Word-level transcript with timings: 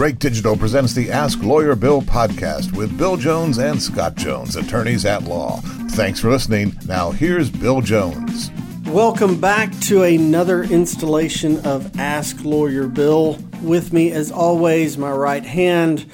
Drake 0.00 0.18
Digital 0.18 0.56
presents 0.56 0.94
the 0.94 1.10
Ask 1.10 1.42
Lawyer 1.42 1.76
Bill 1.76 2.00
podcast 2.00 2.74
with 2.74 2.96
Bill 2.96 3.18
Jones 3.18 3.58
and 3.58 3.82
Scott 3.82 4.14
Jones, 4.14 4.56
attorneys 4.56 5.04
at 5.04 5.24
law. 5.24 5.58
Thanks 5.90 6.18
for 6.18 6.30
listening. 6.30 6.74
Now, 6.86 7.10
here's 7.10 7.50
Bill 7.50 7.82
Jones. 7.82 8.50
Welcome 8.86 9.38
back 9.38 9.78
to 9.80 10.04
another 10.04 10.62
installation 10.62 11.60
of 11.66 12.00
Ask 12.00 12.42
Lawyer 12.42 12.86
Bill. 12.86 13.38
With 13.60 13.92
me, 13.92 14.10
as 14.10 14.32
always, 14.32 14.96
my 14.96 15.12
right 15.12 15.44
hand, 15.44 16.10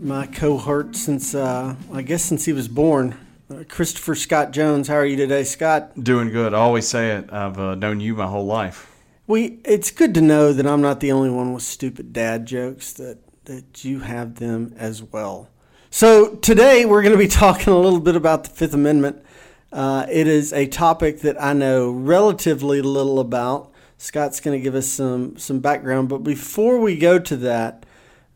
my 0.00 0.28
cohort 0.28 0.94
since, 0.94 1.34
uh, 1.34 1.74
I 1.92 2.02
guess, 2.02 2.22
since 2.22 2.44
he 2.44 2.52
was 2.52 2.68
born, 2.68 3.16
uh, 3.50 3.64
Christopher 3.68 4.14
Scott 4.14 4.52
Jones. 4.52 4.86
How 4.86 4.94
are 4.94 5.04
you 5.04 5.16
today, 5.16 5.42
Scott? 5.42 6.00
Doing 6.00 6.30
good. 6.30 6.54
I 6.54 6.58
always 6.58 6.86
say 6.86 7.16
it. 7.16 7.32
I've 7.32 7.58
uh, 7.58 7.74
known 7.74 7.98
you 7.98 8.14
my 8.14 8.28
whole 8.28 8.46
life. 8.46 8.92
We. 9.26 9.58
It's 9.64 9.90
good 9.90 10.14
to 10.14 10.20
know 10.20 10.52
that 10.52 10.66
I'm 10.66 10.82
not 10.82 11.00
the 11.00 11.10
only 11.10 11.30
one 11.30 11.52
with 11.52 11.62
stupid 11.62 12.12
dad 12.12 12.46
jokes. 12.46 12.92
That 12.92 13.18
that 13.44 13.84
you 13.84 14.00
have 14.00 14.36
them 14.36 14.74
as 14.76 15.02
well. 15.02 15.48
So 15.90 16.36
today 16.36 16.84
we're 16.84 17.02
going 17.02 17.12
to 17.12 17.18
be 17.18 17.28
talking 17.44 17.72
a 17.72 17.78
little 17.78 18.00
bit 18.00 18.16
about 18.16 18.44
the 18.44 18.50
Fifth 18.50 18.74
Amendment. 18.74 19.24
Uh, 19.72 20.06
it 20.10 20.26
is 20.26 20.52
a 20.52 20.66
topic 20.66 21.20
that 21.20 21.40
I 21.42 21.52
know 21.52 21.90
relatively 21.90 22.80
little 22.80 23.20
about. 23.20 23.72
Scott's 23.98 24.40
going 24.40 24.58
to 24.58 24.62
give 24.62 24.74
us 24.74 24.86
some 24.86 25.36
some 25.36 25.60
background, 25.60 26.08
but 26.08 26.18
before 26.18 26.78
we 26.80 26.96
go 26.96 27.18
to 27.18 27.36
that, 27.38 27.86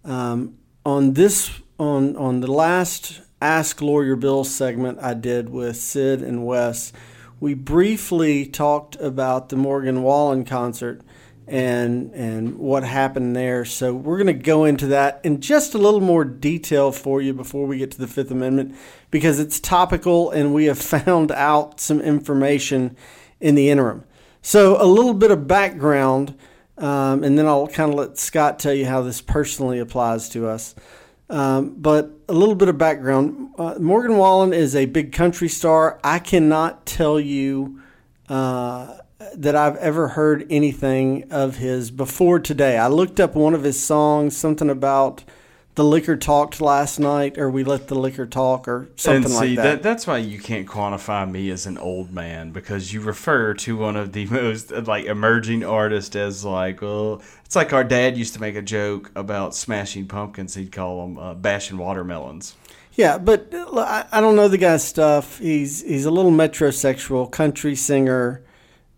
um, 0.05 0.57
on 0.85 1.15
this 1.15 1.51
on 1.79 2.17
on 2.17 2.41
the 2.41 2.51
last 2.51 3.21
Ask 3.41 3.81
Lawyer 3.81 4.17
Bill 4.17 4.45
segment 4.45 4.99
I 5.01 5.15
did 5.15 5.49
with 5.49 5.77
Sid 5.77 6.23
and 6.23 6.45
Wes, 6.45 6.93
we 7.39 7.55
briefly 7.55 8.47
talked 8.47 8.97
about 8.97 9.49
the 9.49 9.57
Morgan 9.57 10.03
Wallen 10.03 10.45
concert 10.45 11.03
and 11.49 12.13
and 12.15 12.59
what 12.59 12.85
happened 12.85 13.35
there. 13.35 13.65
So 13.65 13.95
we're 13.95 14.17
going 14.17 14.27
to 14.27 14.33
go 14.33 14.65
into 14.65 14.87
that 14.89 15.21
in 15.25 15.41
just 15.41 15.75
a 15.75 15.79
little 15.79 16.01
more 16.01 16.25
detail 16.25 16.93
for 16.93 17.21
you 17.21 17.35
before 17.35 17.67
we 17.67 17.79
get 17.79 17.91
to 17.93 17.99
the 17.99 18.07
Fifth 18.07 18.31
Amendment 18.31 18.75
because 19.11 19.41
it's 19.41 19.59
topical 19.59 20.31
and 20.31 20.55
we 20.55 20.67
have 20.67 20.79
found 21.05 21.33
out 21.33 21.81
some 21.81 22.01
information 22.01 22.97
in 23.41 23.55
the 23.55 23.71
interim. 23.71 24.05
So 24.43 24.81
a 24.81 24.87
little 24.87 25.15
bit 25.15 25.31
of 25.31 25.47
background, 25.49 26.35
um, 26.77 27.25
and 27.25 27.39
then 27.39 27.47
I'll 27.47 27.67
kind 27.67 27.93
of 27.93 27.99
let 27.99 28.19
Scott 28.19 28.59
tell 28.59 28.73
you 28.73 28.87
how 28.87 29.03
this 29.03 29.21
personally 29.21 29.79
applies 29.79 30.29
to 30.31 30.47
us. 30.47 30.75
Um, 31.31 31.75
but 31.77 32.11
a 32.29 32.33
little 32.33 32.55
bit 32.55 32.69
of 32.69 32.79
background 32.79 33.49
uh, 33.59 33.75
Morgan 33.81 34.17
Wallen 34.17 34.53
is 34.53 34.77
a 34.77 34.87
big 34.87 35.13
country 35.13 35.49
star. 35.49 35.99
I 36.05 36.21
cannot 36.21 36.87
tell 36.87 37.19
you 37.19 37.81
uh, 38.29 38.98
that 39.35 39.57
I've 39.57 39.77
ever 39.77 40.09
heard 40.09 40.47
anything 40.51 41.31
of 41.31 41.57
his 41.57 41.91
before 41.91 42.39
today. 42.39 42.79
I 42.79 42.87
looked 42.89 43.19
up 43.19 43.35
one 43.35 43.55
of 43.55 43.65
his 43.65 43.83
songs, 43.83 44.37
something 44.37 44.71
about 44.71 45.25
the 45.75 45.85
liquor 45.85 46.17
talked 46.17 46.61
last 46.61 46.99
night, 46.99 47.39
or 47.39 47.51
we 47.51 47.63
let 47.63 47.87
the 47.87 47.95
liquor 47.95 48.27
talk, 48.27 48.67
or 48.67 48.89
something 48.97 49.25
and 49.25 49.33
see, 49.33 49.57
like 49.57 49.57
that. 49.57 49.83
That's 49.83 50.07
why 50.07 50.19
you 50.19 50.39
can't 50.39 50.67
quantify 50.67 51.31
me 51.31 51.51
as 51.51 51.67
an 51.67 51.79
old 51.79 52.13
man 52.13 52.51
because 52.51 52.93
you 52.93 53.01
refer 53.01 53.55
to 53.55 53.77
one 53.77 53.97
of 53.97 54.13
the 54.13 54.27
most 54.31 54.71
like 54.73 55.05
emerging 55.05 55.65
artists 55.65 56.15
as 56.17 56.45
like, 56.45 56.83
well, 56.83 57.23
it's 57.45 57.57
like 57.57 57.73
our 57.73 57.85
dad 57.85 58.17
used 58.17 58.35
to 58.35 58.41
make 58.41 58.57
a 58.57 58.63
joke 58.63 59.11
about 59.15 59.55
smashing 59.55 60.07
pumpkins. 60.07 60.55
He'd 60.55 60.73
call 60.73 61.03
them 61.03 61.19
uh, 61.19 61.35
bashing 61.35 61.79
watermelons. 61.79 62.57
Yeah, 62.95 63.19
but 63.19 63.53
uh, 63.55 63.67
I 63.79 64.07
I 64.13 64.21
don't 64.21 64.35
know 64.35 64.49
the 64.49 64.59
guy's 64.59 64.85
stuff. 64.85 65.39
He's 65.39 65.83
he's 65.83 66.05
a 66.05 66.11
little 66.11 66.33
metrosexual 66.33 67.31
country 67.31 67.77
singer. 67.77 68.43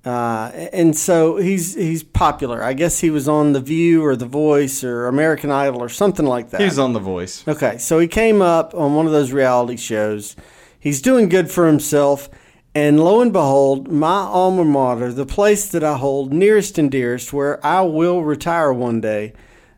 Uh, 0.04 0.50
and 0.72 0.96
so 0.96 1.36
he's 1.36 1.74
he's 1.74 2.02
popular. 2.02 2.62
I 2.62 2.72
guess 2.72 3.00
he 3.00 3.10
was 3.10 3.28
on 3.28 3.52
The 3.52 3.60
View 3.60 4.02
or 4.02 4.16
The 4.16 4.26
Voice 4.26 4.82
or 4.82 5.06
American 5.06 5.50
Idol 5.50 5.82
or 5.82 5.90
something 5.90 6.24
like 6.24 6.50
that. 6.50 6.60
He 6.60 6.64
was 6.64 6.78
on 6.78 6.94
The 6.94 7.00
Voice. 7.00 7.46
Okay, 7.46 7.76
so 7.76 7.98
he 7.98 8.08
came 8.08 8.40
up 8.40 8.74
on 8.74 8.94
one 8.94 9.04
of 9.04 9.12
those 9.12 9.32
reality 9.32 9.76
shows. 9.76 10.36
He's 10.78 11.02
doing 11.02 11.28
good 11.28 11.50
for 11.50 11.66
himself, 11.66 12.30
and 12.74 12.98
lo 12.98 13.20
and 13.20 13.30
behold, 13.30 13.88
my 13.88 14.22
alma 14.22 14.64
mater, 14.64 15.12
the 15.12 15.26
place 15.26 15.68
that 15.68 15.84
I 15.84 15.98
hold 15.98 16.32
nearest 16.32 16.78
and 16.78 16.90
dearest, 16.90 17.34
where 17.34 17.64
I 17.64 17.82
will 17.82 18.24
retire 18.24 18.72
one 18.72 19.02
day, 19.02 19.34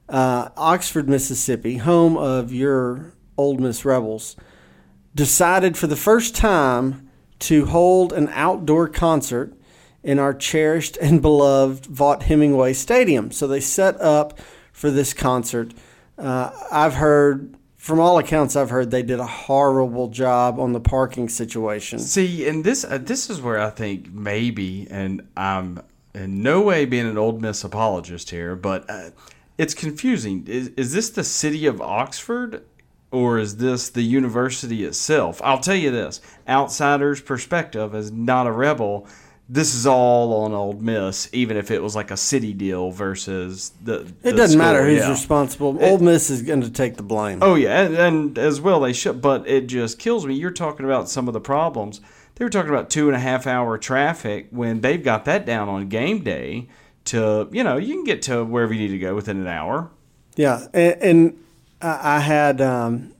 uh, 0.08 0.50
Oxford, 0.56 1.08
Mississippi, 1.08 1.78
home 1.78 2.16
of 2.16 2.52
your 2.52 3.14
Ole 3.36 3.56
Miss 3.56 3.84
Rebels, 3.84 4.36
decided 5.16 5.76
for 5.76 5.88
the 5.88 5.96
first 5.96 6.36
time 6.36 7.08
to 7.40 7.66
hold 7.66 8.12
an 8.12 8.28
outdoor 8.28 8.86
concert 8.86 9.52
in 10.02 10.18
our 10.18 10.34
cherished 10.34 10.96
and 11.00 11.22
beloved 11.22 11.84
Vaught 11.84 12.22
Hemingway 12.22 12.72
Stadium. 12.72 13.30
So 13.30 13.46
they 13.46 13.60
set 13.60 14.00
up 14.00 14.38
for 14.72 14.90
this 14.90 15.14
concert. 15.14 15.72
Uh, 16.18 16.50
I've 16.70 16.94
heard, 16.94 17.56
from 17.76 18.00
all 18.00 18.18
accounts 18.18 18.56
I've 18.56 18.70
heard, 18.70 18.90
they 18.90 19.02
did 19.02 19.20
a 19.20 19.26
horrible 19.26 20.08
job 20.08 20.58
on 20.58 20.72
the 20.72 20.80
parking 20.80 21.28
situation. 21.28 21.98
See, 21.98 22.48
and 22.48 22.64
this 22.64 22.84
uh, 22.84 22.98
this 22.98 23.30
is 23.30 23.40
where 23.40 23.60
I 23.60 23.70
think 23.70 24.12
maybe, 24.12 24.86
and 24.90 25.26
I'm 25.36 25.80
in 26.14 26.42
no 26.42 26.60
way 26.60 26.84
being 26.84 27.06
an 27.06 27.18
Ole 27.18 27.38
Miss 27.38 27.64
apologist 27.64 28.30
here, 28.30 28.56
but 28.56 28.88
uh, 28.88 29.10
it's 29.58 29.74
confusing. 29.74 30.44
Is, 30.46 30.68
is 30.76 30.92
this 30.92 31.10
the 31.10 31.24
city 31.24 31.66
of 31.66 31.80
Oxford? 31.80 32.64
Or 33.10 33.38
is 33.38 33.58
this 33.58 33.90
the 33.90 34.00
university 34.00 34.86
itself? 34.86 35.42
I'll 35.44 35.60
tell 35.60 35.74
you 35.76 35.90
this: 35.90 36.22
outsider's 36.48 37.20
perspective, 37.20 37.94
as 37.94 38.10
not 38.10 38.46
a 38.46 38.50
rebel, 38.50 39.06
this 39.52 39.74
is 39.74 39.86
all 39.86 40.44
on 40.44 40.54
Ole 40.54 40.72
Miss, 40.72 41.28
even 41.34 41.58
if 41.58 41.70
it 41.70 41.82
was 41.82 41.94
like 41.94 42.10
a 42.10 42.16
city 42.16 42.54
deal 42.54 42.90
versus 42.90 43.72
the. 43.84 44.00
It 44.00 44.22
the 44.22 44.32
doesn't 44.32 44.58
school, 44.58 44.72
matter 44.72 44.86
who's 44.86 45.00
yeah. 45.00 45.10
responsible. 45.10 45.76
Ole 45.84 45.98
Miss 45.98 46.30
is 46.30 46.40
going 46.40 46.62
to 46.62 46.70
take 46.70 46.96
the 46.96 47.02
blame. 47.02 47.40
Oh 47.42 47.54
yeah, 47.54 47.82
and, 47.82 47.94
and 47.94 48.38
as 48.38 48.62
well 48.62 48.80
they 48.80 48.94
should. 48.94 49.20
But 49.20 49.46
it 49.46 49.66
just 49.66 49.98
kills 49.98 50.24
me. 50.24 50.34
You're 50.34 50.52
talking 50.52 50.86
about 50.86 51.10
some 51.10 51.28
of 51.28 51.34
the 51.34 51.40
problems. 51.40 52.00
They 52.36 52.46
were 52.46 52.50
talking 52.50 52.70
about 52.70 52.88
two 52.88 53.08
and 53.08 53.14
a 53.14 53.18
half 53.18 53.46
hour 53.46 53.76
traffic 53.76 54.46
when 54.50 54.80
they've 54.80 55.04
got 55.04 55.26
that 55.26 55.44
down 55.44 55.68
on 55.68 55.88
game 55.88 56.24
day. 56.24 56.68
To 57.06 57.50
you 57.52 57.62
know, 57.62 57.76
you 57.76 57.94
can 57.94 58.04
get 58.04 58.22
to 58.22 58.44
wherever 58.44 58.72
you 58.72 58.80
need 58.80 58.92
to 58.92 58.98
go 58.98 59.14
within 59.14 59.38
an 59.38 59.48
hour. 59.48 59.90
Yeah, 60.34 60.66
and, 60.72 61.02
and 61.02 61.44
I 61.82 62.16
I 62.16 62.18
had, 62.20 62.62
um, 62.62 63.12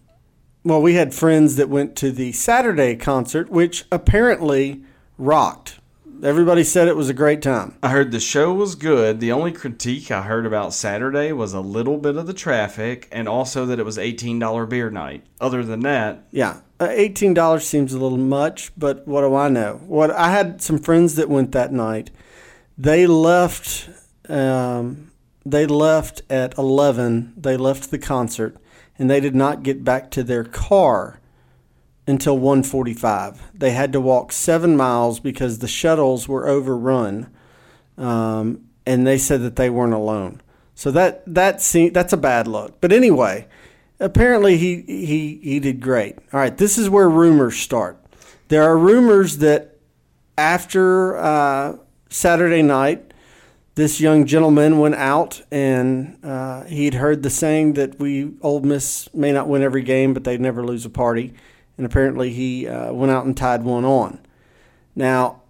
well, 0.64 0.81
we 0.81 0.94
had 0.94 1.12
friends 1.12 1.56
that 1.56 1.69
went 1.69 1.94
to 1.97 2.10
the 2.10 2.32
Saturday 2.32 2.97
concert, 2.97 3.50
which 3.50 3.84
apparently 3.93 4.82
rocked. 5.19 5.78
Everybody 6.22 6.62
said 6.62 6.86
it 6.86 6.94
was 6.96 7.08
a 7.08 7.14
great 7.14 7.42
time. 7.42 7.76
I 7.82 7.88
heard 7.88 8.12
the 8.12 8.20
show 8.20 8.54
was 8.54 8.76
good. 8.76 9.18
The 9.18 9.32
only 9.32 9.50
critique 9.50 10.08
I 10.12 10.22
heard 10.22 10.46
about 10.46 10.72
Saturday 10.72 11.32
was 11.32 11.52
a 11.52 11.60
little 11.60 11.98
bit 11.98 12.16
of 12.16 12.28
the 12.28 12.32
traffic 12.32 13.08
and 13.10 13.28
also 13.28 13.66
that 13.66 13.80
it 13.80 13.84
was 13.84 13.98
$18 13.98 14.68
beer 14.68 14.88
night. 14.88 15.26
Other 15.40 15.64
than 15.64 15.80
that, 15.80 16.22
Yeah, 16.30 16.60
uh, 16.78 16.86
eighteen 16.90 17.34
dollars 17.34 17.66
seems 17.66 17.92
a 17.92 17.98
little 17.98 18.18
much, 18.18 18.70
but 18.76 19.06
what 19.06 19.22
do 19.22 19.34
I 19.34 19.48
know? 19.48 19.80
What 19.86 20.12
I 20.12 20.30
had 20.30 20.62
some 20.62 20.78
friends 20.78 21.16
that 21.16 21.28
went 21.28 21.50
that 21.52 21.72
night. 21.72 22.10
They 22.78 23.06
left. 23.06 23.88
Um, 24.28 25.10
they 25.44 25.66
left 25.66 26.22
at 26.30 26.56
eleven. 26.56 27.32
They 27.36 27.56
left 27.56 27.90
the 27.90 27.98
concert, 27.98 28.56
and 28.98 29.10
they 29.10 29.20
did 29.20 29.34
not 29.34 29.62
get 29.62 29.84
back 29.84 30.10
to 30.12 30.22
their 30.22 30.44
car 30.44 31.18
until 32.06 32.38
1:45. 32.38 33.42
They 33.54 33.70
had 33.70 33.92
to 33.92 34.00
walk 34.00 34.32
seven 34.32 34.76
miles 34.76 35.20
because 35.20 35.58
the 35.58 35.68
shuttles 35.68 36.28
were 36.28 36.48
overrun, 36.48 37.28
um, 37.96 38.60
and 38.86 39.06
they 39.06 39.18
said 39.18 39.42
that 39.42 39.56
they 39.56 39.70
weren't 39.70 39.94
alone. 39.94 40.40
So 40.74 40.90
that 40.90 41.22
that 41.26 41.62
se- 41.62 41.90
that's 41.90 42.12
a 42.12 42.16
bad 42.16 42.48
look. 42.48 42.80
But 42.80 42.92
anyway, 42.92 43.46
apparently 44.00 44.56
he 44.56 44.82
he 44.86 45.40
he 45.42 45.60
did 45.60 45.80
great. 45.80 46.18
All 46.32 46.40
right, 46.40 46.56
this 46.56 46.78
is 46.78 46.90
where 46.90 47.08
rumors 47.08 47.56
start. 47.56 47.98
There 48.48 48.62
are 48.62 48.76
rumors 48.76 49.38
that 49.38 49.76
after 50.36 51.16
uh, 51.16 51.76
Saturday 52.08 52.62
night, 52.62 53.12
this 53.74 54.00
young 54.00 54.26
gentleman 54.26 54.78
went 54.78 54.96
out 54.96 55.42
and 55.50 56.19
uh, 56.22 56.64
he'd 56.64 56.94
heard 56.94 57.22
the 57.22 57.30
saying 57.30 57.74
that 57.74 57.98
we 57.98 58.32
Ole 58.42 58.60
Miss 58.60 59.08
may 59.14 59.32
not 59.32 59.49
win 59.49 59.62
every 59.62 59.82
game, 59.82 60.12
but 60.12 60.25
they'd 60.25 60.40
never 60.40 60.64
lose 60.64 60.84
a 60.84 60.90
party. 60.90 61.32
And 61.76 61.86
apparently, 61.86 62.32
he 62.32 62.69
uh, 62.69 62.92
went 62.92 63.12
out 63.12 63.24
and 63.24 63.36
tied 63.36 63.64
one 63.64 63.84
on. 63.84 64.20
Now, 64.94 65.42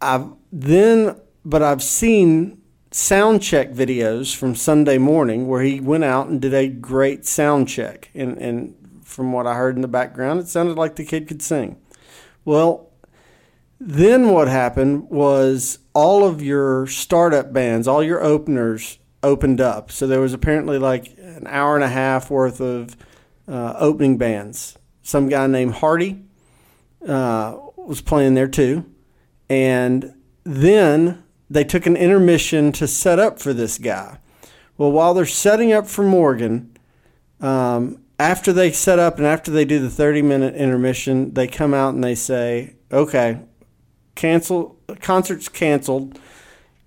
I've 0.00 0.28
then, 0.52 1.20
but 1.44 1.62
I've 1.62 1.82
seen 1.82 2.62
sound 2.90 3.42
check 3.42 3.72
videos 3.72 4.34
from 4.34 4.54
Sunday 4.54 4.98
morning 4.98 5.48
where 5.48 5.62
he 5.62 5.80
went 5.80 6.04
out 6.04 6.28
and 6.28 6.40
did 6.40 6.54
a 6.54 6.68
great 6.68 7.26
sound 7.26 7.68
check. 7.68 8.10
And, 8.14 8.38
and 8.38 8.74
from 9.02 9.32
what 9.32 9.46
I 9.48 9.54
heard 9.54 9.74
in 9.74 9.82
the 9.82 9.88
background, 9.88 10.40
it 10.40 10.48
sounded 10.48 10.76
like 10.76 10.94
the 10.94 11.04
kid 11.04 11.26
could 11.26 11.42
sing. 11.42 11.76
Well, 12.44 12.90
then 13.80 14.28
what 14.28 14.48
happened 14.48 15.10
was 15.10 15.80
all 15.92 16.24
of 16.24 16.40
your 16.40 16.86
startup 16.86 17.52
bands, 17.52 17.88
all 17.88 18.02
your 18.02 18.22
openers 18.22 18.98
opened 19.22 19.60
up. 19.60 19.90
So 19.90 20.06
there 20.06 20.20
was 20.20 20.32
apparently 20.32 20.78
like 20.78 21.18
an 21.18 21.46
hour 21.48 21.74
and 21.74 21.84
a 21.84 21.88
half 21.88 22.30
worth 22.30 22.60
of 22.60 22.96
uh, 23.48 23.74
opening 23.76 24.18
bands. 24.18 24.78
Some 25.04 25.28
guy 25.28 25.46
named 25.46 25.74
Hardy 25.74 26.24
uh, 27.06 27.56
was 27.76 28.00
playing 28.00 28.34
there 28.34 28.48
too. 28.48 28.84
And 29.48 30.14
then 30.42 31.22
they 31.48 31.62
took 31.62 31.86
an 31.86 31.96
intermission 31.96 32.72
to 32.72 32.88
set 32.88 33.20
up 33.20 33.38
for 33.38 33.52
this 33.52 33.78
guy. 33.78 34.18
Well, 34.76 34.90
while 34.90 35.14
they're 35.14 35.26
setting 35.26 35.72
up 35.72 35.86
for 35.86 36.02
Morgan, 36.02 36.76
Um, 37.40 38.00
after 38.18 38.52
they 38.52 38.72
set 38.72 38.98
up 38.98 39.18
and 39.18 39.26
after 39.26 39.50
they 39.50 39.64
do 39.64 39.78
the 39.78 39.90
30 39.90 40.22
minute 40.22 40.54
intermission, 40.54 41.34
they 41.34 41.46
come 41.46 41.74
out 41.74 41.94
and 41.94 42.02
they 42.02 42.14
say, 42.14 42.76
okay, 42.90 43.40
cancel, 44.14 44.78
concert's 45.00 45.48
canceled. 45.48 46.18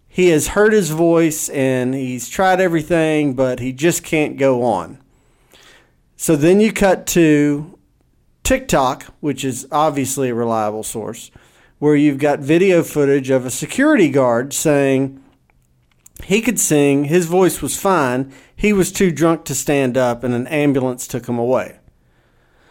He 0.07 0.29
has 0.29 0.49
heard 0.49 0.73
his 0.73 0.89
voice 0.89 1.49
and 1.49 1.93
he's 1.93 2.27
tried 2.29 2.59
everything, 2.59 3.35
but 3.35 3.59
he 3.59 3.71
just 3.71 4.03
can't 4.03 4.37
go 4.37 4.63
on. 4.63 4.97
So 6.15 6.35
then 6.35 6.59
you 6.59 6.73
cut 6.73 7.05
to 7.07 7.76
TikTok, 8.47 9.03
which 9.19 9.43
is 9.43 9.67
obviously 9.73 10.29
a 10.29 10.33
reliable 10.33 10.81
source, 10.81 11.31
where 11.79 11.97
you've 11.97 12.17
got 12.17 12.39
video 12.39 12.81
footage 12.81 13.29
of 13.29 13.45
a 13.45 13.51
security 13.51 14.07
guard 14.07 14.53
saying 14.53 15.21
he 16.23 16.39
could 16.39 16.57
sing, 16.57 17.03
his 17.03 17.25
voice 17.25 17.61
was 17.61 17.77
fine, 17.77 18.31
he 18.55 18.71
was 18.71 18.89
too 18.89 19.11
drunk 19.11 19.43
to 19.43 19.53
stand 19.53 19.97
up, 19.97 20.23
and 20.23 20.33
an 20.33 20.47
ambulance 20.47 21.07
took 21.07 21.27
him 21.27 21.37
away. 21.37 21.79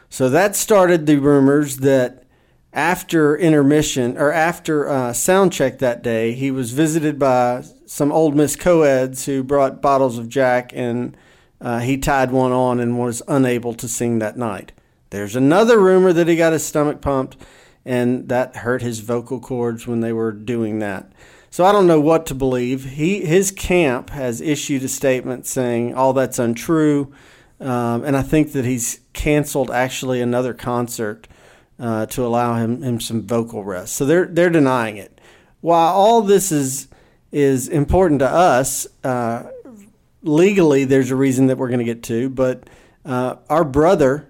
So 0.08 0.30
that 0.30 0.56
started 0.56 1.04
the 1.04 1.18
rumors 1.18 1.76
that 1.76 2.24
after 2.72 3.36
intermission 3.36 4.16
or 4.16 4.32
after 4.32 4.88
uh, 4.88 5.12
sound 5.12 5.52
check 5.52 5.78
that 5.80 6.02
day, 6.02 6.32
he 6.32 6.50
was 6.50 6.70
visited 6.70 7.18
by 7.18 7.62
some 7.84 8.10
Ole 8.12 8.32
Miss 8.32 8.56
Coeds 8.56 9.26
who 9.26 9.44
brought 9.44 9.82
bottles 9.82 10.16
of 10.16 10.30
Jack 10.30 10.72
and 10.74 11.14
uh, 11.60 11.80
he 11.80 11.98
tied 11.98 12.30
one 12.30 12.52
on 12.52 12.80
and 12.80 12.98
was 12.98 13.20
unable 13.28 13.74
to 13.74 13.86
sing 13.86 14.20
that 14.20 14.38
night. 14.38 14.72
There's 15.10 15.36
another 15.36 15.78
rumor 15.78 16.12
that 16.12 16.28
he 16.28 16.36
got 16.36 16.52
his 16.52 16.64
stomach 16.64 17.00
pumped 17.00 17.36
and 17.84 18.28
that 18.28 18.56
hurt 18.56 18.82
his 18.82 18.98
vocal 18.98 19.40
cords 19.40 19.86
when 19.86 20.00
they 20.00 20.12
were 20.12 20.32
doing 20.32 20.80
that. 20.80 21.10
So 21.50 21.64
I 21.64 21.72
don't 21.72 21.86
know 21.86 22.00
what 22.00 22.26
to 22.26 22.34
believe. 22.34 22.84
He 22.84 23.24
his 23.24 23.50
camp 23.50 24.10
has 24.10 24.40
issued 24.40 24.82
a 24.82 24.88
statement 24.88 25.46
saying 25.46 25.94
all 25.94 26.12
that's 26.12 26.38
untrue, 26.38 27.14
um, 27.60 28.04
and 28.04 28.16
I 28.16 28.22
think 28.22 28.52
that 28.52 28.66
he's 28.66 29.00
canceled 29.14 29.70
actually 29.70 30.20
another 30.20 30.52
concert 30.52 31.28
uh, 31.78 32.06
to 32.06 32.26
allow 32.26 32.56
him 32.56 32.82
him 32.82 33.00
some 33.00 33.22
vocal 33.22 33.64
rest. 33.64 33.94
So 33.94 34.04
they're 34.04 34.26
they're 34.26 34.50
denying 34.50 34.98
it. 34.98 35.18
While 35.62 35.94
all 35.94 36.20
this 36.20 36.52
is 36.52 36.88
is 37.32 37.68
important 37.68 38.20
to 38.20 38.28
us, 38.28 38.86
uh, 39.02 39.44
legally 40.22 40.84
there's 40.84 41.10
a 41.10 41.16
reason 41.16 41.46
that 41.46 41.56
we're 41.56 41.68
going 41.68 41.78
to 41.78 41.84
get 41.84 42.02
to, 42.02 42.28
but 42.28 42.68
uh, 43.04 43.36
our 43.48 43.64
brother 43.64 44.28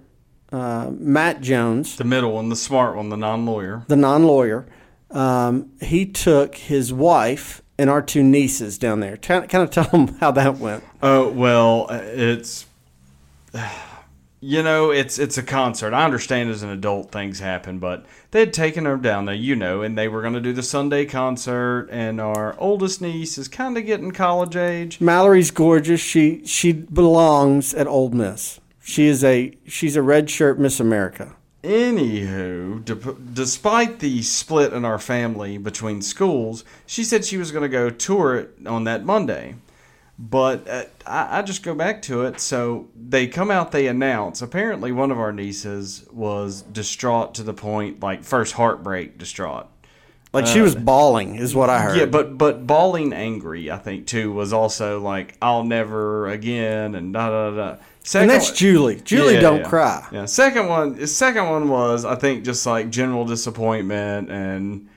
uh, 0.51 0.89
Matt 0.91 1.41
Jones, 1.41 1.95
The 1.97 2.03
middle 2.03 2.33
one, 2.33 2.49
the 2.49 2.55
smart 2.55 2.95
one, 2.95 3.09
the 3.09 3.17
non-lawyer. 3.17 3.83
the 3.87 3.95
non-lawyer, 3.95 4.65
um, 5.11 5.71
he 5.81 6.05
took 6.05 6.55
his 6.55 6.91
wife 6.93 7.61
and 7.79 7.89
our 7.89 8.01
two 8.01 8.23
nieces 8.23 8.77
down 8.77 8.99
there. 9.01 9.17
Kind 9.17 9.47
kind 9.49 9.63
of 9.63 9.69
tell 9.71 9.85
them 9.85 10.17
how 10.19 10.31
that 10.31 10.57
went. 10.57 10.83
Oh 11.01 11.29
well, 11.29 11.87
uh, 11.89 11.99
it's 12.01 12.65
you 14.39 14.61
know 14.63 14.91
it's 14.91 15.17
it's 15.19 15.37
a 15.37 15.43
concert. 15.43 15.93
I 15.93 16.05
understand 16.05 16.49
as 16.49 16.63
an 16.63 16.69
adult 16.69 17.11
things 17.11 17.39
happen, 17.39 17.79
but 17.79 18.05
they 18.31 18.39
had 18.41 18.53
taken 18.53 18.85
her 18.85 18.97
down 18.97 19.25
there, 19.25 19.35
you 19.35 19.55
know, 19.55 19.81
and 19.81 19.97
they 19.97 20.07
were 20.07 20.21
going 20.21 20.33
to 20.33 20.41
do 20.41 20.53
the 20.53 20.63
Sunday 20.63 21.05
concert. 21.05 21.87
And 21.91 22.19
our 22.21 22.55
oldest 22.59 23.01
niece 23.01 23.37
is 23.37 23.47
kind 23.47 23.77
of 23.77 23.85
getting 23.85 24.11
college 24.11 24.55
age. 24.55 24.99
Mallory's 25.01 25.51
gorgeous. 25.51 26.01
She 26.01 26.45
she 26.45 26.71
belongs 26.73 27.73
at 27.73 27.87
Ole 27.87 28.09
Miss. 28.09 28.59
She 28.87 29.07
is 29.07 29.21
a 29.21 29.51
she's 29.67 29.97
a 29.97 30.01
red 30.01 30.29
shirt 30.29 30.57
Miss 30.57 30.79
America. 30.79 31.35
Anywho, 31.61 32.85
de- 32.85 33.33
despite 33.33 33.99
the 33.99 34.21
split 34.21 34.71
in 34.71 34.85
our 34.85 34.97
family 34.97 35.57
between 35.57 36.01
schools, 36.01 36.63
she 36.85 37.03
said 37.03 37.25
she 37.25 37.35
was 37.35 37.51
going 37.51 37.63
to 37.63 37.69
go 37.69 37.89
tour 37.89 38.37
it 38.37 38.55
on 38.65 38.85
that 38.85 39.03
Monday. 39.03 39.55
But 40.17 40.69
uh, 40.69 40.85
I, 41.05 41.39
I 41.39 41.41
just 41.41 41.63
go 41.63 41.75
back 41.75 42.01
to 42.03 42.23
it. 42.23 42.39
So 42.39 42.87
they 42.95 43.27
come 43.27 43.51
out, 43.51 43.73
they 43.73 43.87
announce. 43.87 44.41
Apparently, 44.41 44.93
one 44.93 45.11
of 45.11 45.19
our 45.19 45.33
nieces 45.33 46.07
was 46.09 46.61
distraught 46.61 47.35
to 47.35 47.43
the 47.43 47.53
point, 47.53 47.99
like 47.99 48.23
first 48.23 48.53
heartbreak 48.53 49.17
distraught. 49.17 49.67
Like 50.31 50.45
she 50.45 50.61
was 50.61 50.75
bawling, 50.75 51.35
is 51.35 51.55
what 51.55 51.69
I 51.69 51.81
heard. 51.81 51.97
Yeah, 51.97 52.05
but 52.05 52.37
but 52.37 52.67
bawling 52.67 53.11
angry, 53.11 53.71
I 53.71 53.77
think 53.77 54.07
too, 54.07 54.31
was 54.31 54.53
also 54.53 55.01
like 55.01 55.35
I'll 55.41 55.63
never 55.63 56.27
again 56.27 56.95
and 56.95 57.11
da 57.11 57.29
da 57.29 57.51
da. 57.51 57.77
Second 58.07 58.29
and 58.29 58.39
that's 58.39 58.51
Julie. 58.53 59.01
Julie 59.01 59.33
Yeah, 59.33 59.41
don't 59.41 59.59
yeah. 59.59 59.67
cry. 59.69 60.07
Yeah. 60.13 60.25
Second 60.25 60.67
one. 60.69 60.95
The 60.95 61.07
second 61.07 61.49
one 61.49 61.67
was 61.67 62.05
I 62.05 62.15
think 62.15 62.45
just 62.45 62.65
like 62.65 62.89
general 62.89 63.25
disappointment 63.25 64.31
and 64.31 64.87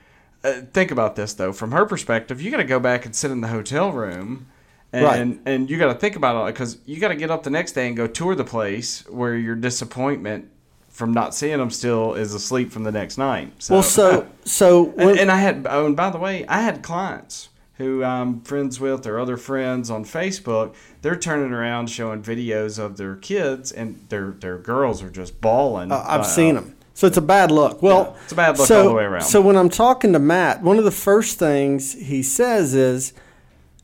uh, 0.45 0.61
think 0.73 0.91
about 0.91 1.17
this 1.17 1.33
though 1.33 1.51
from 1.51 1.71
her 1.73 1.85
perspective. 1.85 2.41
You 2.41 2.51
got 2.51 2.57
to 2.57 2.63
go 2.63 2.79
back 2.79 3.05
and 3.05 3.13
sit 3.13 3.29
in 3.29 3.41
the 3.41 3.49
hotel 3.49 3.91
room. 3.91 4.47
And, 4.93 5.03
Right. 5.05 5.39
and 5.45 5.69
you 5.69 5.77
got 5.77 5.91
to 5.93 5.99
think 5.99 6.15
about 6.15 6.47
it 6.47 6.53
because 6.53 6.77
you 6.85 6.99
got 7.01 7.09
to 7.09 7.15
get 7.15 7.31
up 7.31 7.43
the 7.43 7.49
next 7.49 7.73
day 7.73 7.87
and 7.87 7.97
go 7.97 8.07
tour 8.07 8.33
the 8.35 8.43
place 8.45 9.05
where 9.09 9.35
your 9.35 9.55
disappointment 9.55 10.49
from 10.89 11.13
not 11.13 11.33
seeing 11.33 11.57
them 11.59 11.69
still 11.69 12.13
is 12.13 12.33
asleep 12.33 12.71
from 12.71 12.83
the 12.83 12.91
next 12.91 13.17
night. 13.17 13.53
So, 13.59 13.73
Well, 13.75 13.83
so 13.83 14.27
so 14.45 14.83
when, 14.83 15.09
and, 15.09 15.19
and 15.19 15.31
I 15.31 15.37
had, 15.37 15.65
oh, 15.69 15.85
and 15.85 15.95
by 15.97 16.09
the 16.09 16.17
way, 16.17 16.45
I 16.47 16.61
had 16.61 16.81
clients 16.81 17.47
who 17.81 18.03
I'm 18.03 18.41
friends 18.41 18.79
with 18.79 19.05
or 19.05 19.19
other 19.19 19.37
friends 19.37 19.89
on 19.89 20.05
Facebook. 20.05 20.73
They're 21.01 21.15
turning 21.17 21.51
around 21.51 21.89
showing 21.89 22.21
videos 22.23 22.79
of 22.79 22.97
their 22.97 23.15
kids, 23.15 23.71
and 23.71 24.05
their 24.09 24.31
their 24.31 24.57
girls 24.57 25.03
are 25.03 25.09
just 25.09 25.41
bawling. 25.41 25.91
Uh, 25.91 26.03
I've 26.07 26.21
Uh, 26.21 26.23
seen 26.23 26.55
them. 26.55 26.75
So 26.93 27.07
it's 27.07 27.17
a 27.17 27.21
bad 27.21 27.51
look. 27.51 27.81
Well, 27.81 28.13
Yeah, 28.15 28.23
it's 28.23 28.31
a 28.31 28.35
bad 28.35 28.57
look 28.57 28.67
so, 28.67 28.81
all 28.83 28.89
the 28.89 28.93
way 28.95 29.03
around. 29.03 29.23
So 29.23 29.41
when 29.41 29.55
I'm 29.55 29.69
talking 29.69 30.13
to 30.13 30.19
Matt, 30.19 30.61
one 30.61 30.77
of 30.77 30.83
the 30.83 30.91
first 30.91 31.39
things 31.39 31.93
he 31.93 32.21
says 32.21 32.75
is, 32.75 33.13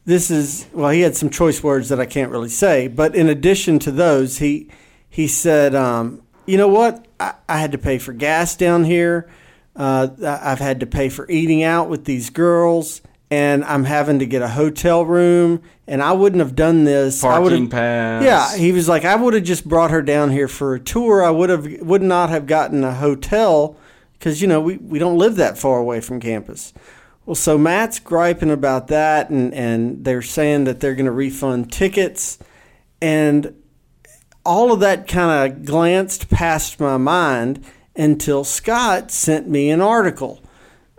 "This 0.06 0.30
is 0.30 0.68
well." 0.74 0.92
He 0.92 1.02
had 1.02 1.16
some 1.16 1.30
choice 1.30 1.64
words 1.64 1.90
that 1.90 2.00
I 2.00 2.06
can't 2.06 2.32
really 2.32 2.50
say, 2.50 2.88
but 2.88 3.16
in 3.16 3.28
addition 3.30 3.80
to 3.80 3.92
those, 3.92 4.38
he 4.38 4.70
he 5.10 5.28
said, 5.28 5.74
um, 5.74 6.22
"You 6.46 6.58
know 6.58 6.68
what? 6.68 7.06
I, 7.20 7.34
I 7.50 7.58
had 7.60 7.72
to 7.72 7.78
pay 7.78 7.98
for 7.98 8.14
gas 8.14 8.56
down 8.56 8.84
here. 8.84 9.28
Uh, 9.76 10.08
I've 10.26 10.60
had 10.60 10.80
to 10.82 10.86
pay 10.86 11.10
for 11.10 11.26
eating 11.30 11.64
out 11.64 11.90
with 11.90 12.06
these 12.06 12.30
girls." 12.30 13.02
And 13.30 13.66
I'm 13.66 13.84
having 13.84 14.20
to 14.20 14.26
get 14.26 14.42
a 14.42 14.48
hotel 14.48 15.06
room, 15.06 15.62
and 15.86 16.02
I 16.02 16.14
wouldn't 16.14 16.40
have 16.40 16.56
done 16.56 16.86
this. 16.86 17.22
Parking 17.22 17.70
pass. 17.70 18.24
yeah, 18.24 18.56
he 18.56 18.72
was 18.72 18.88
like, 18.88 19.04
I 19.04 19.16
would 19.18 19.34
have 19.34 19.44
just 19.44 19.68
brought 19.68 19.92
her 19.92 20.02
down 20.02 20.32
here 20.32 20.48
for 20.48 20.76
a 20.76 20.80
tour. 20.80 21.22
I 21.24 21.30
would 21.30 21.50
have 21.50 21.68
would 21.82 22.02
not 22.02 22.30
have 22.30 22.46
gotten 22.46 22.86
a 22.86 22.94
hotel 22.94 23.76
because 24.14 24.42
you 24.42 24.48
know 24.48 24.62
we, 24.62 24.78
we 24.78 24.98
don't 24.98 25.18
live 25.18 25.36
that 25.36 25.58
far 25.58 25.78
away 25.78 26.00
from 26.00 26.22
campus. 26.22 26.74
Well, 27.26 27.36
so 27.36 27.58
Matt's 27.58 28.00
griping 28.00 28.50
about 28.50 28.88
that, 28.88 29.30
and 29.30 29.54
and 29.54 30.06
they're 30.06 30.22
saying 30.22 30.64
that 30.64 30.80
they're 30.80 30.96
going 30.96 31.08
to 31.08 31.12
refund 31.12 31.74
tickets, 31.74 32.40
and 33.02 33.54
all 34.46 34.72
of 34.72 34.80
that 34.80 35.10
kind 35.10 35.52
of 35.52 35.66
glanced 35.66 36.30
past 36.30 36.80
my 36.80 36.96
mind 36.96 37.62
until 37.98 38.46
Scott 38.46 39.12
sent 39.12 39.50
me 39.50 39.70
an 39.70 39.82
article, 39.82 40.42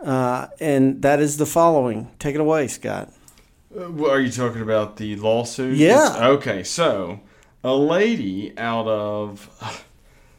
uh, 0.03 0.49
and 0.61 1.03
that 1.03 1.21
is 1.21 1.37
the 1.37 1.47
following. 1.47 2.11
Take 2.19 2.35
it 2.35 2.41
away, 2.41 2.69
Scott. 2.69 3.13
Uh, 3.77 4.05
Are 4.07 4.21
you 4.21 4.31
talking 4.31 4.63
about 4.63 4.97
the 4.97 5.17
lawsuit? 5.17 5.77
Yeah. 5.77 6.29
Okay, 6.29 6.63
so 6.63 7.21
a 7.65 7.75
lady 7.75 8.57
out 8.57 8.87
of 8.87 9.85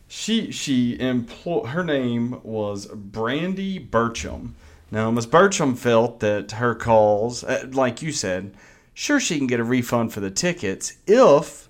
she 0.08 0.52
she 0.52 1.00
employ 1.00 1.66
her 1.66 1.84
name 1.84 2.40
was 2.44 2.88
Brandy 2.88 3.80
Burcham. 3.80 4.54
Now, 4.92 5.12
Miss 5.12 5.28
Burcham 5.28 5.78
felt 5.78 6.20
that 6.22 6.54
her 6.54 6.74
calls, 6.74 7.44
uh, 7.44 7.68
like 7.72 8.02
you 8.02 8.12
said, 8.12 8.56
sure 8.94 9.20
she 9.20 9.38
can 9.38 9.46
get 9.46 9.60
a 9.60 9.64
refund 9.64 10.12
for 10.12 10.20
the 10.20 10.32
tickets 10.32 10.98
if 11.06 11.70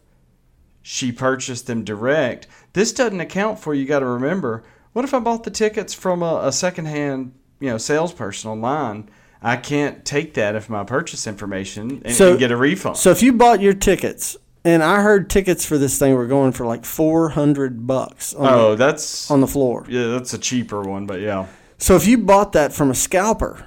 she 0.81 1.11
purchased 1.11 1.67
them 1.67 1.83
direct. 1.83 2.47
This 2.71 2.93
doesn't 2.93 3.19
account 3.19 3.59
for 3.59 3.73
you. 3.73 3.85
Got 3.85 3.99
to 3.99 4.05
remember, 4.05 4.63
what 4.93 5.03
if 5.03 5.13
I 5.13 5.19
bought 5.19 5.43
the 5.43 5.51
tickets 5.51 5.93
from 5.93 6.23
a, 6.23 6.39
a 6.43 6.51
secondhand, 6.53 7.33
you 7.59 7.69
know, 7.69 7.77
salesperson 7.77 8.49
online? 8.51 9.09
I 9.41 9.55
can't 9.55 10.03
take 10.03 10.33
that 10.33 10.55
if 10.55 10.69
my 10.69 10.83
purchase 10.83 11.25
information 11.27 12.01
and, 12.03 12.13
So- 12.13 12.31
and 12.31 12.39
get 12.39 12.51
a 12.51 12.57
refund. 12.57 12.97
So 12.97 13.11
if 13.11 13.23
you 13.23 13.31
bought 13.33 13.61
your 13.61 13.73
tickets, 13.73 14.35
and 14.65 14.83
I 14.83 15.01
heard 15.01 15.29
tickets 15.29 15.65
for 15.65 15.77
this 15.77 15.97
thing 15.97 16.13
were 16.15 16.27
going 16.27 16.51
for 16.51 16.65
like 16.65 16.83
four 16.83 17.29
hundred 17.29 17.87
bucks 17.87 18.33
on, 18.33 18.53
oh, 18.53 18.69
the, 18.71 18.75
that's 18.75 19.31
on 19.31 19.39
the 19.39 19.47
floor. 19.47 19.85
yeah, 19.87 20.07
that's 20.07 20.33
a 20.33 20.37
cheaper 20.37 20.81
one, 20.81 21.05
but 21.05 21.21
yeah. 21.21 21.47
So 21.77 21.95
if 21.95 22.05
you 22.05 22.17
bought 22.17 22.51
that 22.51 22.73
from 22.73 22.91
a 22.91 22.95
scalper, 22.95 23.65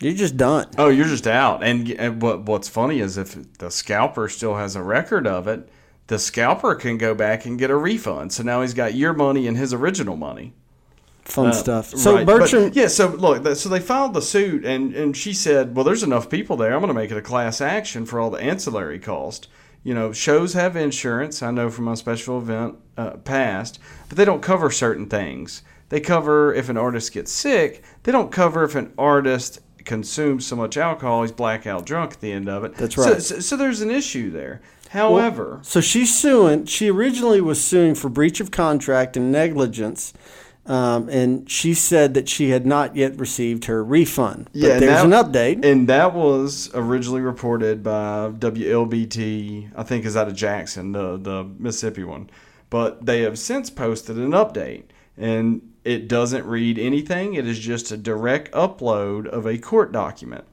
you're 0.00 0.12
just 0.12 0.36
done. 0.36 0.68
Oh, 0.76 0.88
you're 0.88 1.06
just 1.06 1.26
out. 1.26 1.62
And, 1.64 1.90
and 1.92 2.20
what 2.20 2.42
what's 2.42 2.68
funny 2.68 3.00
is 3.00 3.16
if 3.16 3.38
the 3.58 3.70
scalper 3.70 4.28
still 4.28 4.56
has 4.56 4.76
a 4.76 4.82
record 4.82 5.26
of 5.26 5.48
it, 5.48 5.68
the 6.08 6.18
scalper 6.18 6.74
can 6.74 6.98
go 6.98 7.14
back 7.14 7.46
and 7.46 7.58
get 7.58 7.70
a 7.70 7.76
refund. 7.76 8.32
So 8.34 8.42
now 8.42 8.60
he's 8.60 8.74
got 8.74 8.92
your 8.94 9.14
money 9.14 9.46
and 9.48 9.56
his 9.56 9.72
original 9.72 10.16
money. 10.16 10.52
Fun 11.24 11.46
Uh, 11.48 11.52
stuff. 11.52 11.88
So 11.96 12.14
right, 12.16 12.26
but- 12.26 12.40
Bertram, 12.40 12.70
yeah. 12.74 12.88
So 12.88 13.08
look, 13.08 13.46
so 13.56 13.68
they 13.68 13.80
filed 13.80 14.14
the 14.14 14.20
suit, 14.22 14.64
and 14.64 14.94
and 14.94 15.16
she 15.16 15.32
said, 15.32 15.74
well, 15.74 15.84
there's 15.84 16.02
enough 16.02 16.28
people 16.28 16.56
there. 16.56 16.72
I'm 16.74 16.80
going 16.80 16.88
to 16.88 16.94
make 16.94 17.10
it 17.10 17.16
a 17.16 17.22
class 17.22 17.60
action 17.60 18.04
for 18.06 18.20
all 18.20 18.30
the 18.30 18.40
ancillary 18.40 18.98
cost. 18.98 19.48
You 19.82 19.94
know, 19.94 20.12
shows 20.12 20.52
have 20.54 20.76
insurance. 20.76 21.42
I 21.42 21.50
know 21.50 21.70
from 21.70 21.84
my 21.86 21.94
special 21.94 22.38
event 22.38 22.76
uh, 22.96 23.10
past, 23.18 23.78
but 24.08 24.16
they 24.18 24.24
don't 24.24 24.42
cover 24.42 24.70
certain 24.70 25.06
things. 25.06 25.62
They 25.90 26.00
cover 26.00 26.52
if 26.54 26.68
an 26.68 26.76
artist 26.78 27.12
gets 27.12 27.30
sick. 27.32 27.82
They 28.02 28.12
don't 28.12 28.32
cover 28.32 28.64
if 28.64 28.74
an 28.74 28.92
artist 28.98 29.60
consumes 29.84 30.46
so 30.46 30.56
much 30.56 30.78
alcohol 30.78 31.22
he's 31.22 31.32
blackout 31.32 31.84
drunk 31.84 32.12
at 32.14 32.20
the 32.20 32.32
end 32.32 32.48
of 32.48 32.64
it. 32.64 32.74
That's 32.76 32.96
right. 32.96 33.20
So, 33.20 33.40
so 33.40 33.56
there's 33.56 33.82
an 33.82 33.90
issue 33.90 34.30
there. 34.30 34.62
However, 34.90 35.58
So 35.62 35.80
she's 35.80 36.16
suing. 36.16 36.66
She 36.66 36.88
originally 36.90 37.40
was 37.40 37.62
suing 37.62 37.94
for 37.94 38.08
breach 38.08 38.40
of 38.40 38.50
contract 38.50 39.16
and 39.16 39.30
negligence. 39.32 40.14
Um, 40.66 41.08
and 41.10 41.48
she 41.50 41.74
said 41.74 42.14
that 42.14 42.26
she 42.28 42.48
had 42.50 42.64
not 42.64 42.96
yet 42.96 43.18
received 43.18 43.66
her 43.66 43.84
refund. 43.84 44.46
But 44.52 44.54
Yeah, 44.54 44.78
there's 44.78 45.02
that- 45.02 45.04
an 45.04 45.10
update. 45.10 45.64
and 45.64 45.86
that 45.88 46.14
was 46.14 46.70
originally 46.72 47.20
reported 47.20 47.82
by 47.82 48.30
WLBT, 48.38 49.68
I 49.76 49.82
think 49.82 50.04
is 50.06 50.16
out 50.16 50.28
of 50.28 50.34
Jackson, 50.34 50.92
the 50.92 51.18
the 51.18 51.44
Mississippi 51.58 52.04
one. 52.04 52.30
But 52.70 53.04
they 53.04 53.20
have 53.22 53.38
since 53.38 53.68
posted 53.70 54.16
an 54.16 54.30
update, 54.30 54.84
and 55.18 55.60
it 55.84 56.08
doesn't 56.08 56.46
read 56.46 56.78
anything. 56.78 57.34
It 57.34 57.46
is 57.46 57.58
just 57.58 57.92
a 57.92 57.96
direct 57.98 58.50
upload 58.52 59.26
of 59.26 59.46
a 59.46 59.58
court 59.58 59.92
document, 59.92 60.44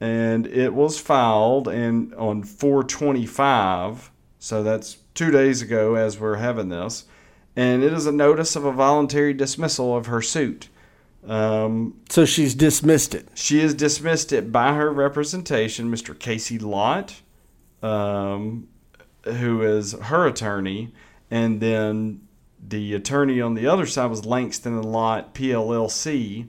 and 0.00 0.48
it 0.48 0.74
was 0.74 0.98
filed 0.98 1.68
and 1.68 2.12
on 2.16 2.42
425. 2.42 4.10
So 4.38 4.62
that's 4.62 4.98
two 5.14 5.30
days 5.30 5.62
ago 5.62 5.94
as 5.94 6.18
we're 6.18 6.36
having 6.36 6.68
this, 6.68 7.04
and 7.56 7.82
it 7.82 7.92
is 7.92 8.06
a 8.06 8.12
notice 8.12 8.56
of 8.56 8.64
a 8.64 8.72
voluntary 8.72 9.32
dismissal 9.32 9.96
of 9.96 10.06
her 10.06 10.22
suit. 10.22 10.68
Um, 11.26 12.00
so 12.10 12.24
she's 12.24 12.54
dismissed 12.54 13.14
it. 13.14 13.28
she 13.34 13.60
has 13.60 13.72
dismissed 13.74 14.32
it 14.32 14.52
by 14.52 14.74
her 14.74 14.92
representation, 14.92 15.90
Mr. 15.90 16.18
Casey 16.18 16.58
Lott, 16.58 17.22
um, 17.82 18.68
who 19.24 19.62
is 19.62 19.92
her 19.92 20.26
attorney, 20.26 20.92
and 21.30 21.60
then 21.60 22.20
the 22.66 22.94
attorney 22.94 23.40
on 23.40 23.54
the 23.54 23.66
other 23.66 23.86
side 23.86 24.10
was 24.10 24.26
Langston 24.26 24.74
and 24.74 24.84
Lott 24.84 25.34
PLLC, 25.34 26.48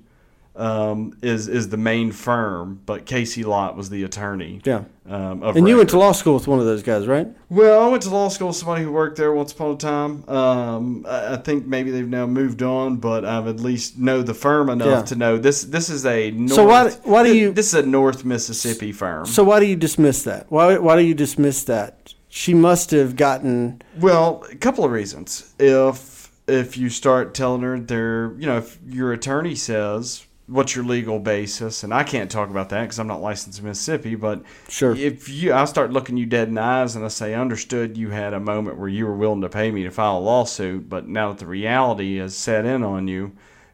um, 0.55 1.17
is 1.21 1.47
is 1.47 1.69
the 1.69 1.77
main 1.77 2.11
firm, 2.11 2.79
but 2.85 3.05
Casey 3.05 3.43
Lott 3.43 3.75
was 3.75 3.89
the 3.89 4.03
attorney. 4.03 4.61
Yeah. 4.63 4.83
Um, 5.07 5.43
of 5.43 5.55
And 5.55 5.67
you 5.67 5.77
went 5.77 5.89
to 5.91 5.99
law 5.99 6.13
school 6.13 6.33
with 6.33 6.47
one 6.47 6.59
of 6.59 6.65
those 6.65 6.81
guys, 6.81 7.05
right? 7.05 7.27
Well, 7.49 7.85
I 7.85 7.89
went 7.89 8.01
to 8.03 8.09
law 8.09 8.27
school 8.29 8.47
with 8.47 8.55
somebody 8.55 8.83
who 8.83 8.91
worked 8.91 9.17
there 9.17 9.31
once 9.33 9.51
upon 9.51 9.71
a 9.73 9.77
time. 9.77 10.27
Um, 10.29 11.05
I 11.07 11.33
I 11.33 11.37
think 11.37 11.67
maybe 11.67 11.91
they've 11.91 12.07
now 12.07 12.25
moved 12.25 12.63
on, 12.63 12.95
but 12.97 13.23
I've 13.25 13.47
at 13.47 13.59
least 13.59 13.97
know 13.99 14.21
the 14.23 14.33
firm 14.33 14.69
enough 14.69 14.87
Yeah. 14.87 15.01
to 15.03 15.15
know 15.15 15.37
this. 15.37 15.63
This 15.63 15.89
is 15.89 16.05
a 16.05 16.31
North, 16.31 16.53
So 16.53 16.65
why- 16.65 16.89
why 17.03 17.23
do 17.23 17.35
you- 17.35 17.51
This 17.51 17.67
is 17.67 17.83
a 17.83 17.85
North 17.85 18.25
Mississippi 18.25 18.91
firm. 18.91 19.25
So 19.25 19.43
why 19.43 19.59
do 19.59 19.65
you 19.65 19.75
dismiss 19.75 20.23
that? 20.23 20.47
Why 20.49 20.77
why 20.77 20.95
do 20.95 21.03
you 21.03 21.13
dismiss 21.13 21.63
that? 21.65 22.13
She 22.29 22.53
must 22.53 22.91
have 22.91 23.15
gotten 23.15 23.81
Well, 23.99 24.43
a 24.51 24.55
couple 24.55 24.83
of 24.83 24.91
reasons. 24.91 25.53
If 25.59 26.31
if 26.47 26.77
you 26.77 26.89
start 26.89 27.33
telling 27.33 27.61
her 27.63 27.79
they're, 27.79 28.31
you 28.37 28.45
know, 28.45 28.57
if 28.57 28.77
your 28.87 29.11
attorney 29.13 29.55
says 29.55 30.24
what's 30.47 30.75
your 30.75 30.85
legal 30.85 31.19
basis, 31.19 31.83
and 31.83 31.93
I 31.93 32.03
can't 32.03 32.29
talk 32.29 32.49
about 32.49 32.69
that 32.69 32.81
because 32.83 32.99
I'm 32.99 33.07
not 33.07 33.21
licensed 33.21 33.59
in 33.59 33.65
Mississippi, 33.65 34.15
but 34.15 34.43
Sure. 34.69 34.95
if 34.95 35.27
you, 35.27 35.53
I 35.53 35.65
start 35.65 35.91
looking 35.91 36.17
you 36.17 36.25
dead 36.25 36.47
in 36.49 36.55
the 36.55 36.61
eyes 36.61 36.95
and 36.95 37.03
I 37.03 37.07
say, 37.07 37.33
understood 37.33 37.97
you 37.97 38.09
had 38.11 38.33
a 38.33 38.39
moment 38.39 38.77
where 38.77 38.87
you 38.89 39.05
were 39.07 39.15
willing 39.15 39.41
to 39.41 39.49
pay 39.49 39.71
me 39.71 39.83
to 39.83 39.91
file 39.91 40.17
a 40.17 40.19
lawsuit, 40.19 40.87
but 40.87 41.07
now 41.07 41.29
that 41.29 41.39
the 41.39 41.47
reality 41.47 42.17
has 42.17 42.35
set 42.35 42.65
in 42.65 42.83
on 42.83 43.07
you, 43.07 43.31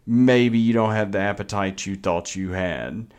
maybe 0.07 0.57
you 0.59 0.73
don't 0.73 0.93
have 0.95 1.11
the 1.11 1.19
appetite 1.19 1.85
you 1.85 1.95
thought 1.95 2.35
you 2.35 2.51
had. 2.51 3.13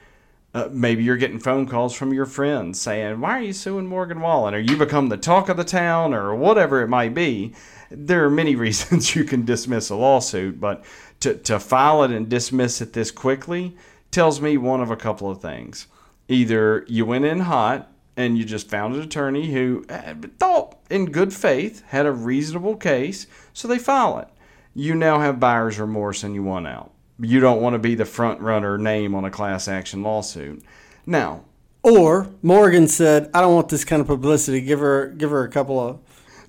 Uh, 0.54 0.68
maybe 0.70 1.02
you're 1.02 1.16
getting 1.16 1.38
phone 1.38 1.66
calls 1.66 1.94
from 1.94 2.12
your 2.12 2.26
friends 2.26 2.78
saying, 2.78 3.18
"Why 3.20 3.38
are 3.38 3.42
you 3.42 3.54
suing 3.54 3.86
Morgan 3.86 4.20
Wallen?" 4.20 4.52
Or 4.54 4.58
you 4.58 4.76
become 4.76 5.08
the 5.08 5.16
talk 5.16 5.48
of 5.48 5.56
the 5.56 5.64
town, 5.64 6.12
or 6.12 6.34
whatever 6.34 6.82
it 6.82 6.88
might 6.88 7.14
be. 7.14 7.54
There 7.90 8.24
are 8.26 8.30
many 8.30 8.54
reasons 8.66 9.14
you 9.16 9.24
can 9.24 9.46
dismiss 9.46 9.88
a 9.88 9.96
lawsuit, 9.96 10.60
but 10.60 10.84
to 11.22 11.34
to 11.34 11.58
file 11.58 12.02
it 12.02 12.10
and 12.10 12.28
dismiss 12.28 12.80
it 12.80 12.92
this 12.92 13.10
quickly 13.10 13.76
tells 14.10 14.40
me 14.40 14.56
one 14.56 14.80
of 14.80 14.90
a 14.90 14.96
couple 14.96 15.30
of 15.30 15.40
things. 15.40 15.86
Either 16.28 16.84
you 16.86 17.06
went 17.06 17.24
in 17.24 17.40
hot 17.40 17.90
and 18.16 18.36
you 18.36 18.44
just 18.44 18.68
found 18.68 18.94
an 18.94 19.00
attorney 19.00 19.52
who 19.52 19.84
uh, 19.88 20.14
thought 20.38 20.78
in 20.90 21.06
good 21.10 21.32
faith 21.32 21.82
had 21.88 22.04
a 22.04 22.12
reasonable 22.12 22.76
case, 22.76 23.26
so 23.52 23.66
they 23.66 23.78
file 23.78 24.18
it. 24.18 24.28
You 24.74 24.94
now 24.94 25.20
have 25.20 25.40
buyer's 25.40 25.78
remorse 25.80 26.22
and 26.22 26.34
you 26.34 26.42
won 26.42 26.66
out. 26.66 26.92
You 27.18 27.40
don't 27.40 27.62
want 27.62 27.74
to 27.74 27.78
be 27.78 27.94
the 27.94 28.04
front 28.04 28.40
runner 28.40 28.76
name 28.76 29.14
on 29.14 29.24
a 29.24 29.30
class 29.30 29.68
action 29.68 30.02
lawsuit. 30.02 30.62
Now, 31.06 31.44
or 31.82 32.28
Morgan 32.42 32.86
said, 32.88 33.30
I 33.34 33.40
don't 33.40 33.54
want 33.54 33.68
this 33.68 33.84
kind 33.84 34.00
of 34.00 34.06
publicity. 34.06 34.60
Give 34.60 34.80
her 34.80 35.08
give 35.08 35.30
her 35.30 35.44
a 35.44 35.50
couple 35.50 35.80
of 35.80 36.00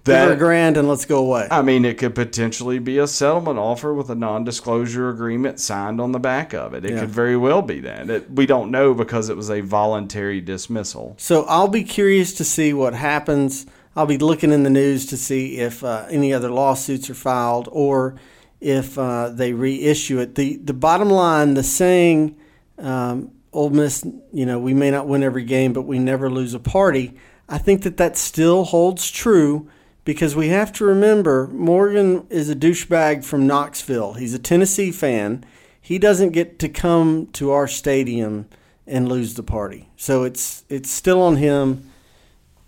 give 0.04 0.16
her 0.16 0.26
a 0.26 0.30
That- 0.30 0.40
grand 0.40 0.78
and 0.78 0.88
let's 0.88 1.06
go 1.06 1.18
away. 1.20 1.48
I 1.50 1.62
mean, 1.62 1.86
it 1.86 1.98
could 1.98 2.16
potentially 2.16 2.80
be 2.80 2.98
a 2.98 3.08
settlement 3.08 3.58
offer 3.60 3.94
with 3.94 4.10
a 4.10 4.16
non 4.16 4.44
disclosure 4.44 5.10
agreement 5.10 5.60
signed 5.60 6.00
on 6.02 6.12
the 6.12 6.20
back 6.20 6.54
of 6.54 6.74
it. 6.74 6.86
It 6.86 6.92
Yeah. 6.92 7.00
could 7.02 7.10
very 7.10 7.38
well 7.38 7.62
be 7.62 7.80
that. 7.82 8.10
It, 8.10 8.32
we 8.32 8.46
don't 8.46 8.72
know 8.72 8.94
because 8.94 9.30
it 9.30 9.38
was 9.38 9.50
a 9.50 9.62
voluntary 9.62 10.42
dismissal. 10.42 11.16
So 11.18 11.44
I'll 11.48 11.68
be 11.68 11.84
curious 11.84 12.34
to 12.34 12.44
see 12.44 12.74
what 12.74 12.94
happens. 12.94 13.66
I'll 13.96 14.06
be 14.08 14.18
looking 14.18 14.52
in 14.52 14.64
the 14.64 14.70
news 14.70 15.06
to 15.08 15.18
see 15.18 15.58
if 15.58 15.84
uh, 15.84 16.06
any 16.10 16.34
other 16.34 16.50
lawsuits 16.50 17.10
are 17.10 17.14
filed 17.16 17.70
or 17.72 18.16
if 18.60 18.98
uh, 18.98 19.30
they 19.30 19.54
reissue 19.54 20.20
it. 20.20 20.36
The 20.36 20.60
the 20.64 20.74
bottom 20.74 21.10
line, 21.10 21.54
the 21.54 21.64
saying, 21.64 22.36
um, 22.80 23.30
"Ole 23.52 23.70
Miss, 23.70 24.04
you 24.32 24.46
know, 24.48 24.58
we 24.58 24.74
may 24.74 24.90
not 24.90 25.08
win 25.08 25.22
every 25.22 25.44
game, 25.44 25.74
but 25.74 25.84
we 25.84 26.00
never 26.00 26.30
lose 26.30 26.54
a 26.56 26.60
party." 26.60 27.14
I 27.48 27.58
think 27.60 27.84
that 27.84 27.98
that 27.98 28.18
still 28.18 28.64
holds 28.64 29.12
true 29.12 29.68
because 30.06 30.36
we 30.36 30.50
have 30.50 30.74
to 30.74 30.86
remember 30.86 31.48
Morgan 31.48 32.28
is 32.30 32.50
a 32.50 32.56
douchebag 32.56 33.24
from 33.24 33.48
Knoxville. 33.48 34.14
He's 34.14 34.34
a 34.34 34.40
Tennessee 34.40 34.92
fan. 34.92 35.46
He 35.80 36.00
doesn't 36.00 36.32
get 36.32 36.60
to 36.60 36.70
come 36.70 37.28
to 37.34 37.52
our 37.52 37.68
stadium 37.68 38.48
and 38.86 39.08
lose 39.08 39.36
the 39.36 39.44
party. 39.44 39.90
So 39.96 40.24
it's 40.24 40.64
it's 40.70 40.92
still 40.92 41.22
on 41.22 41.38
him. 41.38 41.90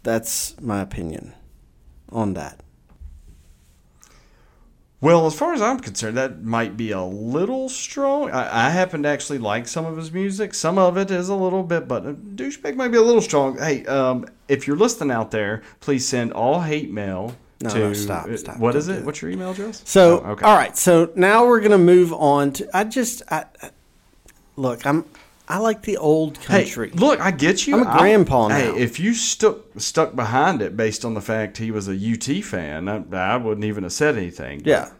That's 0.03 0.59
my 0.61 0.81
opinion 0.81 1.33
on 2.09 2.33
that. 2.33 2.61
Well, 5.05 5.27
as 5.27 5.35
far 5.35 5.53
as 5.53 5.61
I'm 5.61 5.79
concerned, 5.79 6.17
that 6.17 6.43
might 6.43 6.75
be 6.75 6.89
a 6.89 7.03
little 7.03 7.69
strong. 7.69 8.31
I, 8.31 8.65
I 8.65 8.69
happen 8.71 9.03
to 9.03 9.09
actually 9.09 9.37
like 9.37 9.67
some 9.67 9.85
of 9.85 9.97
his 9.97 10.11
music. 10.11 10.55
Some 10.55 10.79
of 10.79 10.97
it 10.97 11.11
is 11.11 11.29
a 11.29 11.35
little 11.35 11.61
bit, 11.61 11.87
but 11.87 12.07
a 12.07 12.13
douchebag 12.15 12.75
might 12.75 12.87
be 12.87 12.97
a 12.97 13.03
little 13.03 13.21
strong. 13.21 13.55
Hey, 13.59 13.85
um, 13.85 14.25
if 14.47 14.65
you're 14.65 14.75
listening 14.75 15.11
out 15.11 15.29
there, 15.29 15.61
please 15.79 16.07
send 16.07 16.33
all 16.33 16.61
hate 16.61 16.89
mail 16.91 17.35
No, 17.61 17.69
to. 17.69 17.79
no, 17.79 17.93
stop, 17.93 18.25
uh, 18.25 18.35
stop, 18.35 18.57
What 18.57 18.75
is 18.75 18.87
do 18.87 18.93
it? 18.93 19.05
What's 19.05 19.21
your 19.21 19.29
email 19.29 19.51
address? 19.51 19.83
So 19.85 20.21
Oh, 20.25 20.31
okay. 20.31 20.43
all 20.43 20.55
right, 20.55 20.75
so 20.75 21.11
now 21.15 21.45
we're 21.45 21.61
gonna 21.61 21.77
move 21.77 22.11
on 22.11 22.51
to. 22.53 22.67
I 22.75 22.83
just 22.83 23.21
I, 23.29 23.45
I- 23.61 23.69
look. 24.55 24.87
I'm 24.87 25.05
I 25.47 25.59
like 25.59 25.83
the 25.83 25.97
old 25.97 26.41
country. 26.41 26.89
Hey, 26.89 26.95
look, 26.95 27.19
I 27.19 27.31
get 27.31 27.67
you. 27.67 27.75
I'm 27.75 27.87
a 27.87 27.97
grandpa 27.99 28.47
now. 28.47 28.55
Hey, 28.55 28.77
if 28.81 28.99
you 28.99 29.13
stuck 29.13 29.57
stuck 29.77 30.15
behind 30.15 30.61
it 30.61 30.75
based 30.75 31.05
on 31.05 31.13
the 31.13 31.21
fact 31.21 31.57
he 31.57 31.69
was 31.71 31.87
a 31.87 31.93
UT 31.95 32.43
fan, 32.43 32.87
I, 32.89 33.33
I 33.33 33.37
wouldn't 33.37 33.65
even 33.65 33.83
have 33.83 33.93
said 33.93 34.17
anything. 34.17 34.61
yeah. 34.65 34.91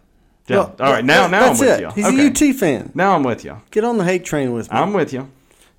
Yeah. 0.48 0.58
Well, 0.58 0.76
All 0.80 0.92
right. 0.92 1.04
Now, 1.04 1.24
that- 1.24 1.32
now 1.32 1.40
that's 1.48 1.60
I'm 1.60 1.68
with 1.68 1.80
it. 1.80 1.82
you. 1.82 1.90
He's 1.96 2.06
Okay. 2.06 2.48
a 2.48 2.52
UT 2.52 2.56
fan. 2.56 2.92
Now 2.94 3.16
I'm 3.16 3.24
with 3.24 3.44
you. 3.44 3.62
Get 3.72 3.84
on 3.84 3.98
the 3.98 4.04
hate 4.04 4.24
train 4.24 4.54
with 4.54 4.72
me. 4.72 4.78
I'm 4.78 4.94
with 4.94 5.12
you. 5.12 5.28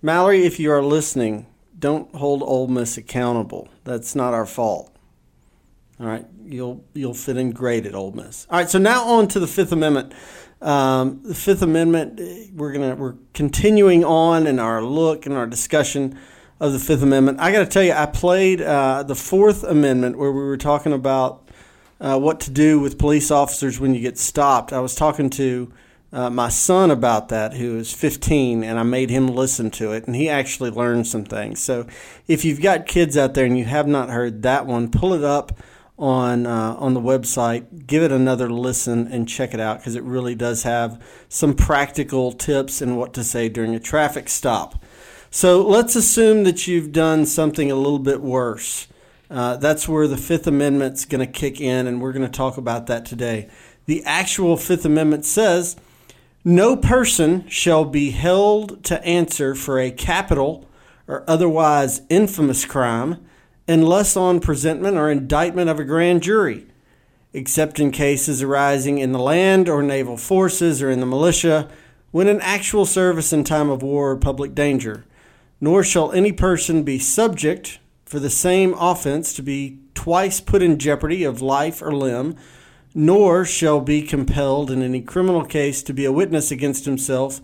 Mallory, 0.03 0.45
if 0.45 0.59
you 0.59 0.73
are 0.73 0.83
listening, 0.83 1.47
don't 1.79 2.13
hold 2.17 2.43
Ole 2.43 2.67
Miss 2.67 2.97
accountable. 2.97 3.69
That's 3.85 4.17
not 4.17 4.35
our 4.35 4.45
fault. 4.47 4.93
All 6.01 6.07
right, 6.07 6.27
you'll 6.45 6.85
you'll 6.95 7.15
fit 7.15 7.37
in 7.37 7.53
great 7.53 7.87
at 7.87 7.95
Ole 7.95 8.11
Miss. 8.13 8.47
All 8.51 8.59
right, 8.59 8.69
so 8.69 8.79
now 8.79 9.05
on 9.05 9.29
to 9.29 9.39
the 9.41 9.47
Fifth 9.47 9.71
Amendment. 9.73 10.13
Um, 10.63 11.21
the 11.23 11.35
Fifth 11.35 11.63
Amendment, 11.63 12.19
eh, 12.19 12.47
we're 12.55 12.73
gonna 12.73 12.95
we're 12.95 13.17
continuing 13.35 14.05
on 14.05 14.47
in 14.47 14.59
our 14.59 14.83
look 14.83 15.27
and 15.27 15.35
our 15.35 15.47
discussion 15.47 16.19
of 16.61 16.73
the 16.73 16.79
Fifth 16.79 17.03
Amendment. 17.03 17.39
I 17.41 17.53
got 17.53 17.59
to 17.61 17.67
tell 17.67 17.83
you, 17.83 17.93
I 17.93 18.07
played 18.07 18.63
uh, 18.63 19.03
the 19.03 19.15
Fourth 19.15 19.63
Amendment 19.63 20.17
where 20.17 20.33
we 20.33 20.41
were 20.41 20.57
talking 20.57 20.93
about 20.93 21.47
uh, 22.01 22.19
what 22.19 22.41
to 22.41 22.51
do 22.51 22.81
with 22.81 22.99
police 22.99 23.31
officers 23.31 23.79
when 23.79 23.95
you 23.95 24.01
get 24.01 24.17
stopped. 24.17 24.73
I 24.73 24.81
was 24.81 24.95
talking 24.95 25.29
to 25.31 25.73
uh, 26.13 26.31
my 26.31 26.49
son 26.49 26.91
about 26.91 27.29
that, 27.29 27.55
who 27.55 27.77
is 27.77 27.93
15, 27.93 28.65
and 28.65 28.79
I 28.79 28.83
made 28.83 29.11
him 29.11 29.29
listen 29.29 29.71
to 29.73 29.93
it, 29.93 30.07
and 30.07 30.17
he 30.17 30.31
actually 30.31 30.71
learned 30.71 31.07
some 31.07 31.25
things. 31.25 31.61
So, 31.61 31.87
if 32.27 32.45
you've 32.45 32.63
got 32.63 32.87
kids 32.87 33.19
out 33.19 33.35
there 33.35 33.45
and 33.45 33.59
you 33.59 33.65
have 33.67 33.87
not 33.87 34.09
heard 34.09 34.43
that 34.43 34.65
one, 34.65 34.91
pull 34.91 35.13
it 35.13 35.25
up 35.25 35.59
on 35.99 36.47
uh, 36.47 36.77
on 36.79 36.95
the 36.95 37.01
website, 37.01 37.87
give 37.87 38.03
it 38.03 38.13
another 38.13 38.51
listen, 38.51 39.07
and 39.07 39.29
check 39.29 39.55
it 39.55 39.61
out 39.61 39.79
because 39.79 39.95
it 39.95 40.03
really 40.03 40.35
does 40.35 40.63
have 40.65 41.03
some 41.29 41.55
practical 41.55 42.33
tips 42.33 42.83
and 42.83 42.99
what 42.99 43.15
to 43.15 43.25
say 43.25 43.49
during 43.49 43.75
a 43.75 43.81
traffic 43.81 44.29
stop. 44.29 44.83
So 45.31 45.63
let's 45.67 45.97
assume 45.97 46.45
that 46.45 46.67
you've 46.67 46.93
done 46.93 47.27
something 47.27 47.71
a 47.71 47.75
little 47.75 47.99
bit 47.99 48.21
worse. 48.21 48.89
Uh, 49.31 49.57
that's 49.57 49.89
where 49.89 50.07
the 50.07 50.17
Fifth 50.17 50.47
Amendment's 50.47 51.05
going 51.05 51.25
to 51.25 51.31
kick 51.31 51.61
in, 51.61 51.87
and 51.87 52.01
we're 52.01 52.13
going 52.13 52.31
to 52.31 52.37
talk 52.37 52.57
about 52.57 52.87
that 52.87 53.05
today. 53.05 53.49
The 53.87 54.05
actual 54.05 54.57
Fifth 54.57 54.85
Amendment 54.85 55.25
says 55.25 55.77
no 56.45 56.77
person 56.77 57.49
shall 57.49 57.85
be 57.85 58.11
held 58.11 58.85
to 58.85 59.03
answer 59.05 59.55
for 59.55 59.81
a 59.81 59.91
capital 59.91 60.69
or 61.09 61.25
otherwise 61.27 62.03
infamous 62.09 62.65
crime 62.65 63.27
unless 63.69 64.17
on 64.17 64.41
presentment 64.41 64.97
or 64.97 65.11
indictment 65.11 65.69
of 65.69 65.79
a 65.79 65.85
grand 65.85 66.23
jury, 66.23 66.67
except 67.33 67.81
in 67.81 67.91
cases 67.91 68.43
arising 68.43 68.99
in 68.99 69.13
the 69.13 69.19
land 69.19 69.69
or 69.69 69.83
naval 69.83 70.17
forces 70.17 70.83
or 70.83 70.91
in 70.91 71.01
the 71.01 71.07
militia 71.07 71.69
when 72.11 72.29
in 72.29 72.41
actual 72.41 72.87
service 72.87 73.33
in 73.33 73.45
time 73.45 73.69
of 73.69 73.83
war 73.83 74.13
or 74.13 74.17
public 74.17 74.55
danger. 74.55 75.05
Nor 75.61 75.83
shall 75.83 76.13
any 76.13 76.33
person 76.33 76.83
be 76.83 76.99
subject 76.99 77.79
for 78.05 78.21
the 78.21 78.31
same 78.31 78.75
offense 78.75 79.35
to 79.35 79.43
be 79.43 79.79
twice 79.95 80.41
put 80.41 80.63
in 80.63 80.79
jeopardy 80.79 81.25
of 81.25 81.43
life 81.43 81.83
or 81.83 81.93
limb, 81.93 82.37
nor 82.95 83.45
shall 83.45 83.81
be 83.81 84.01
compelled 84.01 84.71
in 84.71 84.83
any 84.83 85.03
criminal 85.03 85.45
case 85.45 85.83
to 85.83 85.93
be 85.93 86.05
a 86.05 86.13
witness 86.13 86.51
against 86.51 86.85
himself, 86.85 87.41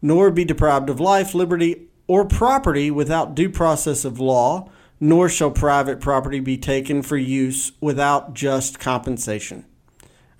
nor 0.00 0.30
be 0.30 0.44
deprived 0.44 0.88
of 0.88 1.00
life, 1.00 1.34
liberty, 1.34 1.88
or 2.06 2.24
property 2.24 2.90
without 2.90 3.34
due 3.34 3.50
process 3.50 4.04
of 4.04 4.20
law, 4.20 4.70
nor 5.04 5.28
shall 5.28 5.50
private 5.50 6.00
property 6.00 6.40
be 6.40 6.56
taken 6.56 7.02
for 7.02 7.18
use 7.18 7.72
without 7.78 8.32
just 8.32 8.80
compensation. 8.80 9.62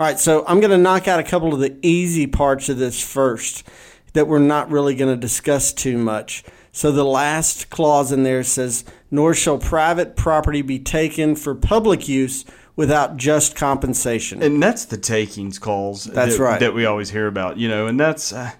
All 0.00 0.06
right, 0.06 0.18
so 0.18 0.42
I'm 0.48 0.58
going 0.58 0.70
to 0.70 0.78
knock 0.78 1.06
out 1.06 1.20
a 1.20 1.22
couple 1.22 1.52
of 1.52 1.60
the 1.60 1.76
easy 1.82 2.26
parts 2.26 2.70
of 2.70 2.78
this 2.78 2.98
first 2.98 3.62
that 4.14 4.26
we're 4.26 4.38
not 4.38 4.70
really 4.70 4.94
going 4.94 5.14
to 5.14 5.20
discuss 5.20 5.70
too 5.70 5.98
much. 5.98 6.44
So 6.72 6.90
the 6.90 7.04
last 7.04 7.68
clause 7.68 8.10
in 8.10 8.22
there 8.22 8.42
says, 8.42 8.86
nor 9.10 9.34
shall 9.34 9.58
private 9.58 10.16
property 10.16 10.62
be 10.62 10.78
taken 10.78 11.36
for 11.36 11.54
public 11.54 12.08
use 12.08 12.46
without 12.74 13.18
just 13.18 13.54
compensation. 13.54 14.42
And 14.42 14.62
that's 14.62 14.86
the 14.86 14.96
takings 14.96 15.58
clause. 15.58 16.04
That's 16.04 16.38
that, 16.38 16.42
right. 16.42 16.60
That 16.60 16.72
we 16.72 16.86
always 16.86 17.10
hear 17.10 17.26
about, 17.26 17.58
you 17.58 17.68
know, 17.68 17.86
and 17.86 18.00
that's. 18.00 18.32
Uh, 18.32 18.52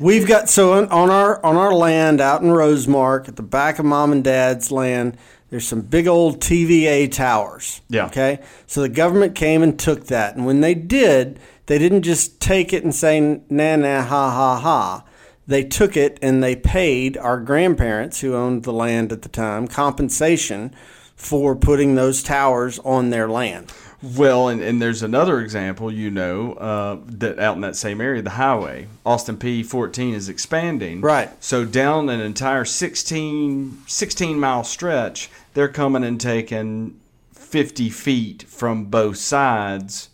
We've 0.00 0.26
got 0.26 0.48
so 0.48 0.72
on, 0.72 0.88
on 0.88 1.10
our 1.10 1.44
on 1.44 1.56
our 1.56 1.74
land 1.74 2.18
out 2.18 2.40
in 2.40 2.48
Rosemark 2.48 3.28
at 3.28 3.36
the 3.36 3.42
back 3.42 3.78
of 3.78 3.84
mom 3.84 4.10
and 4.12 4.24
dad's 4.24 4.72
land. 4.72 5.18
There's 5.52 5.68
some 5.68 5.82
big 5.82 6.08
old 6.08 6.40
TVA 6.40 7.12
towers. 7.12 7.82
Yeah. 7.90 8.06
Okay. 8.06 8.40
So 8.66 8.80
the 8.80 8.88
government 8.88 9.34
came 9.34 9.62
and 9.62 9.78
took 9.78 10.06
that, 10.06 10.34
and 10.34 10.46
when 10.46 10.62
they 10.62 10.74
did, 10.74 11.38
they 11.66 11.78
didn't 11.78 12.04
just 12.04 12.40
take 12.40 12.72
it 12.72 12.84
and 12.84 12.94
say 12.94 13.20
na 13.20 13.76
na 13.76 14.00
ha 14.02 14.30
ha 14.30 14.58
ha. 14.58 15.04
They 15.46 15.62
took 15.62 15.94
it 15.94 16.18
and 16.22 16.42
they 16.42 16.56
paid 16.56 17.18
our 17.18 17.38
grandparents 17.38 18.22
who 18.22 18.34
owned 18.34 18.62
the 18.62 18.72
land 18.72 19.12
at 19.12 19.20
the 19.20 19.28
time 19.28 19.68
compensation 19.68 20.74
for 21.16 21.54
putting 21.54 21.96
those 21.96 22.22
towers 22.22 22.78
on 22.78 23.10
their 23.10 23.28
land. 23.28 23.70
Well, 24.02 24.48
and, 24.48 24.60
and 24.60 24.82
there's 24.82 25.02
another 25.02 25.40
example, 25.40 25.92
you 25.92 26.10
know, 26.10 26.54
uh, 26.54 26.98
that 27.06 27.38
out 27.38 27.54
in 27.54 27.60
that 27.60 27.76
same 27.76 28.00
area, 28.00 28.20
the 28.20 28.30
highway, 28.30 28.88
Austin 29.06 29.36
Peay 29.36 29.64
14 29.64 30.14
is 30.14 30.28
expanding. 30.28 31.00
Right. 31.00 31.30
So 31.42 31.64
down 31.64 32.08
an 32.08 32.20
entire 32.20 32.64
16, 32.64 33.82
16 33.86 34.40
mile 34.40 34.64
stretch, 34.64 35.30
they're 35.54 35.68
coming 35.68 36.04
and 36.04 36.20
taking 36.20 37.00
50 37.34 37.90
feet 37.90 38.44
from 38.44 38.86
both 38.86 39.16
sides. 39.18 40.08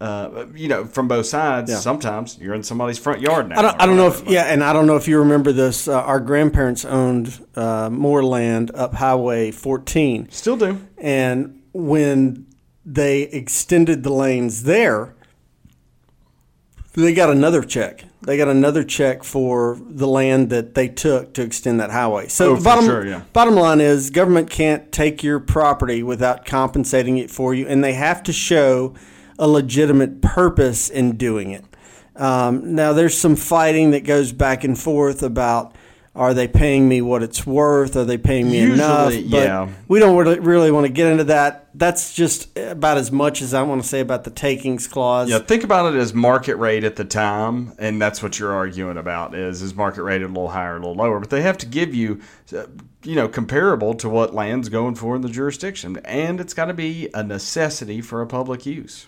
Uh, 0.00 0.46
you 0.54 0.68
know, 0.68 0.84
from 0.84 1.08
both 1.08 1.26
sides. 1.26 1.70
Yeah. 1.70 1.78
Sometimes 1.78 2.38
you're 2.38 2.54
in 2.54 2.62
somebody's 2.62 2.98
front 3.00 3.20
yard 3.20 3.48
now. 3.48 3.58
I 3.58 3.62
don't, 3.62 3.82
I 3.82 3.86
don't 3.86 3.96
know 3.96 4.06
if 4.06 4.24
yeah, 4.28 4.44
and 4.44 4.62
I 4.62 4.72
don't 4.72 4.86
know 4.86 4.94
if 4.94 5.08
you 5.08 5.18
remember 5.18 5.50
this. 5.50 5.88
Uh, 5.88 6.00
our 6.00 6.20
grandparents 6.20 6.84
owned 6.84 7.44
uh, 7.56 7.90
more 7.90 8.22
land 8.24 8.70
up 8.74 8.94
Highway 8.94 9.50
14, 9.50 10.28
Still 10.30 10.56
do. 10.56 10.80
and 10.98 11.60
when 11.72 12.46
they 12.86 13.22
extended 13.22 14.04
the 14.04 14.12
lanes 14.12 14.62
there, 14.62 15.16
they 16.94 17.12
got 17.12 17.28
another 17.30 17.62
check. 17.62 18.04
They 18.22 18.36
got 18.36 18.48
another 18.48 18.82
check 18.82 19.22
for 19.22 19.78
the 19.80 20.08
land 20.08 20.50
that 20.50 20.74
they 20.74 20.88
took 20.88 21.34
to 21.34 21.42
extend 21.42 21.78
that 21.80 21.90
highway. 21.90 22.28
So 22.28 22.56
Oh, 22.56 22.60
bottom 22.62 22.84
sure, 22.84 23.06
yeah. 23.06 23.22
bottom 23.32 23.54
line 23.54 23.80
is 23.80 24.10
government 24.10 24.50
can't 24.50 24.90
take 24.90 25.22
your 25.22 25.38
property 25.38 26.02
without 26.02 26.44
compensating 26.44 27.18
it 27.18 27.30
for 27.30 27.54
you, 27.54 27.66
and 27.66 27.82
they 27.82 27.92
have 27.92 28.22
to 28.24 28.32
show 28.32 28.94
a 29.38 29.46
legitimate 29.46 30.20
purpose 30.20 30.90
in 30.90 31.16
doing 31.16 31.52
it. 31.52 31.64
Um, 32.16 32.74
now, 32.74 32.92
there's 32.92 33.16
some 33.16 33.36
fighting 33.36 33.92
that 33.92 34.02
goes 34.02 34.32
back 34.32 34.64
and 34.64 34.76
forth 34.76 35.22
about 35.22 35.76
are 36.16 36.34
they 36.34 36.48
paying 36.48 36.88
me 36.88 37.00
what 37.00 37.22
it's 37.22 37.46
worth? 37.46 37.94
Are 37.96 38.04
they 38.04 38.18
paying 38.18 38.50
me 38.50 38.58
enough? 38.58 39.12
But 39.12 39.22
yeah. 39.22 39.68
we 39.86 40.00
don't 40.00 40.16
really, 40.16 40.40
really 40.40 40.72
want 40.72 40.84
to 40.84 40.92
get 40.92 41.12
into 41.12 41.24
that. 41.24 41.67
That's 41.78 42.12
just 42.12 42.58
about 42.58 42.98
as 42.98 43.12
much 43.12 43.40
as 43.40 43.54
I 43.54 43.62
want 43.62 43.80
to 43.82 43.88
say 43.88 44.00
about 44.00 44.24
the 44.24 44.32
takings 44.32 44.88
clause. 44.88 45.30
Yeah, 45.30 45.38
think 45.38 45.62
about 45.62 45.94
it 45.94 45.96
as 45.96 46.12
market 46.12 46.56
rate 46.56 46.82
at 46.82 46.96
the 46.96 47.04
time, 47.04 47.72
and 47.78 48.02
that's 48.02 48.20
what 48.20 48.36
you're 48.36 48.52
arguing 48.52 48.96
about 48.96 49.32
is 49.36 49.62
is 49.62 49.76
market 49.76 50.02
rate 50.02 50.22
a 50.22 50.26
little 50.26 50.48
higher, 50.48 50.74
a 50.74 50.80
little 50.80 50.96
lower. 50.96 51.20
But 51.20 51.30
they 51.30 51.42
have 51.42 51.56
to 51.58 51.66
give 51.66 51.94
you, 51.94 52.20
you 53.04 53.14
know, 53.14 53.28
comparable 53.28 53.94
to 53.94 54.08
what 54.08 54.34
land's 54.34 54.68
going 54.68 54.96
for 54.96 55.14
in 55.14 55.22
the 55.22 55.28
jurisdiction, 55.28 55.98
and 56.04 56.40
it's 56.40 56.52
got 56.52 56.64
to 56.64 56.74
be 56.74 57.10
a 57.14 57.22
necessity 57.22 58.00
for 58.00 58.22
a 58.22 58.26
public 58.26 58.66
use. 58.66 59.06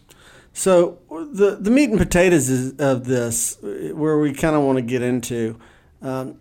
So 0.53 0.99
the 1.11 1.59
the 1.61 1.73
meat 1.73 1.91
and 1.91 1.99
potatoes 1.99 2.49
is, 2.49 2.75
of 2.79 3.05
this, 3.05 3.59
where 3.61 4.19
we 4.19 4.33
kind 4.33 4.55
of 4.55 4.63
want 4.63 4.79
to 4.79 4.83
get 4.83 5.03
into, 5.03 5.59
um, 6.03 6.39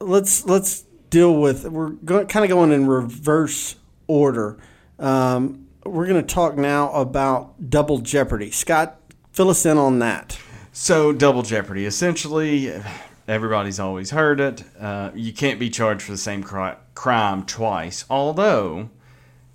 let's 0.00 0.44
let's 0.44 0.84
deal 1.08 1.34
with. 1.40 1.64
We're 1.64 1.90
go, 1.90 2.26
kind 2.26 2.44
of 2.44 2.50
going 2.50 2.72
in 2.72 2.86
reverse 2.86 3.76
order. 4.06 4.58
Um, 4.98 5.61
we're 5.84 6.06
going 6.06 6.24
to 6.24 6.34
talk 6.34 6.56
now 6.56 6.92
about 6.92 7.70
double 7.70 7.98
jeopardy. 7.98 8.50
Scott, 8.50 9.00
fill 9.32 9.50
us 9.50 9.66
in 9.66 9.78
on 9.78 9.98
that. 10.00 10.38
So 10.72 11.12
double 11.12 11.42
jeopardy, 11.42 11.84
essentially, 11.84 12.72
everybody's 13.28 13.78
always 13.78 14.10
heard 14.10 14.40
it. 14.40 14.64
Uh, 14.78 15.10
you 15.14 15.32
can't 15.32 15.60
be 15.60 15.70
charged 15.70 16.02
for 16.02 16.12
the 16.12 16.18
same 16.18 16.42
cri- 16.42 16.76
crime 16.94 17.44
twice, 17.44 18.04
although 18.08 18.90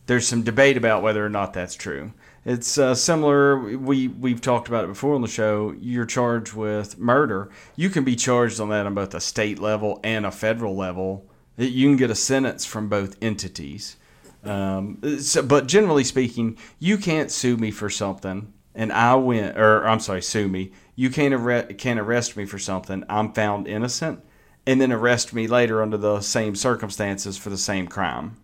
there's 0.06 0.28
some 0.28 0.44
debate 0.44 0.78
about 0.78 1.02
whether 1.02 1.26
or 1.26 1.30
not 1.30 1.54
that's 1.54 1.76
true. 1.76 2.14
It's 2.46 2.78
uh, 2.78 2.96
similar. 2.96 3.60
We 3.60 4.08
we've 4.08 4.40
talked 4.40 4.70
about 4.70 4.86
it 4.86 4.88
before 4.88 5.16
on 5.16 5.22
the 5.22 5.28
show. 5.28 5.76
You're 5.78 6.06
charged 6.06 6.54
with 6.54 6.98
murder. 6.98 7.50
You 7.76 7.90
can 7.90 8.06
be 8.06 8.16
charged 8.16 8.62
on 8.62 8.70
that 8.70 8.86
on 8.86 8.94
both 8.94 9.14
a 9.14 9.20
state 9.20 9.60
level 9.60 10.00
and 10.02 10.26
a 10.26 10.32
federal 10.32 10.74
level. 10.76 11.26
You 11.58 11.88
can 11.88 11.98
get 11.98 12.10
a 12.10 12.16
sentence 12.16 12.66
from 12.66 12.88
both 12.88 13.18
entities. 13.22 13.98
Um, 14.44 15.20
so, 15.20 15.42
but 15.42 15.68
generally 15.68 16.04
speaking, 16.04 16.58
you 16.80 16.98
can't 16.98 17.32
sue 17.32 17.58
me 17.58 17.72
for 17.72 17.90
something, 17.90 18.54
and 18.76 18.94
I 18.94 19.16
win, 19.16 19.58
or 19.58 19.88
I'm 19.88 20.00
sorry, 20.00 20.22
sue 20.22 20.48
me. 20.48 20.72
You 20.96 21.10
can't 21.10 21.34
arrest, 21.34 21.78
can't 21.78 22.00
arrest 22.00 22.38
me 22.38 22.46
for 22.46 22.60
something. 22.60 23.04
I'm 23.10 23.34
found 23.34 23.68
innocent, 23.68 24.24
and 24.66 24.80
then 24.80 24.92
arrest 24.92 25.34
me 25.34 25.48
later 25.48 25.82
under 25.82 25.98
the 25.98 26.22
same 26.22 26.56
circumstances 26.56 27.38
for 27.38 27.50
the 27.50 27.58
same 27.58 27.88
crime. 27.88 28.38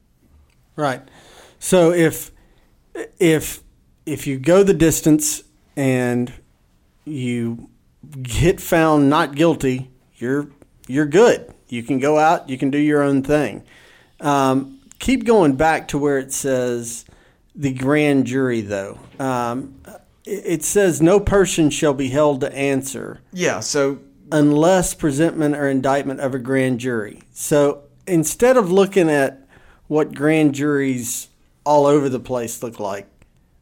Right. 0.75 1.01
So 1.60 1.91
if 1.91 2.32
if 3.19 3.62
if 4.06 4.27
you 4.27 4.38
go 4.38 4.63
the 4.63 4.73
distance 4.73 5.43
and 5.75 6.34
you 7.06 7.69
get 8.21 8.60
found 8.60 9.10
not 9.10 9.36
guilty, 9.36 9.89
you're 10.15 10.49
you're 10.88 11.06
good. 11.06 11.53
You 11.69 11.84
can 11.84 11.99
go 11.99 12.19
out. 12.19 12.49
You 12.49 12.58
can 12.58 12.69
do 12.69 12.77
your 12.77 13.01
own 13.01 13.23
thing. 13.23 13.63
Um, 14.19 14.72
keep 15.03 15.25
going 15.25 15.53
back 15.53 15.89
to 15.89 15.97
where 15.97 16.17
it 16.17 16.31
says 16.31 17.03
the 17.53 17.73
grand 17.73 18.25
jury, 18.25 18.61
though. 18.61 18.97
Um, 19.19 19.75
it 20.25 20.63
says 20.63 21.01
no 21.01 21.19
person 21.19 21.69
shall 21.69 21.93
be 21.93 22.07
held 22.07 22.39
to 22.39 22.55
answer 22.55 23.19
Yeah. 23.33 23.59
So 23.59 23.99
unless 24.31 24.93
presentment 24.93 25.57
or 25.57 25.67
indictment 25.67 26.21
of 26.21 26.33
a 26.33 26.39
grand 26.39 26.79
jury. 26.79 27.21
So 27.33 27.83
instead 28.07 28.55
of 28.55 28.71
looking 28.71 29.09
at 29.09 29.45
what 29.87 30.15
grand 30.15 30.55
juries 30.55 31.27
all 31.65 31.85
over 31.85 32.07
the 32.07 32.21
place 32.21 32.63
look 32.63 32.79
like, 32.79 33.05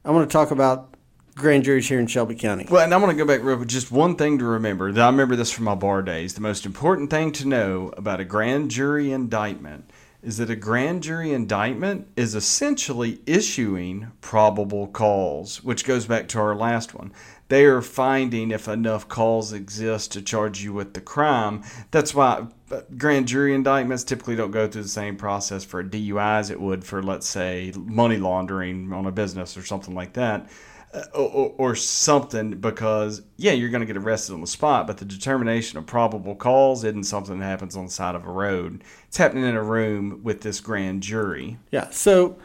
I 0.05 0.11
want 0.11 0.29
to 0.29 0.31
talk 0.31 0.51
about 0.51 0.93
grand 1.33 1.63
juries 1.63 1.89
here 1.89 1.99
in 1.99 2.05
Shelby 2.05 2.35
County. 2.35 2.67
Well, 2.69 2.83
and 2.83 2.93
I'm 2.93 3.01
going 3.01 3.17
to 3.17 3.21
go 3.21 3.27
back 3.27 3.43
real 3.43 3.57
quick. 3.57 3.67
Just 3.67 3.91
one 3.91 4.15
thing 4.15 4.37
to 4.37 4.45
remember. 4.45 4.91
that 4.91 5.01
I 5.01 5.07
remember 5.07 5.35
this 5.35 5.51
from 5.51 5.65
my 5.65 5.75
bar 5.75 6.03
days. 6.03 6.35
The 6.35 6.41
most 6.41 6.67
important 6.67 7.09
thing 7.09 7.31
to 7.33 7.47
know 7.47 7.91
about 7.97 8.19
a 8.19 8.25
grand 8.25 8.69
jury 8.69 9.11
indictment 9.11 9.89
is 10.23 10.37
that 10.37 10.49
a 10.49 10.55
grand 10.55 11.03
jury 11.03 11.33
indictment 11.33 12.07
is 12.15 12.35
essentially 12.35 13.19
issuing 13.25 14.11
probable 14.21 14.87
cause, 14.87 15.63
which 15.63 15.85
goes 15.85 16.05
back 16.05 16.27
to 16.27 16.39
our 16.39 16.55
last 16.55 16.93
one. 16.93 17.11
They 17.47 17.65
are 17.65 17.81
finding 17.81 18.51
if 18.51 18.67
enough 18.67 19.07
cause 19.07 19.51
exists 19.51 20.07
to 20.09 20.21
charge 20.21 20.63
you 20.63 20.73
with 20.73 20.93
the 20.93 21.01
crime. 21.01 21.63
That's 21.89 22.13
why 22.13 22.47
grand 22.97 23.27
jury 23.27 23.53
indictments 23.53 24.03
typically 24.03 24.35
don't 24.35 24.51
go 24.51 24.67
through 24.67 24.83
the 24.83 24.89
same 24.89 25.17
process 25.17 25.65
for 25.65 25.81
a 25.81 25.83
DUI 25.83 26.39
as 26.39 26.49
it 26.49 26.61
would 26.61 26.85
for, 26.85 27.03
let's 27.03 27.27
say, 27.27 27.73
money 27.75 28.17
laundering 28.17 28.93
on 28.93 29.05
a 29.05 29.11
business 29.11 29.57
or 29.57 29.63
something 29.63 29.93
like 29.93 30.13
that 30.13 30.49
or, 31.13 31.53
or 31.57 31.75
something 31.75 32.51
because 32.51 33.21
yeah 33.37 33.51
you're 33.51 33.69
going 33.69 33.81
to 33.81 33.87
get 33.87 33.97
arrested 33.97 34.33
on 34.33 34.41
the 34.41 34.47
spot 34.47 34.87
but 34.87 34.97
the 34.97 35.05
determination 35.05 35.77
of 35.77 35.85
probable 35.85 36.35
cause 36.35 36.83
isn't 36.83 37.05
something 37.05 37.39
that 37.39 37.45
happens 37.45 37.75
on 37.77 37.85
the 37.85 37.91
side 37.91 38.13
of 38.13 38.25
a 38.25 38.31
road 38.31 38.83
it's 39.07 39.17
happening 39.17 39.45
in 39.45 39.55
a 39.55 39.63
room 39.63 40.19
with 40.23 40.41
this 40.41 40.59
grand 40.59 41.01
jury 41.01 41.57
Yeah. 41.71 41.89
So 41.91 42.37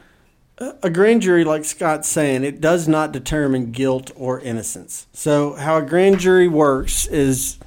a 0.58 0.88
grand 0.88 1.20
jury, 1.20 1.44
like 1.44 1.64
Scott's 1.64 2.08
saying, 2.08 2.42
it 2.42 2.60
does 2.60 2.88
not 2.88 3.12
determine 3.12 3.72
guilt 3.72 4.10
or 4.16 4.40
innocence. 4.40 5.06
So 5.12 5.54
how 5.54 5.76
a 5.76 5.82
grand 5.82 6.18
jury 6.18 6.48
works 6.48 7.06
is. 7.06 7.58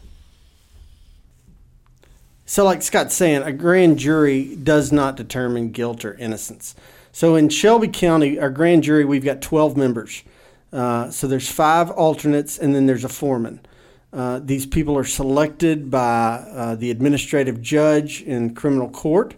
So, 2.46 2.66
like 2.66 2.82
Scott's 2.82 3.14
saying, 3.14 3.44
a 3.44 3.54
grand 3.54 4.00
jury 4.00 4.56
does 4.56 4.92
not 4.92 5.16
determine 5.16 5.70
guilt 5.70 6.04
or 6.04 6.16
innocence. 6.16 6.74
So, 7.12 7.36
in 7.36 7.50
Shelby 7.50 7.90
County, 7.90 8.40
our 8.40 8.50
grand 8.50 8.82
jury, 8.82 9.06
we've 9.06 9.24
got 9.24 9.44
12 9.44 9.78
members. 9.78 10.24
Uh, 10.72 11.10
so, 11.10 11.28
there's 11.28 11.52
five 11.52 11.90
alternates, 11.92 12.58
and 12.58 12.76
then 12.76 12.86
there's 12.86 13.04
a 13.04 13.10
foreman. 13.10 13.60
Uh, 14.12 14.40
these 14.44 14.66
people 14.66 14.98
are 14.98 15.04
selected 15.04 15.92
by 15.92 16.44
uh, 16.52 16.76
the 16.76 16.90
administrative 16.90 17.62
judge 17.62 18.22
in 18.24 18.56
criminal 18.56 18.90
court, 18.90 19.36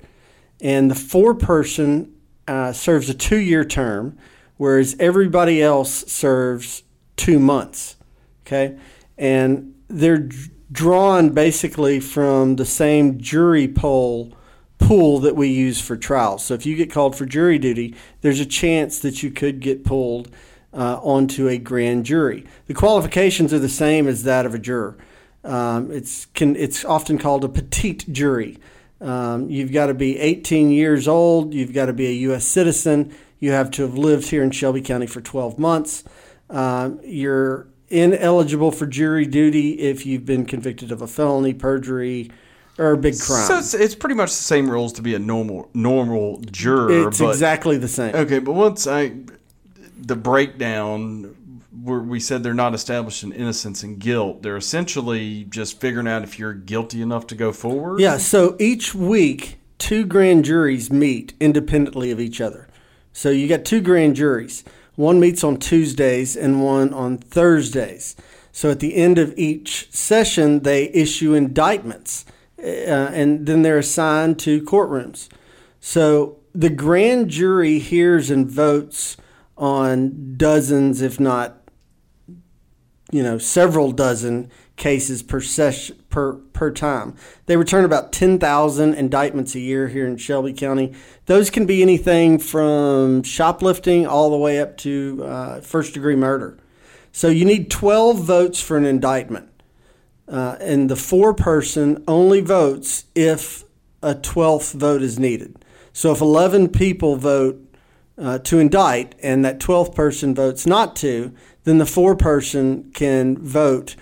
and 0.62 0.90
the 0.90 0.96
foreperson 0.96 2.10
uh, 2.48 2.72
serves 2.72 3.10
a 3.10 3.14
two-year 3.14 3.66
term, 3.66 4.18
whereas 4.58 4.96
everybody 5.00 5.62
else 5.62 6.06
serves 6.12 6.84
two 7.18 7.40
months. 7.40 7.98
Okay, 8.46 8.78
and 9.18 9.74
they're 9.88 10.30
drawn 10.72 11.30
basically 11.30 12.00
from 12.00 12.56
the 12.56 12.66
same 12.66 13.20
jury 13.20 13.68
poll 13.68 14.34
pool 14.80 15.20
that 15.20 15.36
we 15.36 15.48
use 15.48 15.80
for 15.80 15.96
trials. 15.96 16.44
So 16.46 16.54
if 16.54 16.66
you 16.66 16.76
get 16.76 16.92
called 16.92 17.16
for 17.16 17.26
jury 17.26 17.60
duty, 17.60 17.96
there's 18.22 18.40
a 18.40 18.46
chance 18.46 19.00
that 19.00 19.22
you 19.22 19.30
could 19.32 19.60
get 19.60 19.84
pulled 19.84 20.30
uh, 20.74 21.00
onto 21.02 21.48
a 21.48 21.58
grand 21.58 22.06
jury. 22.06 22.46
The 22.68 22.74
qualifications 22.74 23.54
are 23.54 23.60
the 23.60 23.70
same 23.70 24.08
as 24.08 24.24
that 24.24 24.46
of 24.46 24.54
a 24.54 24.60
juror. 24.60 24.98
Um, 25.44 25.92
it's 25.92 26.26
can, 26.28 26.56
it's 26.56 26.86
often 26.86 27.18
called 27.18 27.44
a 27.44 27.50
petite 27.50 28.12
jury. 28.12 28.58
Um, 29.00 29.50
you've 29.50 29.72
got 29.72 29.88
to 29.88 29.94
be 29.94 30.20
18 30.20 30.70
years 30.70 31.08
old. 31.08 31.54
You've 31.54 31.74
got 31.74 31.88
to 31.88 31.94
be 31.94 32.08
a 32.08 32.14
U.S. 32.30 32.46
citizen. 32.46 33.14
You 33.40 33.52
have 33.52 33.72
to 33.72 33.82
have 33.82 33.98
lived 33.98 34.30
here 34.30 34.44
in 34.44 34.52
Shelby 34.52 34.82
County 34.82 35.08
for 35.08 35.22
12 35.22 35.58
months. 35.58 36.04
Um, 36.50 37.00
you're 37.04 37.68
ineligible 37.90 38.72
for 38.72 38.86
jury 38.86 39.26
duty 39.26 39.80
if 39.80 40.06
you've 40.06 40.26
been 40.26 40.46
convicted 40.46 40.92
of 40.92 41.02
a 41.02 41.08
felony, 41.08 41.54
perjury, 41.54 42.32
or 42.78 42.92
a 42.92 42.98
big 42.98 43.20
crime. 43.20 43.46
So 43.46 43.58
it's, 43.58 43.74
it's 43.74 43.96
pretty 43.96 44.16
much 44.16 44.30
the 44.30 44.44
same 44.44 44.70
rules 44.70 44.94
to 44.94 45.02
be 45.02 45.16
a 45.16 45.20
normal 45.20 45.70
normal 45.74 46.40
juror. 46.52 47.08
it's 47.08 47.20
exactly 47.20 47.78
the 47.78 47.88
same. 47.88 48.16
Okay, 48.16 48.40
but 48.40 48.54
once 48.54 48.86
I 48.86 49.14
the 50.08 50.16
breakdown 50.16 51.36
where 51.84 52.00
we 52.00 52.20
said 52.20 52.44
they're 52.44 52.54
not 52.54 52.74
establishing 52.74 53.32
innocence 53.32 53.82
and 53.82 53.98
guilt, 54.00 54.44
they're 54.44 54.58
essentially 54.58 55.46
just 55.46 55.80
figuring 55.80 56.08
out 56.08 56.24
if 56.24 56.38
you're 56.38 56.54
guilty 56.54 57.02
enough 57.02 57.28
to 57.28 57.36
go 57.36 57.52
forward. 57.52 58.00
Yeah, 58.00 58.18
so 58.18 58.56
each 58.60 58.94
week, 58.94 59.60
two 59.78 60.06
grand 60.06 60.46
juries 60.46 60.92
meet 60.92 61.34
independently 61.40 62.12
of 62.12 62.20
each 62.20 62.42
other. 62.42 62.68
So 63.14 63.30
you 63.30 63.48
got 63.48 63.66
two 63.66 63.82
grand 63.82 64.16
juries. 64.16 64.64
One 64.96 65.20
meets 65.20 65.44
on 65.44 65.58
Tuesdays 65.58 66.36
and 66.36 66.64
one 66.64 66.94
on 66.94 67.18
Thursdays. 67.18 68.16
So 68.52 68.70
at 68.70 68.80
the 68.80 68.96
end 68.96 69.18
of 69.18 69.34
each 69.38 69.92
session, 69.92 70.64
they 70.64 70.90
issue 70.90 71.34
indictments 71.34 72.26
uh, 72.62 72.66
and 72.66 73.46
then 73.46 73.62
they're 73.62 73.80
assigned 73.80 74.40
to 74.40 74.62
courtrooms. 74.62 75.30
So 75.80 76.38
the 76.54 76.70
grand 76.70 77.30
jury 77.30 77.80
hears 77.80 78.30
and 78.30 78.50
votes 78.50 79.18
on 79.62 80.36
dozens, 80.36 81.02
if 81.02 81.20
not 81.20 81.62
you 83.12 83.22
know, 83.22 83.38
several 83.38 83.92
dozen 83.92 84.50
cases 84.78 85.22
per 85.22 85.42
per 86.10 86.34
per 86.34 86.72
time. 86.72 87.16
They 87.46 87.58
return 87.58 87.84
about 87.86 88.14
10,000 88.14 88.94
indictments 88.94 89.54
a 89.54 89.60
year 89.60 89.90
here 89.90 90.08
in 90.08 90.18
Shelby 90.18 90.54
County. 90.54 90.94
Those 91.26 91.50
can 91.50 91.66
be 91.66 91.82
anything 91.82 92.40
from 92.40 93.22
shoplifting 93.24 94.08
all 94.08 94.32
the 94.32 94.38
way 94.38 94.60
up 94.60 94.78
to 94.78 95.24
uh, 95.26 95.62
first 95.62 95.94
degree 95.94 96.16
murder. 96.16 96.58
So 97.12 97.28
you 97.28 97.44
need 97.44 97.70
12 97.70 98.24
votes 98.24 98.62
for 98.62 98.78
an 98.78 98.86
indictment. 98.86 99.50
Uh, 100.28 100.56
and 100.62 100.90
the 100.90 100.96
foreperson 100.96 102.02
only 102.08 102.40
votes 102.40 103.06
if 103.14 103.66
a 104.02 104.16
12th 104.16 104.74
vote 104.74 105.02
is 105.02 105.20
needed. 105.20 105.66
So 105.92 106.14
if 106.14 106.22
11 106.22 106.70
people 106.70 107.18
vote 107.18 107.71
uh, 108.18 108.40
to 108.40 108.60
indict 108.60 109.16
and 109.22 109.44
that 109.44 109.60
12th 109.60 109.96
person 109.96 110.36
votes 110.36 110.66
not 110.66 110.96
to, 110.98 111.34
then 111.64 111.78
the 111.78 111.86
foreperson 111.86 112.94
can 112.94 113.38
vote 113.38 113.96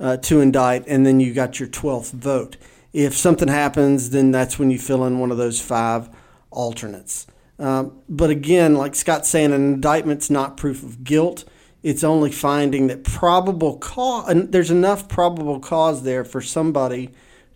uh, 0.00 0.16
to 0.18 0.40
indict, 0.40 0.86
and 0.88 1.06
then 1.06 1.20
you 1.20 1.32
got 1.32 1.60
your 1.60 1.68
12th 1.68 2.12
vote. 2.12 2.56
If 2.92 3.16
something 3.16 3.48
happens, 3.48 4.10
then 4.10 4.30
that's 4.30 4.58
when 4.58 4.70
you 4.70 4.78
fill 4.78 5.04
in 5.04 5.18
one 5.18 5.30
of 5.30 5.38
those 5.38 5.60
five 5.60 6.10
alternates. 6.50 7.26
Um, 7.58 8.00
but 8.08 8.28
again, 8.28 8.74
like 8.74 8.94
Scott's 8.94 9.28
saying, 9.28 9.52
an 9.52 9.74
indictment's 9.74 10.28
not 10.28 10.56
proof 10.56 10.82
of 10.82 11.04
guilt. 11.04 11.44
It's 11.82 12.04
only 12.04 12.30
finding 12.32 12.88
that 12.88 13.04
probable 13.04 13.78
cause, 13.78 14.28
and 14.28 14.52
there's 14.52 14.70
enough 14.70 15.08
probable 15.08 15.60
cause 15.60 16.02
there 16.02 16.24
for 16.24 16.40
somebody 16.40 17.10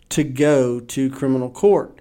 to 0.09 0.23
go 0.23 0.79
to 0.79 1.09
criminal 1.09 1.49
court. 1.49 1.99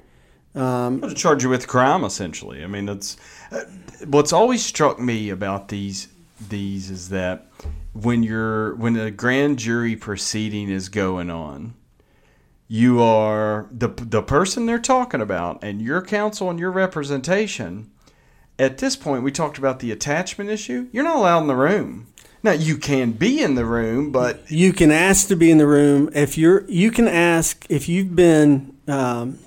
Um, 0.55 1.01
to 1.03 1.15
charge 1.15 1.43
you 1.43 1.51
with 1.51 1.69
crime, 1.69 2.05
essentially. 2.05 2.65
I 2.65 2.67
mean, 2.67 2.87
that's 2.87 3.17
uh, 3.53 3.65
what's 4.05 4.33
always 4.33 4.65
struck 4.65 4.99
me 4.99 5.31
about 5.31 5.69
these 5.69 6.09
these 6.49 6.91
is 6.91 7.09
that 7.09 7.47
when 7.93 8.23
you're 8.23 8.75
when 8.77 8.97
a 8.97 9.11
grand 9.11 9.59
jury 9.59 9.97
proceeding 9.97 10.69
is 10.69 10.89
going 10.89 11.31
on, 11.31 11.75
you 12.69 13.03
are 13.03 13.69
the 13.71 13.89
the 13.89 14.23
person 14.23 14.67
they're 14.67 14.79
talking 14.79 15.21
about 15.21 15.63
and 15.63 15.81
your 15.81 16.03
counsel 16.03 16.51
and 16.51 16.59
your 16.59 16.71
representation. 16.71 17.91
At 18.59 18.79
this 18.79 18.97
point, 18.97 19.23
we 19.23 19.33
talked 19.33 19.59
about 19.59 19.81
the 19.81 19.93
attachment 19.93 20.49
issue. 20.49 20.89
You're 20.91 21.05
not 21.05 21.17
allowed 21.17 21.43
in 21.43 21.47
the 21.47 21.55
room. 21.55 22.07
Now 22.43 22.53
you 22.53 22.79
can 22.79 23.13
be 23.13 23.43
in 23.43 23.55
the 23.55 23.67
room, 23.67 24.13
but 24.13 24.51
you 24.51 24.73
can 24.73 24.91
ask 24.91 25.29
to 25.29 25.37
be 25.37 25.51
in 25.51 25.59
the 25.59 25.67
room 25.67 26.09
if 26.15 26.39
you're. 26.39 26.65
You 26.69 26.91
can 26.91 27.09
ask 27.09 27.67
if 27.69 27.89
you've 27.89 28.17
been 28.17 28.77
um, 28.89 29.39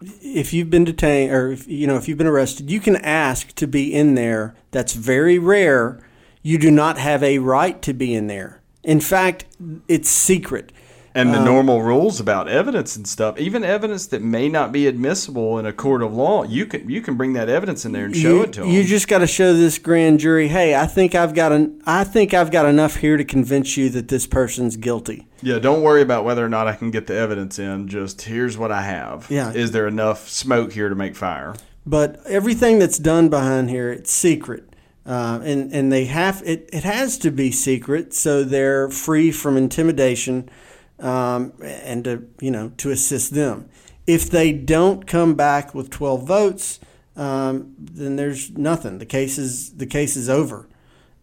if 0.00 0.52
you've 0.52 0.70
been 0.70 0.84
detained 0.84 1.32
or 1.32 1.52
if, 1.52 1.66
you 1.66 1.86
know 1.86 1.96
if 1.96 2.08
you've 2.08 2.18
been 2.18 2.26
arrested. 2.26 2.70
You 2.70 2.80
can 2.80 2.96
ask 2.96 3.54
to 3.54 3.66
be 3.66 3.94
in 3.94 4.14
there. 4.14 4.54
That's 4.70 4.92
very 4.92 5.38
rare 5.38 6.02
you 6.46 6.58
do 6.58 6.70
not 6.70 6.96
have 6.96 7.24
a 7.24 7.40
right 7.40 7.82
to 7.82 7.92
be 7.92 8.14
in 8.14 8.28
there. 8.28 8.60
In 8.84 9.00
fact, 9.00 9.46
it's 9.88 10.08
secret. 10.08 10.70
And 11.16 11.32
the 11.32 11.38
um, 11.38 11.44
normal 11.46 11.82
rules 11.82 12.20
about 12.20 12.46
evidence 12.46 12.94
and 12.94 13.08
stuff, 13.08 13.38
even 13.38 13.64
evidence 13.64 14.06
that 14.08 14.22
may 14.22 14.48
not 14.50 14.70
be 14.70 14.86
admissible 14.86 15.58
in 15.58 15.64
a 15.64 15.72
court 15.72 16.02
of 16.02 16.14
law, 16.14 16.44
you 16.44 16.66
can 16.66 16.90
you 16.90 17.00
can 17.00 17.16
bring 17.16 17.32
that 17.32 17.48
evidence 17.48 17.86
in 17.86 17.92
there 17.92 18.04
and 18.04 18.14
show 18.14 18.36
you, 18.36 18.42
it 18.42 18.52
to 18.52 18.60
them. 18.60 18.70
You 18.70 18.84
just 18.84 19.08
got 19.08 19.18
to 19.18 19.26
show 19.26 19.54
this 19.54 19.78
grand 19.78 20.20
jury, 20.20 20.48
hey, 20.48 20.74
I 20.74 20.86
think 20.86 21.14
I've 21.14 21.34
got 21.34 21.52
an, 21.52 21.80
I 21.86 22.04
think 22.04 22.34
I've 22.34 22.50
got 22.50 22.66
enough 22.66 22.96
here 22.96 23.16
to 23.16 23.24
convince 23.24 23.76
you 23.76 23.88
that 23.90 24.08
this 24.08 24.26
person's 24.26 24.76
guilty. 24.76 25.26
Yeah, 25.40 25.58
don't 25.58 25.82
worry 25.82 26.02
about 26.02 26.24
whether 26.24 26.44
or 26.44 26.50
not 26.50 26.68
I 26.68 26.74
can 26.74 26.90
get 26.90 27.06
the 27.06 27.14
evidence 27.14 27.58
in. 27.58 27.88
Just 27.88 28.22
here's 28.22 28.58
what 28.58 28.70
I 28.70 28.82
have. 28.82 29.26
Yeah. 29.30 29.52
Is 29.52 29.72
there 29.72 29.86
enough 29.86 30.28
smoke 30.28 30.72
here 30.72 30.90
to 30.90 30.94
make 30.94 31.16
fire? 31.16 31.54
But 31.86 32.20
everything 32.26 32.78
that's 32.78 32.98
done 32.98 33.30
behind 33.30 33.70
here, 33.70 33.90
it's 33.90 34.12
secret. 34.12 34.68
Uh, 35.06 35.40
and 35.44 35.72
and 35.72 35.92
they 35.92 36.06
have 36.06 36.42
it. 36.44 36.68
It 36.72 36.82
has 36.82 37.16
to 37.18 37.30
be 37.30 37.52
secret, 37.52 38.12
so 38.12 38.42
they're 38.42 38.90
free 38.90 39.30
from 39.30 39.56
intimidation, 39.56 40.50
um, 40.98 41.52
and 41.62 42.04
to 42.04 42.28
you 42.40 42.50
know 42.50 42.72
to 42.78 42.90
assist 42.90 43.34
them. 43.34 43.68
If 44.06 44.30
they 44.30 44.52
don't 44.52 45.06
come 45.06 45.34
back 45.34 45.74
with 45.74 45.90
twelve 45.90 46.26
votes, 46.26 46.80
um, 47.16 47.74
then 47.78 48.16
there's 48.16 48.50
nothing. 48.50 48.98
The 48.98 49.06
case 49.06 49.38
is 49.38 49.72
the 49.74 49.86
case 49.86 50.16
is 50.16 50.28
over. 50.28 50.68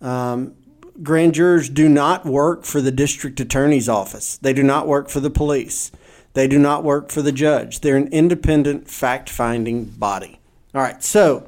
Um, 0.01 0.55
grand 1.01 1.33
jurors 1.33 1.69
do 1.69 1.87
not 1.89 2.25
work 2.25 2.65
for 2.65 2.81
the 2.81 2.91
district 2.91 3.39
attorney's 3.39 3.89
office. 3.89 4.37
They 4.37 4.53
do 4.53 4.63
not 4.63 4.87
work 4.87 5.09
for 5.09 5.19
the 5.19 5.29
police. 5.29 5.91
They 6.33 6.47
do 6.47 6.59
not 6.59 6.83
work 6.83 7.11
for 7.11 7.21
the 7.21 7.31
judge. 7.31 7.81
They're 7.81 7.97
an 7.97 8.07
independent 8.11 8.89
fact 8.89 9.29
finding 9.29 9.85
body. 9.85 10.39
All 10.73 10.81
right, 10.81 11.03
so 11.03 11.47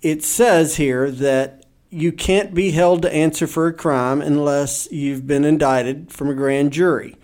it 0.00 0.24
says 0.24 0.76
here 0.76 1.10
that 1.10 1.63
you 1.94 2.10
can't 2.10 2.52
be 2.52 2.72
held 2.72 3.02
to 3.02 3.14
answer 3.14 3.46
for 3.46 3.68
a 3.68 3.72
crime 3.72 4.20
unless 4.20 4.90
you've 4.90 5.28
been 5.28 5.44
indicted 5.44 6.10
from 6.10 6.28
a 6.28 6.34
grand 6.34 6.72
jury. 6.72 7.16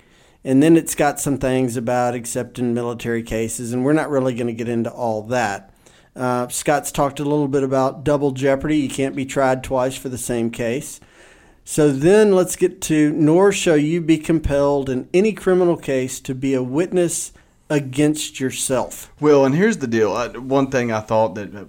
And 0.45 0.63
then 0.63 0.77
it's 0.77 0.95
got 0.95 1.19
some 1.19 1.39
things 1.39 1.77
about 1.77 2.15
accepting 2.15 2.73
military 2.73 3.25
cases, 3.25 3.73
and 3.73 3.85
we're 3.85 3.93
not 3.93 4.11
really 4.11 4.33
going 4.33 4.47
to 4.47 4.53
get 4.53 4.69
into 4.69 4.91
all 4.91 5.23
that. 5.25 5.75
Uh, 6.15 6.47
Scott's 6.49 6.93
talked 6.93 7.19
a 7.19 7.25
little 7.25 7.49
bit 7.49 7.65
about 7.65 8.05
double 8.05 8.31
jeopardy. 8.31 8.79
You 8.79 8.89
can't 8.89 9.17
be 9.17 9.27
tried 9.27 9.65
twice 9.65 9.97
for 9.97 10.09
the 10.09 10.17
same 10.17 10.51
case. 10.51 11.01
So 11.65 11.91
then 11.91 12.33
let's 12.33 12.57
get 12.57 12.81
to 12.83 13.13
nor 13.13 13.53
shall 13.53 13.77
you 13.77 14.01
be 14.01 14.19
compelled 14.19 14.89
in 14.89 15.09
any 15.13 15.33
criminal 15.33 15.77
case 15.77 16.21
to 16.21 16.35
be 16.35 16.55
a 16.55 16.63
witness 16.63 17.33
against 17.69 18.41
yourself. 18.41 19.13
Well, 19.21 19.45
and 19.45 19.55
here's 19.55 19.79
the 19.79 19.87
deal. 19.87 20.17
one 20.41 20.71
thing 20.71 20.91
I 20.91 21.01
thought 21.01 21.35
that 21.35 21.69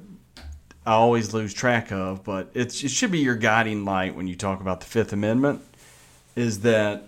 I 0.85 0.93
always 0.93 1.33
lose 1.33 1.53
track 1.53 1.91
of, 1.91 2.23
but 2.23 2.49
it 2.53 2.71
should 2.71 3.11
be 3.11 3.19
your 3.19 3.35
guiding 3.35 3.85
light 3.85 4.15
when 4.15 4.27
you 4.27 4.35
talk 4.35 4.61
about 4.61 4.79
the 4.79 4.87
Fifth 4.87 5.13
Amendment, 5.13 5.61
is 6.35 6.61
that 6.61 7.03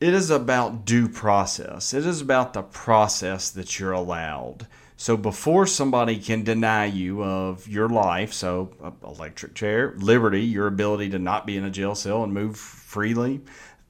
it 0.00 0.12
is 0.12 0.30
about 0.30 0.84
due 0.84 1.08
process. 1.08 1.94
It 1.94 2.04
is 2.04 2.20
about 2.20 2.52
the 2.52 2.62
process 2.62 3.50
that 3.50 3.78
you're 3.78 3.92
allowed. 3.92 4.66
So 4.96 5.16
before 5.16 5.66
somebody 5.66 6.18
can 6.18 6.42
deny 6.42 6.86
you 6.86 7.22
of 7.22 7.68
your 7.68 7.88
life, 7.88 8.32
so 8.32 8.72
electric 9.04 9.54
chair, 9.54 9.94
liberty, 9.98 10.42
your 10.42 10.66
ability 10.66 11.10
to 11.10 11.18
not 11.18 11.46
be 11.46 11.56
in 11.56 11.64
a 11.64 11.70
jail 11.70 11.94
cell 11.94 12.24
and 12.24 12.32
move 12.32 12.56
freely, 12.56 13.42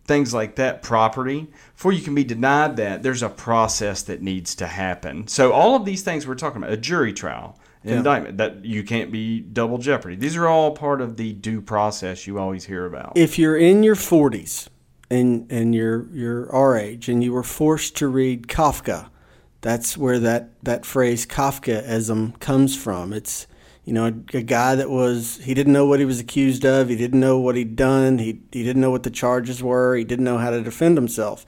things 0.05 0.35
like 0.35 0.57
that, 0.57 0.83
property, 0.83 1.47
before 1.75 1.93
you 1.93 2.03
can 2.03 2.15
be 2.15 2.25
denied 2.25 2.77
that, 2.77 3.03
there's 3.03 3.23
a 3.23 3.29
process 3.29 4.03
that 4.03 4.21
needs 4.21 4.55
to 4.57 4.67
happen. 4.67 5.27
So 5.29 5.53
all 5.53 5.77
of 5.77 5.85
these 5.85 6.03
things 6.03 6.27
we're 6.27 6.35
talking 6.35 6.59
about, 6.59 6.73
a 6.73 6.77
jury 6.77 7.13
trial, 7.13 7.59
yeah. 7.87 7.99
indictment 7.99 8.39
that 8.39 8.65
you 8.65 8.83
can't 8.83 9.13
be 9.13 9.41
double 9.41 9.79
jeopardy. 9.79 10.17
These 10.17 10.37
are 10.37 10.47
all 10.47 10.73
part 10.73 11.01
of 11.01 11.17
the 11.17 11.33
due 11.33 11.61
process 11.61 12.27
you 12.27 12.39
always 12.39 12.65
hear 12.65 12.87
about. 12.87 13.13
If 13.17 13.39
you're 13.39 13.57
in 13.57 13.83
your 13.83 13.97
40s 13.97 14.69
and 15.11 15.51
and 15.51 15.75
you're 15.75 16.07
you're 16.13 16.53
our 16.53 16.77
age 16.77 17.09
and 17.09 17.23
you 17.23 17.33
were 17.33 17.43
forced 17.43 17.97
to 17.99 18.09
read 18.09 18.49
Kafka, 18.49 19.09
that's 19.61 19.97
where 19.97 20.19
that 20.19 20.51
that 20.63 20.85
phrase 20.85 21.27
Kafkaism 21.27 22.39
comes 22.41 22.77
from. 22.77 23.13
It's 23.13 23.47
You 23.85 23.93
know, 23.93 24.07
a, 24.07 24.39
a 24.39 24.43
guy 24.43 24.75
that 24.75 24.91
was 24.91 25.39
he 25.45 25.55
didn't 25.55 25.73
know 25.73 25.87
what 25.87 26.01
he 26.01 26.05
was 26.05 26.19
accused 26.19 26.65
of. 26.65 26.89
He 26.89 26.97
didn't 26.97 27.21
know 27.21 27.39
what 27.39 27.55
he'd 27.55 27.77
done. 27.77 28.19
He 28.19 28.41
he 28.51 28.65
didn't 28.65 28.83
know 28.83 28.91
what 28.91 29.05
the 29.05 29.11
charges 29.11 29.63
were. 29.63 29.95
He 29.95 30.05
didn't 30.05 30.25
know 30.25 30.39
how 30.39 30.51
to 30.51 30.61
defend 30.63 30.97
himself. 30.97 31.47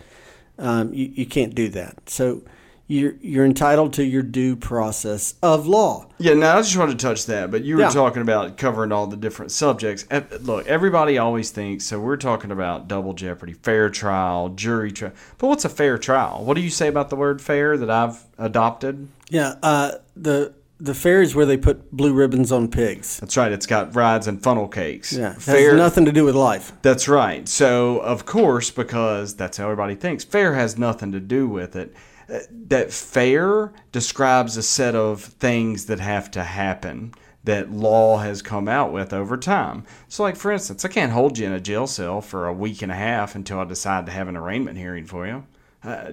Um, 0.58 0.94
you 0.94 1.10
you 1.12 1.26
can't 1.26 1.54
do 1.54 1.68
that. 1.70 2.08
So 2.08 2.42
you're 2.90 3.14
you're 3.20 3.44
entitled 3.44 3.92
to 3.92 4.02
your 4.04 4.22
due 4.22 4.56
process 4.56 5.34
of 5.42 5.66
law. 5.66 6.06
Yeah, 6.18 6.34
now 6.34 6.56
I 6.56 6.62
just 6.62 6.76
wanted 6.76 6.98
to 6.98 7.06
touch 7.06 7.26
that, 7.26 7.50
but 7.50 7.62
you 7.62 7.76
were 7.76 7.82
Yeah. 7.82 7.90
talking 7.90 8.22
about 8.22 8.56
covering 8.56 8.90
all 8.92 9.06
the 9.06 9.16
different 9.16 9.52
subjects. 9.52 10.06
Look, 10.40 10.66
everybody 10.66 11.18
always 11.18 11.50
thinks 11.50 11.84
so. 11.84 12.00
We're 12.00 12.16
talking 12.16 12.50
about 12.50 12.88
double 12.88 13.12
jeopardy, 13.12 13.52
fair 13.52 13.90
trial, 13.90 14.48
jury 14.48 14.90
trial. 14.90 15.12
But 15.36 15.48
what's 15.48 15.64
a 15.66 15.68
fair 15.68 15.98
trial? 15.98 16.42
What 16.44 16.54
do 16.54 16.62
you 16.62 16.70
say 16.70 16.88
about 16.88 17.10
the 17.10 17.16
word 17.16 17.40
fair 17.42 17.76
that 17.76 17.90
I've 17.90 18.24
adopted? 18.38 19.08
Yeah, 19.28 19.54
uh, 19.62 19.92
the 20.16 20.54
the 20.80 20.94
fair 20.94 21.20
is 21.22 21.34
where 21.34 21.44
they 21.44 21.56
put 21.56 21.90
blue 21.90 22.12
ribbons 22.14 22.52
on 22.52 22.68
pigs. 22.68 23.18
That's 23.18 23.36
right. 23.36 23.50
It's 23.50 23.66
got 23.66 23.94
rides 23.96 24.28
and 24.28 24.40
funnel 24.42 24.68
cakes. 24.68 25.12
Yeah, 25.12 25.32
it 25.32 25.42
fair. 25.42 25.70
has 25.70 25.76
nothing 25.76 26.04
to 26.04 26.12
do 26.12 26.24
with 26.24 26.36
life. 26.36 26.72
That's 26.82 27.08
right. 27.08 27.48
So, 27.48 27.98
of 27.98 28.24
course, 28.24 28.70
because 28.70 29.34
that's 29.34 29.56
how 29.58 29.64
everybody 29.64 29.96
thinks, 29.96 30.22
fair 30.22 30.54
has 30.54 30.78
nothing 30.78 31.10
to 31.12 31.20
do 31.20 31.48
with 31.48 31.74
it. 31.76 31.92
That 32.28 32.92
fair 32.92 33.72
describes 33.90 34.56
a 34.56 34.62
set 34.62 34.94
of 34.94 35.22
things 35.22 35.86
that 35.86 35.98
have 36.00 36.30
to 36.32 36.44
happen 36.44 37.14
that 37.44 37.70
law 37.70 38.18
has 38.18 38.42
come 38.42 38.68
out 38.68 38.92
with 38.92 39.14
over 39.14 39.38
time. 39.38 39.84
So, 40.08 40.22
like, 40.22 40.36
for 40.36 40.52
instance, 40.52 40.84
I 40.84 40.88
can't 40.88 41.12
hold 41.12 41.38
you 41.38 41.46
in 41.46 41.52
a 41.52 41.60
jail 41.60 41.86
cell 41.86 42.20
for 42.20 42.46
a 42.46 42.52
week 42.52 42.82
and 42.82 42.92
a 42.92 42.96
half 42.96 43.34
until 43.34 43.60
I 43.60 43.64
decide 43.64 44.04
to 44.04 44.12
have 44.12 44.28
an 44.28 44.36
arraignment 44.36 44.76
hearing 44.76 45.06
for 45.06 45.26
you. 45.26 45.46
Uh, 45.82 46.12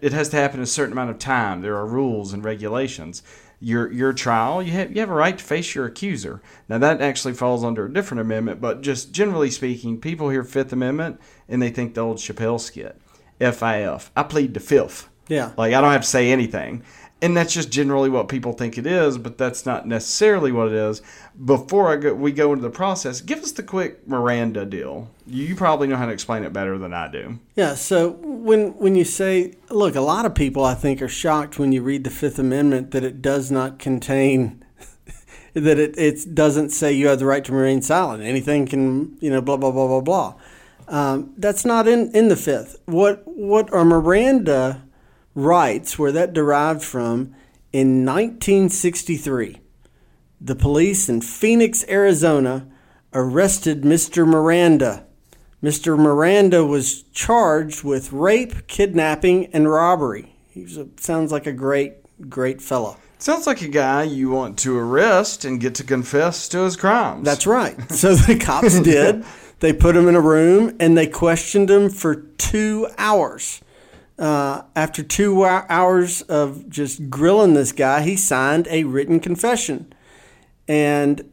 it 0.00 0.12
has 0.12 0.30
to 0.30 0.36
happen 0.36 0.62
a 0.62 0.66
certain 0.66 0.92
amount 0.92 1.10
of 1.10 1.18
time. 1.18 1.60
There 1.60 1.76
are 1.76 1.86
rules 1.86 2.32
and 2.32 2.42
regulations. 2.44 3.22
Your 3.60 3.92
your 3.92 4.12
trial, 4.12 4.62
you 4.62 4.70
have 4.72 4.92
you 4.92 5.00
have 5.00 5.10
a 5.10 5.14
right 5.14 5.36
to 5.36 5.44
face 5.44 5.74
your 5.74 5.84
accuser. 5.84 6.40
Now 6.68 6.78
that 6.78 7.02
actually 7.02 7.34
falls 7.34 7.64
under 7.64 7.86
a 7.86 7.92
different 7.92 8.20
amendment, 8.20 8.60
but 8.60 8.82
just 8.82 9.12
generally 9.12 9.50
speaking, 9.50 10.00
people 10.00 10.30
hear 10.30 10.44
Fifth 10.44 10.72
Amendment 10.72 11.20
and 11.48 11.60
they 11.60 11.70
think 11.70 11.94
the 11.94 12.02
old 12.02 12.18
Chappelle 12.18 12.60
skit, 12.60 13.00
FIF. 13.40 14.12
I 14.16 14.22
plead 14.22 14.54
the 14.54 14.60
fifth. 14.60 15.08
Yeah. 15.28 15.52
Like 15.56 15.74
I 15.74 15.80
don't 15.80 15.92
have 15.92 16.02
to 16.02 16.08
say 16.08 16.30
anything. 16.30 16.82
And 17.20 17.36
that's 17.36 17.52
just 17.52 17.72
generally 17.72 18.08
what 18.08 18.28
people 18.28 18.52
think 18.52 18.78
it 18.78 18.86
is, 18.86 19.18
but 19.18 19.38
that's 19.38 19.66
not 19.66 19.88
necessarily 19.88 20.52
what 20.52 20.68
it 20.68 20.74
is. 20.74 21.02
Before 21.44 21.92
I 21.92 21.96
go, 21.96 22.14
we 22.14 22.30
go 22.30 22.52
into 22.52 22.62
the 22.62 22.70
process, 22.70 23.20
give 23.20 23.40
us 23.40 23.50
the 23.50 23.64
quick 23.64 24.06
Miranda 24.06 24.64
deal. 24.64 25.10
You 25.26 25.56
probably 25.56 25.88
know 25.88 25.96
how 25.96 26.06
to 26.06 26.12
explain 26.12 26.44
it 26.44 26.52
better 26.52 26.78
than 26.78 26.94
I 26.94 27.10
do. 27.10 27.40
Yeah. 27.56 27.74
So 27.74 28.10
when 28.10 28.68
when 28.78 28.94
you 28.94 29.04
say, 29.04 29.54
look, 29.68 29.96
a 29.96 30.00
lot 30.00 30.26
of 30.26 30.34
people 30.36 30.64
I 30.64 30.74
think 30.74 31.02
are 31.02 31.08
shocked 31.08 31.58
when 31.58 31.72
you 31.72 31.82
read 31.82 32.04
the 32.04 32.10
Fifth 32.10 32.38
Amendment 32.38 32.92
that 32.92 33.02
it 33.02 33.20
does 33.20 33.50
not 33.50 33.80
contain 33.80 34.64
that 35.54 35.78
it 35.78 35.98
it 35.98 36.34
doesn't 36.36 36.70
say 36.70 36.92
you 36.92 37.08
have 37.08 37.18
the 37.18 37.26
right 37.26 37.44
to 37.44 37.52
remain 37.52 37.82
silent. 37.82 38.22
Anything 38.22 38.64
can 38.64 39.18
you 39.18 39.30
know 39.30 39.40
blah 39.40 39.56
blah 39.56 39.72
blah 39.72 39.88
blah 39.88 40.00
blah. 40.00 40.34
Um, 40.86 41.34
that's 41.36 41.64
not 41.64 41.88
in 41.88 42.12
in 42.12 42.28
the 42.28 42.36
Fifth. 42.36 42.76
What 42.86 43.26
what 43.26 43.72
are 43.72 43.84
Miranda 43.84 44.84
rights? 45.38 45.98
Where 45.98 46.12
that 46.12 46.32
derived 46.32 46.82
from 46.82 47.34
in 47.72 48.04
1963. 48.04 49.60
The 50.40 50.56
police 50.56 51.08
in 51.08 51.20
Phoenix, 51.20 51.84
Arizona, 51.88 52.68
arrested 53.12 53.82
Mr. 53.82 54.26
Miranda. 54.26 55.04
Mr. 55.62 55.98
Miranda 55.98 56.64
was 56.64 57.02
charged 57.12 57.82
with 57.82 58.12
rape, 58.12 58.68
kidnapping, 58.68 59.46
and 59.46 59.70
robbery. 59.70 60.36
He 60.50 60.62
was 60.62 60.76
a, 60.76 60.88
sounds 60.98 61.32
like 61.32 61.46
a 61.46 61.52
great, 61.52 61.94
great 62.28 62.62
fella. 62.62 62.96
Sounds 63.18 63.48
like 63.48 63.62
a 63.62 63.68
guy 63.68 64.04
you 64.04 64.30
want 64.30 64.58
to 64.60 64.78
arrest 64.78 65.44
and 65.44 65.60
get 65.60 65.74
to 65.76 65.84
confess 65.84 66.48
to 66.50 66.58
his 66.58 66.76
crimes. 66.76 67.24
That's 67.24 67.48
right. 67.48 67.76
So 67.90 68.14
the 68.14 68.38
cops 68.38 68.80
did. 68.80 69.24
They 69.60 69.72
put 69.72 69.96
him 69.96 70.06
in 70.06 70.14
a 70.14 70.20
room 70.20 70.76
and 70.78 70.96
they 70.96 71.08
questioned 71.08 71.68
him 71.68 71.90
for 71.90 72.14
two 72.14 72.86
hours. 72.96 73.60
Uh, 74.18 74.62
after 74.74 75.02
two 75.02 75.44
hours 75.44 76.22
of 76.22 76.68
just 76.68 77.08
grilling 77.08 77.54
this 77.54 77.72
guy, 77.72 78.02
he 78.02 78.16
signed 78.16 78.66
a 78.68 78.84
written 78.84 79.20
confession. 79.20 79.92
And 80.66 81.30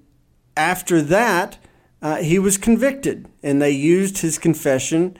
after 0.55 1.01
that, 1.01 1.57
uh, 2.01 2.17
he 2.17 2.37
was 2.37 2.57
convicted, 2.57 3.27
and 3.41 3.61
they 3.61 3.71
used 3.71 4.19
his 4.19 4.37
confession 4.37 5.17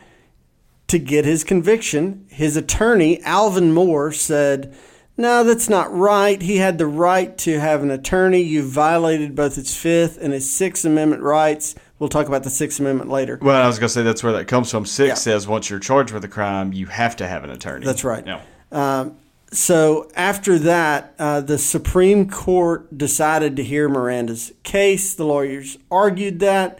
to 0.87 0.99
get 0.99 1.25
his 1.25 1.43
conviction. 1.43 2.27
His 2.29 2.55
attorney, 2.55 3.21
Alvin 3.23 3.73
Moore, 3.73 4.11
said, 4.11 4.75
No, 5.17 5.43
that's 5.43 5.67
not 5.67 5.91
right. 5.91 6.39
He 6.41 6.57
had 6.57 6.77
the 6.77 6.85
right 6.85 7.35
to 7.39 7.59
have 7.59 7.81
an 7.81 7.89
attorney. 7.89 8.41
You 8.41 8.61
violated 8.61 9.35
both 9.35 9.55
his 9.55 9.75
Fifth 9.75 10.19
and 10.21 10.31
his 10.31 10.49
Sixth 10.49 10.85
Amendment 10.85 11.23
rights. 11.23 11.73
We'll 11.99 12.09
talk 12.09 12.27
about 12.27 12.43
the 12.43 12.49
Sixth 12.49 12.79
Amendment 12.79 13.09
later. 13.09 13.39
Well, 13.41 13.61
I 13.61 13.67
was 13.67 13.79
going 13.79 13.87
to 13.87 13.93
say 13.93 14.03
that's 14.03 14.21
where 14.23 14.33
that 14.33 14.47
comes 14.47 14.69
from. 14.69 14.85
Six 14.85 15.07
Yeah. 15.07 15.13
says 15.15 15.47
once 15.47 15.69
you're 15.69 15.79
charged 15.79 16.13
with 16.13 16.23
a 16.25 16.27
crime, 16.27 16.73
you 16.73 16.87
have 16.87 17.15
to 17.17 17.27
have 17.27 17.43
an 17.43 17.49
attorney. 17.51 17.85
That's 17.85 18.03
right. 18.03 18.25
Yeah. 18.25 19.09
So 19.51 20.09
after 20.15 20.59
that, 20.59 21.13
uh, 21.17 21.39
the 21.39 21.57
Supreme 21.57 22.29
Court 22.29 22.97
decided 22.97 23.55
to 23.55 23.63
hear 23.63 23.87
Miranda's 23.87 24.51
case. 24.63 25.13
The 25.13 25.23
lawyers 25.23 25.77
argued 25.89 26.39
that, 26.39 26.79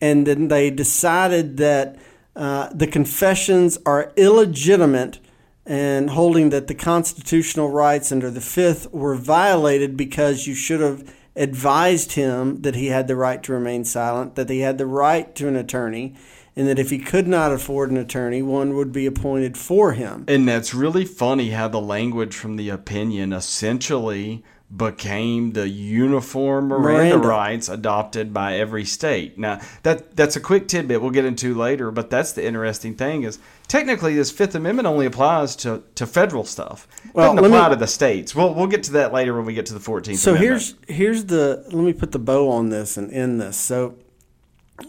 and 0.00 0.26
then 0.26 0.48
they 0.48 0.70
decided 0.70 1.56
that 1.58 1.96
uh, 2.34 2.70
the 2.74 2.88
confessions 2.88 3.78
are 3.86 4.12
illegitimate 4.16 5.20
and 5.64 6.10
holding 6.10 6.50
that 6.50 6.66
the 6.66 6.74
constitutional 6.74 7.70
rights 7.70 8.10
under 8.10 8.30
the 8.30 8.40
Fifth 8.40 8.92
were 8.92 9.14
violated 9.14 9.96
because 9.96 10.46
you 10.48 10.54
should 10.54 10.80
have 10.80 11.14
advised 11.36 12.12
him 12.12 12.62
that 12.62 12.74
he 12.74 12.86
had 12.86 13.08
the 13.08 13.16
right 13.16 13.42
to 13.42 13.52
remain 13.52 13.84
silent, 13.84 14.34
that 14.34 14.48
he 14.48 14.60
had 14.60 14.78
the 14.78 14.86
right 14.86 15.34
to 15.34 15.46
an 15.46 15.56
attorney, 15.56 16.14
and 16.56 16.66
that 16.66 16.78
if 16.78 16.88
he 16.90 16.98
could 16.98 17.28
not 17.28 17.52
afford 17.52 17.90
an 17.90 17.98
attorney, 17.98 18.40
one 18.40 18.74
would 18.74 18.90
be 18.90 19.04
appointed 19.04 19.58
for 19.58 19.92
him. 19.92 20.24
And 20.26 20.48
that's 20.48 20.72
really 20.72 21.04
funny 21.04 21.50
how 21.50 21.68
the 21.68 21.80
language 21.80 22.34
from 22.34 22.56
the 22.56 22.70
opinion 22.70 23.34
essentially 23.34 24.42
became 24.74 25.52
the 25.52 25.68
uniform 25.68 26.68
Miranda, 26.68 27.16
Miranda. 27.16 27.28
rights 27.28 27.68
adopted 27.68 28.34
by 28.34 28.56
every 28.56 28.84
state. 28.84 29.38
Now, 29.38 29.60
that 29.84 30.16
that's 30.16 30.34
a 30.34 30.40
quick 30.40 30.66
tidbit 30.66 31.00
we'll 31.00 31.12
get 31.12 31.24
into 31.24 31.54
later, 31.54 31.92
but 31.92 32.10
that's 32.10 32.32
the 32.32 32.44
interesting 32.44 32.96
thing 32.96 33.22
is 33.22 33.38
technically 33.68 34.16
this 34.16 34.32
Fifth 34.32 34.56
Amendment 34.56 34.88
only 34.88 35.06
applies 35.06 35.54
to, 35.56 35.84
to 35.94 36.04
federal 36.04 36.42
stuff. 36.44 36.88
Well, 37.12 37.26
doesn't 37.34 37.42
let 37.44 37.50
me- 37.50 37.56
apply 37.56 37.68
to 37.70 37.76
the 37.76 37.86
states. 37.86 38.34
We'll 38.34 38.54
we'll 38.54 38.66
get 38.66 38.82
to 38.84 38.92
that 38.92 39.12
later 39.12 39.34
when 39.36 39.44
we 39.44 39.54
get 39.54 39.66
to 39.66 39.74
the 39.74 39.78
14th 39.78 40.16
So 40.16 40.32
Amendment. 40.32 40.40
here's 40.40 40.74
here's 40.88 41.24
the 41.26 41.62
let 41.66 41.84
me 41.84 41.92
put 41.92 42.10
the 42.10 42.18
bow 42.18 42.50
on 42.50 42.68
this 42.70 42.96
and 42.96 43.12
end 43.12 43.40
this. 43.40 43.56
So, 43.56 43.94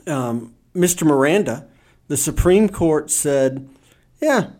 um, 0.08 0.56
Mr. 0.76 1.04
Miranda, 1.06 1.68
the 2.08 2.18
Supreme 2.18 2.68
Court 2.68 3.12
said, 3.12 3.70
yeah, 4.20 4.52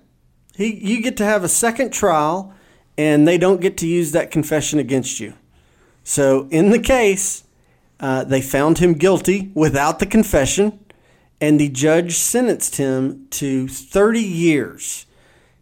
he 0.56 0.76
you 0.76 1.02
get 1.02 1.18
to 1.18 1.26
have 1.26 1.44
a 1.44 1.50
second 1.50 1.92
trial, 1.92 2.54
and 2.98 3.28
they 3.28 3.38
don't 3.38 3.62
get 3.62 3.78
to 3.78 3.88
use 3.88 4.12
that 4.12 4.32
confession 4.32 4.80
against 4.80 5.20
you. 5.20 5.34
So 6.04 6.48
in 6.52 6.70
the 6.70 6.80
case, 6.80 7.44
uh, 8.00 8.24
they 8.24 8.42
found 8.42 8.78
him 8.78 8.94
guilty 8.94 9.52
without 9.54 10.00
the 10.00 10.06
confession, 10.06 10.80
and 11.40 11.60
the 11.60 11.70
judge 11.70 12.16
sentenced 12.16 12.78
him 12.78 13.28
to 13.32 13.68
30 13.68 14.22
years. 14.22 15.06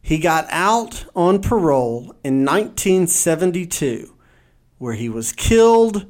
He 0.02 0.20
got 0.20 0.46
out 0.50 1.06
on 1.16 1.42
parole 1.42 2.16
in 2.24 2.46
1972 2.46 4.16
where 4.78 4.94
he 4.94 5.10
was 5.10 5.32
killed 5.32 6.06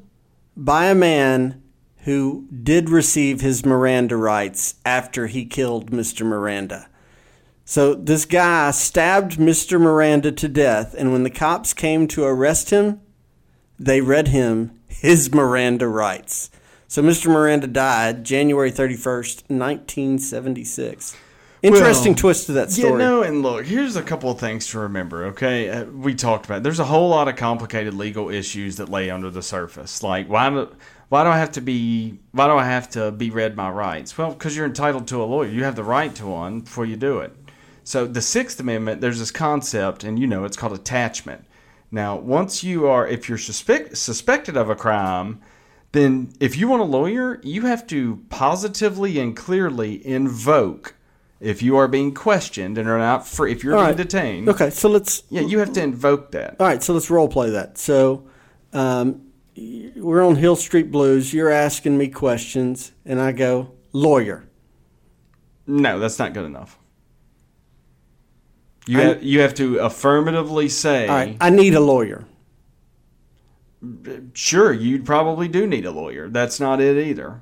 by 0.57 0.88
a 0.88 0.95
man 0.95 1.61
who 1.99 2.47
did 2.63 2.89
receive 2.89 3.41
his 3.41 3.65
Miranda 3.65 4.17
rights 4.17 4.75
after 4.85 5.27
he 5.27 5.45
killed 5.45 5.91
Mr. 5.91 6.25
Miranda. 6.25 6.88
So 7.67 7.95
this 7.95 8.25
guy 8.25 8.69
stabbed 8.69 9.38
Mr. 9.38 9.82
Miranda 9.82 10.32
to 10.32 10.47
death, 10.47 10.93
and 10.95 11.12
when 11.12 11.23
the 11.23 11.32
cops 11.32 11.73
came 11.73 12.08
to 12.10 12.23
arrest 12.23 12.69
him, 12.69 13.01
they 13.80 14.01
read 14.01 14.28
him 14.28 14.80
his 14.88 15.34
Miranda 15.34 15.88
rights. 15.88 16.51
So 16.88 17.01
Mr. 17.01 17.28
Miranda 17.28 17.65
died 17.65 18.23
January 18.23 18.71
31st, 18.71 19.49
1976. 19.49 21.17
Interesting 21.63 22.12
Well, 22.12 22.19
twist 22.19 22.45
to 22.45 22.51
that 22.51 22.71
story. 22.71 22.91
Yeah, 22.91 22.97
no, 23.10 23.23
and 23.23 23.41
look, 23.41 23.65
here's 23.65 23.95
a 23.95 24.04
couple 24.04 24.30
of 24.30 24.39
things 24.39 24.67
to 24.67 24.80
remember. 24.80 25.25
Okay, 25.25 25.67
uh, 25.69 25.86
we 25.86 26.13
talked 26.13 26.45
about. 26.45 26.62
There's 26.62 26.80
a 26.80 26.86
whole 26.86 27.10
lot 27.10 27.28
of 27.28 27.36
complicated 27.36 27.95
legal 27.95 28.30
issues 28.30 28.75
that 28.75 28.89
lay 28.89 29.10
under 29.10 29.32
the 29.32 29.41
surface. 29.41 30.04
Like 30.04 30.28
why 30.30 30.51
do 30.51 30.75
why 31.10 31.23
do 31.23 31.30
I 31.30 31.39
have 31.39 31.51
to 31.54 31.62
be 31.62 32.19
why 32.34 32.45
do 32.47 32.54
I 32.54 32.65
have 32.65 32.89
to 32.91 33.12
be 33.12 33.32
read 33.32 33.56
my 33.56 33.71
rights? 33.71 34.15
Well, 34.15 34.34
because 34.34 34.56
you're 34.56 34.67
entitled 34.67 35.08
to 35.08 35.23
a 35.23 35.25
lawyer. 35.25 35.49
You 35.49 35.63
have 35.63 35.75
the 35.75 35.84
right 35.84 36.13
to 36.15 36.28
one 36.28 36.60
before 36.60 36.86
you 36.86 36.97
do 36.97 37.17
it. 37.19 37.36
So 37.86 38.08
the 38.08 38.21
Sixth 38.21 38.60
Amendment, 38.60 39.00
there's 39.00 39.19
this 39.19 39.30
concept, 39.30 40.04
and 40.04 40.17
you 40.17 40.26
know 40.26 40.43
it's 40.43 40.58
called 40.58 40.74
attachment. 40.74 41.45
Now, 41.91 42.17
once 42.17 42.63
you 42.63 42.88
are, 42.88 43.08
if 43.08 43.30
you're 43.30 43.38
suspect, 43.38 43.95
suspected 43.95 44.58
of 44.58 44.71
a 44.71 44.76
crime, 44.76 45.39
then 45.91 46.34
if 46.39 46.58
you 46.58 46.67
want 46.67 46.82
a 46.82 46.86
lawyer, 46.86 47.39
you 47.43 47.67
have 47.67 47.86
to 47.88 48.24
positively 48.30 49.19
and 49.19 49.38
clearly 49.38 50.06
invoke 50.06 50.95
if 51.39 51.62
you 51.62 51.78
are 51.78 51.88
being 51.88 52.12
questioned 52.13 52.80
and 52.80 52.89
are 52.89 52.98
not 52.98 53.28
free, 53.28 53.52
if 53.52 53.63
you're 53.63 53.76
All 53.76 53.84
being 53.86 53.89
right. 53.89 53.98
detained. 53.98 54.50
Okay, 54.50 54.71
so 54.71 54.89
let's 54.89 55.21
Yeah, 55.30 55.41
you 55.41 55.60
have 55.60 55.71
to 55.74 55.84
invoke 55.84 56.32
that. 56.32 56.56
All 56.60 56.65
right, 56.65 56.82
so 56.82 56.91
let's 56.93 57.12
role 57.12 57.28
play 57.28 57.52
that. 57.52 57.78
So, 57.78 58.28
um, 58.74 59.21
we're 59.56 60.26
on 60.26 60.38
Hill 60.38 60.56
Street 60.56 60.91
Blues. 60.91 61.34
You're 61.34 61.52
asking 61.52 62.00
me 62.00 62.08
questions, 62.08 62.93
and 63.06 63.21
I 63.21 63.32
go 63.32 63.74
lawyer. 63.93 64.50
No, 65.67 66.00
that's 66.00 66.17
not 66.17 66.34
good 66.34 66.45
enough. 66.45 66.80
You 68.88 69.00
have, 69.00 69.24
you 69.24 69.39
have 69.39 69.54
to 69.56 69.80
affirmatively 69.80 70.69
say, 70.69 71.08
All 71.08 71.15
right, 71.15 71.38
I 71.41 71.50
need 71.50 71.74
a 71.74 71.80
lawyer. 71.80 72.26
sure, 74.34 74.71
you 74.71 75.02
probably 75.02 75.48
do 75.48 75.65
need 75.65 75.86
a 75.86 75.91
lawyer. 75.91 76.30
That's 76.30 76.60
not 76.60 76.80
it 76.82 76.98
either. 76.98 77.41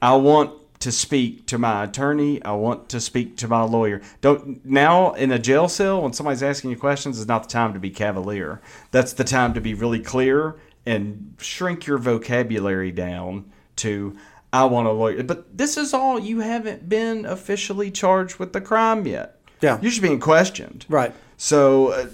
I 0.00 0.16
want 0.16 0.58
to 0.80 0.90
speak 0.90 1.46
to 1.46 1.58
my 1.58 1.84
attorney. 1.84 2.42
I 2.42 2.52
want 2.52 2.88
to 2.88 3.00
speak 3.00 3.36
to 3.38 3.48
my 3.48 3.62
lawyer. 3.62 4.02
Don't 4.20 4.64
now 4.64 5.12
in 5.12 5.30
a 5.30 5.38
jail 5.38 5.68
cell 5.68 6.02
when 6.02 6.12
somebody's 6.12 6.42
asking 6.42 6.70
you 6.70 6.76
questions 6.76 7.20
is 7.20 7.28
not 7.28 7.44
the 7.44 7.48
time 7.48 7.72
to 7.74 7.78
be 7.78 7.90
cavalier. 7.90 8.60
That's 8.90 9.12
the 9.12 9.22
time 9.22 9.54
to 9.54 9.60
be 9.60 9.74
really 9.74 10.00
clear 10.00 10.56
and 10.84 11.36
shrink 11.38 11.86
your 11.86 11.98
vocabulary 11.98 12.90
down 12.90 13.52
to 13.76 14.16
I 14.52 14.64
want 14.64 14.88
a 14.88 14.92
lawyer. 14.92 15.22
But 15.22 15.56
this 15.56 15.76
is 15.76 15.94
all 15.94 16.18
you 16.18 16.40
haven't 16.40 16.88
been 16.88 17.24
officially 17.24 17.90
charged 17.90 18.38
with 18.38 18.52
the 18.52 18.60
crime 18.60 19.06
yet. 19.06 19.38
Yeah. 19.62 19.78
You're 19.80 19.90
just 19.90 20.02
being 20.02 20.20
questioned. 20.20 20.84
Right. 20.88 21.14
So 21.38 21.88
uh, 21.88 22.06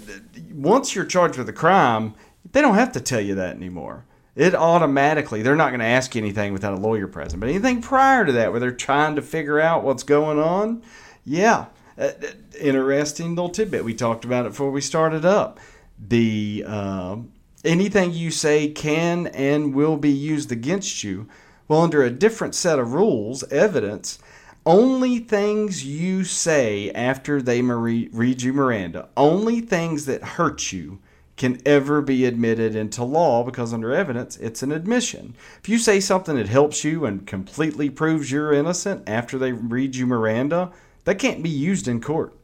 once 0.53 0.95
you're 0.95 1.05
charged 1.05 1.39
with 1.39 1.49
a 1.49 1.53
crime, 1.53 2.15
they 2.53 2.61
don't 2.61 2.77
have 2.77 2.93
to 2.93 3.01
tell 3.01 3.21
you 3.21 3.35
that 3.37 3.57
anymore. 3.57 4.05
It 4.37 4.55
automatically, 4.55 5.43
they're 5.43 5.57
not 5.57 5.71
going 5.71 5.81
to 5.81 5.87
ask 5.87 6.15
you 6.15 6.23
anything 6.23 6.53
without 6.53 6.75
a 6.75 6.81
lawyer 6.81 7.09
present. 7.09 7.41
But 7.41 7.49
anything 7.49 7.83
prior 7.83 8.25
to 8.25 8.33
that, 8.33 8.53
where 8.53 8.61
they're 8.61 8.71
trying 8.71 9.17
to 9.17 9.23
figure 9.23 9.59
out 9.59 9.83
what's 9.83 10.05
going 10.05 10.39
on, 10.39 10.83
yeah. 11.25 11.67
Uh, 11.99 12.13
interesting 12.61 13.31
little 13.31 13.49
tidbit. 13.49 13.85
We 13.85 13.95
talked 13.95 14.25
about 14.25 14.47
it 14.47 14.51
before 14.51 14.71
we 14.71 14.81
started 14.81 15.25
up. 15.25 15.59
The 15.99 16.65
uh, 16.65 17.17
anything 17.65 18.13
you 18.13 18.31
say 18.31 18.69
can 18.69 19.27
and 19.29 19.75
will 19.75 19.97
be 19.97 20.13
used 20.13 20.53
against 20.53 21.03
you. 21.03 21.29
Well, 21.67 21.83
under 21.83 22.03
a 22.03 22.11
different 22.11 22.55
set 22.55 22.79
of 22.79 22.93
rules, 22.93 23.43
evidence, 23.51 24.21
only 24.69 25.19
things 25.19 25.85
you 25.85 26.25
say 26.25 26.91
after 26.91 27.41
they 27.41 27.63
read 27.63 28.43
you 28.43 28.53
Miranda, 28.53 29.09
only 29.17 29.63
things 29.63 30.05
that 30.05 30.23
hurt 30.23 30.73
you 30.73 31.01
can 31.39 31.59
ever 31.65 32.03
be 32.03 32.27
admitted 32.27 32.77
into 32.77 33.03
law 33.03 33.43
because 33.43 33.73
under 33.73 33.95
evidence 33.95 34.37
it's 34.37 34.63
an 34.63 34.71
admission. 34.71 35.35
If 35.63 35.71
you 35.71 35.79
say 35.79 36.01
something 36.01 36.37
that 36.37 36.49
helps 36.49 36.85
you 36.85 37.07
and 37.07 37.27
completely 37.27 37.89
proves 37.89 38.31
you're 38.31 38.53
innocent 38.53 39.09
after 39.09 39.39
they 39.39 39.53
read 39.53 39.97
you 39.97 40.07
Miranda, 40.07 40.71
that 41.05 41.19
can't 41.19 41.43
be 41.43 41.49
used 41.49 41.89
in 41.89 42.03
court. 42.03 42.37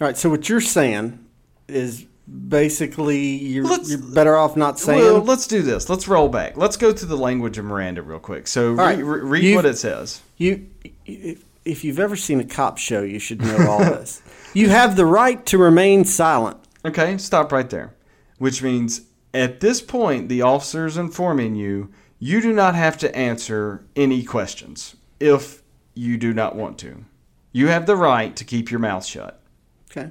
All 0.00 0.06
right. 0.06 0.16
So 0.16 0.30
what 0.30 0.48
you're 0.48 0.60
saying 0.60 1.18
is 1.66 2.06
basically 2.26 3.18
you're, 3.18 3.66
you're 3.82 3.98
better 3.98 4.36
off 4.36 4.56
not 4.56 4.78
saying. 4.78 5.00
Well, 5.00 5.22
let's 5.22 5.46
do 5.46 5.62
this. 5.62 5.88
Let's 5.88 6.08
roll 6.08 6.28
back. 6.28 6.56
Let's 6.56 6.76
go 6.76 6.92
to 6.92 7.06
the 7.06 7.16
language 7.16 7.58
of 7.58 7.64
Miranda 7.64 8.02
real 8.02 8.18
quick. 8.18 8.46
So 8.48 8.70
re- 8.70 8.76
right. 8.76 8.98
re- 8.98 9.20
read 9.20 9.44
You- 9.44 9.56
what 9.56 9.66
it 9.66 9.78
says. 9.78 10.22
You, 10.36 10.68
if, 11.06 11.44
if 11.64 11.84
you've 11.84 11.98
ever 11.98 12.16
seen 12.16 12.40
a 12.40 12.44
cop 12.44 12.78
show, 12.78 13.02
you 13.02 13.18
should 13.18 13.42
know 13.42 13.66
all 13.68 13.78
this. 13.78 14.22
You 14.54 14.70
have 14.70 14.96
the 14.96 15.04
right 15.04 15.44
to 15.46 15.58
remain 15.58 16.06
silent. 16.06 16.56
Okay, 16.82 17.18
stop 17.18 17.52
right 17.52 17.68
there. 17.68 17.94
Which 18.38 18.62
means 18.62 19.02
at 19.34 19.60
this 19.60 19.82
point, 19.82 20.30
the 20.30 20.40
officer 20.40 20.86
is 20.86 20.96
informing 20.96 21.56
you 21.56 21.92
you 22.18 22.40
do 22.40 22.54
not 22.54 22.74
have 22.74 22.96
to 22.98 23.14
answer 23.14 23.84
any 23.94 24.22
questions 24.22 24.96
if 25.20 25.62
you 25.94 26.16
do 26.16 26.32
not 26.32 26.56
want 26.56 26.78
to. 26.78 27.04
You 27.52 27.66
have 27.68 27.84
the 27.84 27.96
right 27.96 28.34
to 28.36 28.44
keep 28.44 28.70
your 28.70 28.80
mouth 28.80 29.04
shut. 29.04 29.42
Okay. 29.90 30.10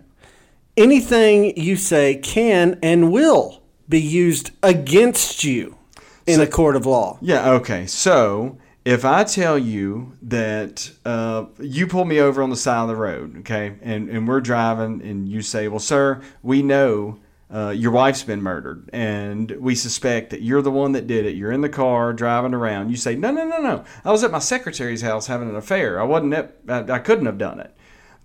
Anything 0.77 1.57
you 1.57 1.77
say 1.77 2.15
can 2.15 2.77
and 2.83 3.11
will 3.11 3.61
be 3.87 4.01
used 4.01 4.51
against 4.61 5.43
you 5.43 5.77
in 6.25 6.41
a 6.41 6.47
court 6.47 6.75
of 6.75 6.85
law. 6.85 7.17
Yeah, 7.21 7.51
okay. 7.51 7.85
So 7.85 8.57
if 8.83 9.05
I 9.05 9.23
tell 9.23 9.57
you 9.57 10.13
that 10.21 10.91
uh, 11.05 11.45
you 11.59 11.87
pull 11.87 12.03
me 12.03 12.19
over 12.19 12.43
on 12.43 12.49
the 12.49 12.55
side 12.57 12.81
of 12.81 12.87
the 12.89 12.95
road, 12.95 13.37
okay, 13.39 13.75
and, 13.81 14.09
and 14.09 14.27
we're 14.27 14.41
driving, 14.41 15.01
and 15.01 15.29
you 15.29 15.41
say, 15.41 15.67
Well, 15.67 15.79
sir, 15.79 16.21
we 16.43 16.61
know 16.61 17.19
uh, 17.53 17.69
your 17.69 17.91
wife's 17.91 18.23
been 18.23 18.41
murdered, 18.41 18.89
and 18.91 19.51
we 19.51 19.75
suspect 19.75 20.31
that 20.31 20.41
you're 20.41 20.61
the 20.61 20.71
one 20.71 20.91
that 20.91 21.07
did 21.07 21.25
it. 21.25 21.35
You're 21.35 21.51
in 21.51 21.61
the 21.61 21.69
car 21.69 22.11
driving 22.11 22.53
around. 22.53 22.89
You 22.89 22.97
say, 22.97 23.15
No, 23.15 23.31
no, 23.31 23.45
no, 23.45 23.59
no. 23.59 23.83
I 24.03 24.11
was 24.11 24.23
at 24.23 24.31
my 24.31 24.39
secretary's 24.39 25.01
house 25.01 25.27
having 25.27 25.49
an 25.49 25.55
affair. 25.55 26.01
I 26.01 26.03
wasn't 26.03 26.33
at, 26.33 26.57
I, 26.67 26.95
I 26.95 26.99
couldn't 26.99 27.27
have 27.27 27.37
done 27.37 27.59
it. 27.59 27.75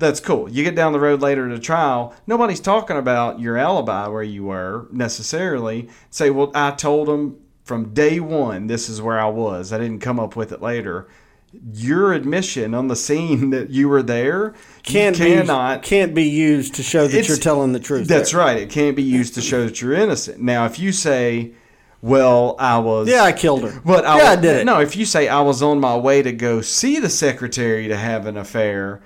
That's 0.01 0.19
cool. 0.19 0.49
You 0.51 0.65
get 0.65 0.75
down 0.75 0.93
the 0.93 0.99
road 0.99 1.21
later 1.21 1.49
to 1.49 1.59
trial. 1.59 2.15
Nobody's 2.27 2.59
talking 2.59 2.97
about 2.97 3.39
your 3.39 3.57
alibi 3.59 4.09
where 4.09 4.23
you 4.23 4.45
were 4.45 4.89
necessarily. 4.91 5.89
Say, 6.11 6.31
well, 6.31 6.51
I 6.55 6.71
told 6.73 7.07
them 7.07 7.39
from 7.65 7.93
day 7.93 8.19
one 8.19 8.67
this 8.67 8.89
is 8.89 9.01
where 9.03 9.21
I 9.21 9.29
was. 9.29 9.73
I 9.73 9.79
didn't 9.79 10.01
come 10.01 10.19
up 10.19 10.35
with 10.37 10.53
it 10.53 10.63
later. 10.63 11.07
Your 11.75 12.13
admission 12.15 12.75
on 12.75 12.89
the 12.89 12.97
scene 12.97 13.51
that 13.51 13.71
you 13.71 13.89
were 13.89 14.03
there 14.03 14.55
Can't 14.85 15.17
cannot. 15.17 15.83
be 15.83 15.89
can't 15.89 16.15
be 16.15 16.23
used 16.25 16.75
to 16.77 16.83
show 16.83 17.07
that 17.07 17.29
you're 17.29 17.37
telling 17.37 17.73
the 17.73 17.81
truth. 17.81 18.09
That's 18.09 18.31
there. 18.33 18.41
right. 18.41 18.57
It 18.57 18.71
can't 18.71 18.97
be 18.97 19.03
used 19.03 19.35
to 19.35 19.41
show 19.43 19.65
that 19.65 19.83
you're 19.83 19.93
innocent. 19.93 20.41
Now, 20.41 20.65
if 20.67 20.79
you 20.79 20.93
say, 20.93 21.51
"Well, 22.03 22.55
I 22.59 22.79
was," 22.79 23.09
Yeah, 23.09 23.25
I 23.25 23.33
killed 23.33 23.65
her. 23.65 23.81
But 23.85 24.07
I, 24.07 24.19
yeah, 24.19 24.31
I 24.31 24.37
did 24.37 24.57
it. 24.59 24.65
No, 24.65 24.81
if 24.81 24.95
you 24.97 25.05
say 25.05 25.27
I 25.29 25.41
was 25.41 25.61
on 25.61 25.81
my 25.81 25.97
way 25.97 26.23
to 26.23 26.31
go 26.33 26.61
see 26.61 27.01
the 27.01 27.11
secretary 27.11 27.89
to 27.89 27.97
have 27.97 28.27
an 28.27 28.37
affair, 28.37 29.03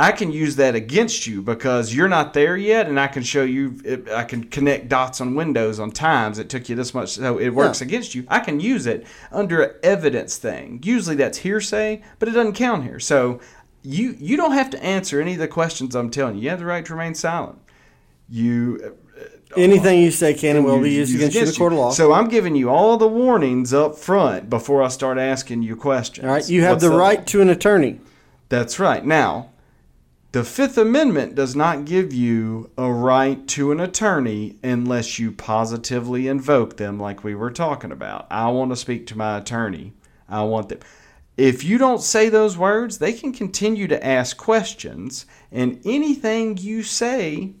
I 0.00 0.12
can 0.12 0.30
use 0.30 0.54
that 0.56 0.76
against 0.76 1.26
you 1.26 1.42
because 1.42 1.92
you're 1.92 2.08
not 2.08 2.32
there 2.32 2.56
yet, 2.56 2.86
and 2.86 3.00
I 3.00 3.08
can 3.08 3.24
show 3.24 3.42
you. 3.42 4.04
I 4.14 4.22
can 4.22 4.44
connect 4.44 4.88
dots 4.88 5.20
on 5.20 5.34
windows 5.34 5.80
on 5.80 5.90
times 5.90 6.38
it 6.38 6.48
took 6.48 6.68
you 6.68 6.76
this 6.76 6.94
much, 6.94 7.10
so 7.10 7.38
it 7.38 7.50
works 7.50 7.80
Yeah. 7.80 7.88
against 7.88 8.14
you. 8.14 8.24
I 8.28 8.38
can 8.38 8.60
use 8.60 8.86
it 8.86 9.04
under 9.32 9.60
an 9.62 9.70
evidence 9.82 10.36
thing. 10.36 10.80
Usually 10.84 11.16
that's 11.16 11.38
hearsay, 11.38 12.00
but 12.20 12.28
it 12.28 12.32
doesn't 12.32 12.52
count 12.52 12.84
here. 12.84 13.00
So 13.00 13.40
you 13.82 14.14
you 14.20 14.36
don't 14.36 14.52
have 14.52 14.70
to 14.70 14.84
answer 14.84 15.20
any 15.20 15.32
of 15.32 15.38
the 15.40 15.48
questions 15.48 15.96
I'm 15.96 16.10
telling 16.10 16.36
you. 16.36 16.42
You 16.42 16.50
have 16.50 16.60
the 16.60 16.66
right 16.66 16.84
to 16.86 16.92
remain 16.94 17.14
silent. 17.16 17.58
You 18.30 18.80
uh, 18.84 18.90
Anything 19.56 20.02
you 20.02 20.10
say 20.10 20.34
can 20.34 20.56
and 20.56 20.64
will 20.64 20.80
be 20.80 20.90
used 20.92 21.14
against 21.14 21.34
you 21.34 21.40
in 21.40 21.46
the 21.48 21.52
court 21.54 21.72
of 21.72 21.78
law. 21.78 21.90
So 21.90 22.12
I'm 22.12 22.28
giving 22.28 22.54
you 22.54 22.68
all 22.68 22.98
the 22.98 23.08
warnings 23.08 23.72
up 23.72 23.96
front 23.96 24.50
before 24.50 24.82
I 24.82 24.88
start 24.88 25.16
asking 25.18 25.62
you 25.62 25.74
questions. 25.74 26.24
All 26.26 26.32
right, 26.32 26.48
you 26.48 26.62
have 26.62 26.72
What's 26.72 26.84
the 26.84 26.90
right 26.90 27.26
to 27.28 27.40
an 27.40 27.48
attorney. 27.48 27.98
That's 28.50 28.78
right. 28.78 29.04
Now, 29.04 29.48
the 30.32 30.44
Fifth 30.44 30.76
Amendment 30.76 31.34
does 31.34 31.56
not 31.56 31.86
give 31.86 32.12
you 32.12 32.70
a 32.76 32.92
right 32.92 33.46
to 33.48 33.72
an 33.72 33.80
attorney 33.80 34.58
unless 34.62 35.18
you 35.18 35.32
positively 35.32 36.28
invoke 36.28 36.76
them, 36.76 37.00
like 37.00 37.24
we 37.24 37.34
were 37.34 37.50
talking 37.50 37.92
about. 37.92 38.26
I 38.30 38.48
want 38.48 38.70
to 38.70 38.76
speak 38.76 39.06
to 39.06 39.18
my 39.18 39.38
attorney. 39.38 39.94
I 40.28 40.42
want 40.42 40.68
them. 40.68 40.80
If 41.38 41.64
you 41.64 41.78
don't 41.78 42.02
say 42.02 42.28
those 42.28 42.58
words, 42.58 42.98
they 42.98 43.12
can 43.12 43.32
continue 43.32 43.86
to 43.88 44.06
ask 44.06 44.36
questions, 44.36 45.24
and 45.50 45.80
anything 45.84 46.58
you 46.58 46.82
say 46.82 47.54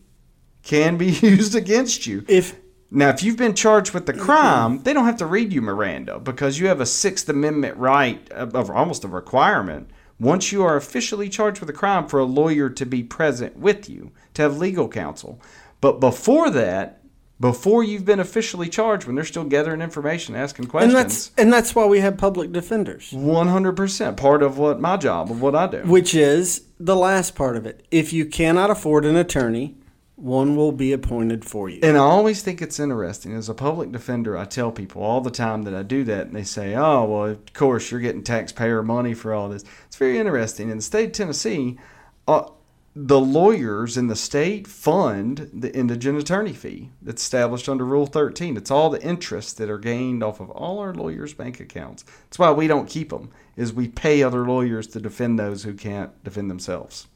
can 0.62 0.98
be 0.98 1.06
used 1.22 1.54
against 1.54 2.06
you. 2.06 2.24
If 2.28 2.56
Now, 2.90 3.08
if 3.08 3.22
you've 3.22 3.36
been 3.38 3.54
charged 3.54 3.94
with 3.94 4.04
the 4.04 4.12
crime, 4.12 4.82
they 4.82 4.92
don't 4.92 5.06
have 5.06 5.18
to 5.18 5.26
read 5.26 5.52
you 5.52 5.62
Miranda 5.62 6.18
because 6.18 6.58
you 6.58 6.66
have 6.66 6.80
a 6.80 6.86
Sixth 6.86 7.28
Amendment 7.28 7.78
right, 7.78 8.30
of, 8.32 8.68
almost 8.70 9.04
a 9.04 9.08
requirement, 9.08 9.90
once 10.20 10.52
you 10.52 10.62
are 10.62 10.76
officially 10.76 11.28
charged 11.28 11.60
with 11.60 11.70
a 11.70 11.72
crime 11.72 12.06
for 12.06 12.18
a 12.18 12.24
lawyer 12.24 12.68
to 12.68 12.86
be 12.86 13.02
present 13.02 13.56
with 13.56 13.88
you, 13.88 14.10
to 14.34 14.42
have 14.42 14.58
legal 14.58 14.88
counsel. 14.88 15.40
But 15.80 16.00
before 16.00 16.50
that, 16.50 17.00
before 17.40 17.84
you've 17.84 18.04
been 18.04 18.18
officially 18.18 18.68
charged, 18.68 19.06
when 19.06 19.14
they're 19.14 19.24
still 19.24 19.44
gathering 19.44 19.80
information, 19.80 20.34
asking 20.34 20.66
questions, 20.66 20.92
and 20.92 21.04
that's 21.04 21.30
and 21.38 21.52
that's 21.52 21.72
why 21.72 21.86
we 21.86 22.00
have 22.00 22.18
public 22.18 22.50
defenders, 22.50 23.12
100% 23.12 24.16
part 24.16 24.42
of 24.42 24.58
what 24.58 24.80
my 24.80 24.96
job, 24.96 25.30
of 25.30 25.40
what 25.40 25.54
I 25.54 25.68
do. 25.68 25.82
which 25.82 26.16
is 26.16 26.62
the 26.80 26.96
last 26.96 27.36
part 27.36 27.56
of 27.56 27.64
it. 27.64 27.86
If 27.92 28.12
you 28.12 28.26
cannot 28.26 28.70
afford 28.70 29.04
an 29.04 29.14
attorney, 29.14 29.76
one 30.18 30.56
will 30.56 30.72
be 30.72 30.92
appointed 30.92 31.44
for 31.44 31.68
you. 31.68 31.78
And 31.80 31.96
I 31.96 32.00
always 32.00 32.42
think 32.42 32.60
it's 32.60 32.80
interesting. 32.80 33.34
As 33.34 33.48
a 33.48 33.54
public 33.54 33.92
defender, 33.92 34.36
I 34.36 34.46
tell 34.46 34.72
people 34.72 35.00
all 35.00 35.20
the 35.20 35.30
time 35.30 35.62
that 35.62 35.74
I 35.74 35.84
do 35.84 36.02
that, 36.04 36.26
and 36.26 36.34
they 36.34 36.42
say, 36.42 36.74
oh, 36.74 37.04
well, 37.04 37.24
of 37.26 37.52
course, 37.52 37.90
you're 37.90 38.00
getting 38.00 38.24
taxpayer 38.24 38.82
money 38.82 39.14
for 39.14 39.32
all 39.32 39.48
this. 39.48 39.64
It's 39.86 39.96
very 39.96 40.18
interesting. 40.18 40.70
In 40.70 40.78
the 40.78 40.82
state 40.82 41.06
of 41.06 41.12
Tennessee, 41.12 41.78
uh, 42.26 42.48
the 42.96 43.20
lawyers 43.20 43.96
in 43.96 44.08
the 44.08 44.16
state 44.16 44.66
fund 44.66 45.48
the 45.54 45.72
indigent 45.72 46.18
attorney 46.18 46.52
fee 46.52 46.90
that's 47.00 47.22
established 47.22 47.68
under 47.68 47.84
Rule 47.84 48.06
13. 48.06 48.56
It's 48.56 48.72
all 48.72 48.90
the 48.90 49.02
interest 49.02 49.56
that 49.58 49.70
are 49.70 49.78
gained 49.78 50.24
off 50.24 50.40
of 50.40 50.50
all 50.50 50.80
our 50.80 50.92
lawyers' 50.92 51.32
bank 51.32 51.60
accounts. 51.60 52.02
That's 52.24 52.40
why 52.40 52.50
we 52.50 52.66
don't 52.66 52.88
keep 52.88 53.10
them, 53.10 53.30
is 53.56 53.72
we 53.72 53.86
pay 53.86 54.24
other 54.24 54.44
lawyers 54.44 54.88
to 54.88 55.00
defend 55.00 55.38
those 55.38 55.62
who 55.62 55.74
can't 55.74 56.24
defend 56.24 56.50
themselves. 56.50 57.06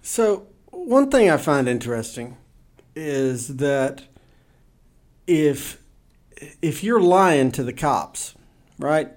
So, 0.00 0.46
one 0.70 1.10
thing 1.10 1.30
I 1.30 1.36
find 1.36 1.68
interesting 1.68 2.36
is 2.94 3.56
that 3.56 4.02
if 5.26 5.80
if 6.62 6.82
you're 6.82 7.00
lying 7.00 7.52
to 7.52 7.62
the 7.62 7.72
cops, 7.72 8.34
right? 8.78 9.10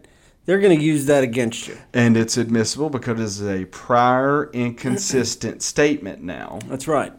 They're 0.46 0.60
going 0.60 0.78
to 0.78 0.84
use 0.84 1.06
that 1.06 1.24
against 1.24 1.70
you. 1.70 1.78
And 1.94 2.18
it's 2.18 2.36
admissible 2.36 2.90
because 2.90 3.18
it 3.20 3.24
is 3.24 3.42
a 3.42 3.66
prior 3.66 4.50
inconsistent 4.52 5.62
statement 5.64 6.22
now 6.22 6.60
That's 6.68 6.86
right. 6.86 7.14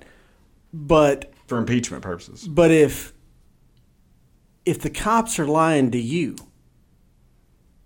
But 0.74 1.32
for 1.46 1.56
impeachment 1.58 2.02
purposes. 2.02 2.46
but 2.46 2.70
if 2.70 3.12
if 4.66 4.80
the 4.80 4.90
cops 4.90 5.38
are 5.38 5.46
lying 5.46 5.90
to 5.90 5.98
you, 5.98 6.36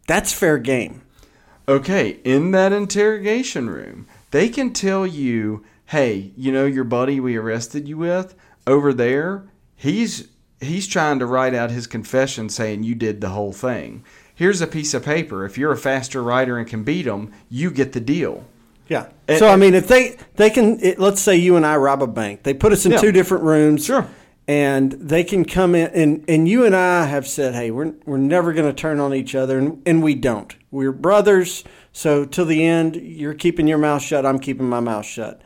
that's 0.06 0.32
fair 0.32 0.58
game. 0.58 1.02
Okay, 1.68 2.20
in 2.24 2.52
that 2.52 2.72
interrogation 2.72 3.68
room, 3.68 4.06
they 4.30 4.48
can 4.48 4.72
tell 4.72 5.06
you, 5.06 5.64
"Hey, 5.88 6.32
you 6.36 6.52
know 6.52 6.66
your 6.66 6.84
buddy 6.84 7.20
we 7.20 7.36
arrested 7.36 7.88
you 7.88 7.98
with 7.98 8.34
over 8.66 8.92
there? 8.92 9.44
He's 9.76 10.28
he's 10.60 10.86
trying 10.86 11.18
to 11.18 11.26
write 11.26 11.54
out 11.54 11.70
his 11.70 11.86
confession 11.86 12.48
saying 12.48 12.82
you 12.82 12.94
did 12.94 13.20
the 13.20 13.30
whole 13.30 13.52
thing. 13.52 14.04
Here's 14.34 14.60
a 14.60 14.66
piece 14.66 14.94
of 14.94 15.04
paper. 15.04 15.44
If 15.44 15.58
you're 15.58 15.72
a 15.72 15.76
faster 15.76 16.22
writer 16.22 16.58
and 16.58 16.66
can 16.66 16.84
beat 16.84 17.06
him, 17.06 17.32
you 17.48 17.70
get 17.70 17.92
the 17.92 18.00
deal." 18.00 18.44
Yeah. 18.88 19.06
And- 19.26 19.38
so 19.38 19.48
I 19.48 19.52
eh. 19.52 19.56
mean, 19.56 19.74
if 19.74 19.86
they 19.88 20.16
they 20.36 20.50
can, 20.50 20.78
it, 20.80 20.98
let's 20.98 21.20
say 21.20 21.36
you 21.36 21.56
and 21.56 21.66
I 21.66 21.76
rob 21.76 22.02
a 22.02 22.06
bank, 22.06 22.42
they 22.42 22.54
put 22.54 22.72
us 22.72 22.86
in 22.86 22.92
Yeah. 22.92 22.98
two 22.98 23.12
different 23.12 23.44
rooms. 23.44 23.84
Sure. 23.84 24.06
And 24.46 24.92
they 24.92 25.24
can 25.24 25.44
come 25.44 25.74
in, 25.74 25.88
and, 25.88 26.24
and 26.26 26.48
you 26.48 26.64
and 26.64 26.74
I 26.74 27.04
have 27.04 27.28
said, 27.28 27.54
hey, 27.54 27.70
we're, 27.70 27.92
we're 28.06 28.16
never 28.16 28.54
going 28.54 28.66
to 28.66 28.72
turn 28.72 28.98
on 28.98 29.12
each 29.12 29.34
other, 29.34 29.58
and, 29.58 29.82
and 29.84 30.02
we 30.02 30.14
don't. 30.14 30.56
We're 30.70 30.90
brothers, 30.90 31.64
so 31.92 32.24
till 32.24 32.46
the 32.46 32.64
end, 32.64 32.96
you're 32.96 33.34
keeping 33.34 33.68
your 33.68 33.76
mouth 33.76 34.00
shut, 34.00 34.24
I'm 34.24 34.38
keeping 34.38 34.66
my 34.66 34.80
mouth 34.80 35.04
shut. 35.04 35.42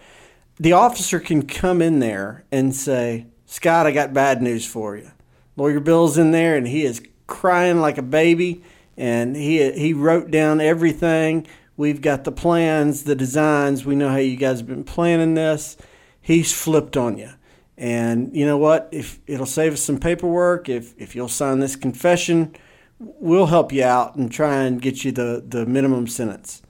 The 0.63 0.75
officer 0.75 1.19
can 1.19 1.45
come 1.45 1.83
in 1.83 1.99
there 1.99 2.45
and 2.53 2.73
say, 2.73 3.27
Scott, 3.47 3.85
I 3.85 3.91
got 3.91 4.15
bad 4.15 4.41
news 4.41 4.65
for 4.65 4.97
you. 4.97 5.11
Lawyer 5.57 5.81
Bill's 5.81 6.17
in 6.17 6.31
there, 6.31 6.57
and 6.57 6.69
he 6.69 6.85
is 6.85 7.03
crying 7.27 7.81
like 7.81 7.99
a 7.99 8.03
baby, 8.03 8.63
and 8.97 9.35
he 9.35 9.73
he 9.73 9.93
wrote 9.93 10.31
down 10.31 10.61
everything. 10.61 11.49
We've 11.77 12.01
got 12.01 12.23
the 12.23 12.31
plans, 12.31 13.03
the 13.03 13.17
designs. 13.17 13.85
We 13.85 13.97
know 13.97 14.11
how 14.11 14.19
you 14.19 14.37
guys 14.37 14.59
have 14.59 14.69
been 14.69 14.85
planning 14.85 15.35
this. 15.35 15.77
He's 16.21 16.53
flipped 16.53 16.97
on 16.97 17.19
you. 17.19 17.31
And 17.77 18.33
you 18.33 18.47
know 18.47 18.57
what? 18.57 18.89
If 18.93 19.19
it'll 19.27 19.47
save 19.47 19.73
us 19.73 19.83
some 19.83 19.99
paperwork, 19.99 20.69
if 20.69 20.95
if 20.97 21.17
you'll 21.17 21.27
sign 21.27 21.59
this 21.59 21.75
confession, 21.75 22.55
we'll 23.01 23.47
help 23.47 23.73
you 23.73 23.83
out 23.83 24.15
and 24.15 24.31
try 24.31 24.63
and 24.63 24.81
get 24.81 25.05
you 25.05 25.11
the, 25.11 25.43
the 25.45 25.67
minimum 25.67 26.07
sentence. 26.07 26.62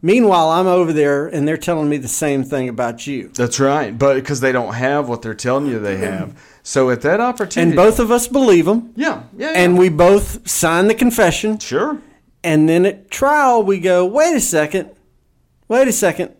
Meanwhile, 0.00 0.50
I'm 0.50 0.66
over 0.68 0.92
there 0.92 1.26
and 1.26 1.46
they're 1.46 1.56
telling 1.56 1.88
me 1.88 1.96
the 1.96 2.06
same 2.08 2.44
thing 2.44 2.68
about 2.68 3.06
you. 3.06 3.28
That's 3.34 3.58
right, 3.58 3.96
but 3.98 4.14
because 4.14 4.40
they 4.40 4.52
don't 4.52 4.74
have 4.74 5.08
what 5.08 5.22
they're 5.22 5.34
telling 5.34 5.66
you 5.66 5.78
they 5.80 5.96
have. 5.96 6.40
So 6.62 6.90
at 6.90 7.00
that 7.02 7.20
opportunity, 7.20 7.70
And 7.70 7.76
both 7.76 7.98
of 7.98 8.10
us 8.12 8.28
believe 8.28 8.66
them. 8.66 8.92
yeah, 8.94 9.22
yeah, 9.36 9.50
yeah. 9.50 9.58
And 9.58 9.76
we 9.78 9.88
both 9.88 10.48
sign 10.48 10.86
the 10.86 10.94
confession. 10.94 11.58
sure, 11.58 11.98
And 12.44 12.68
then 12.68 12.86
at 12.86 13.10
trial, 13.10 13.62
we 13.62 13.80
go, 13.80 14.04
wait 14.06 14.36
a 14.36 14.40
second, 14.40 14.90
wait 15.66 15.88
a 15.88 15.92
second. 15.92 16.34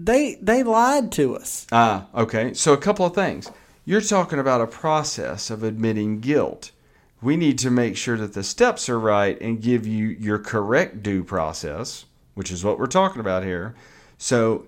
They 0.00 0.36
they 0.42 0.62
lied 0.62 1.12
to 1.12 1.36
us. 1.36 1.66
Ah, 1.70 2.06
okay. 2.14 2.54
So 2.54 2.72
a 2.72 2.76
couple 2.76 3.06
of 3.06 3.14
things. 3.14 3.48
You're 3.84 4.00
talking 4.00 4.38
about 4.40 4.60
a 4.60 4.66
process 4.66 5.50
of 5.50 5.62
admitting 5.62 6.18
guilt. 6.20 6.72
We 7.20 7.36
need 7.36 7.58
to 7.60 7.70
make 7.70 7.96
sure 7.96 8.16
that 8.16 8.32
the 8.32 8.42
steps 8.42 8.88
are 8.88 8.98
right 8.98 9.40
and 9.40 9.60
give 9.62 9.86
you 9.86 10.06
your 10.08 10.38
correct 10.40 11.02
due 11.04 11.22
process, 11.22 12.04
which 12.34 12.50
is 12.50 12.64
what 12.64 12.78
we're 12.78 12.86
talking 12.86 13.20
about 13.20 13.44
here. 13.44 13.74
So, 14.18 14.66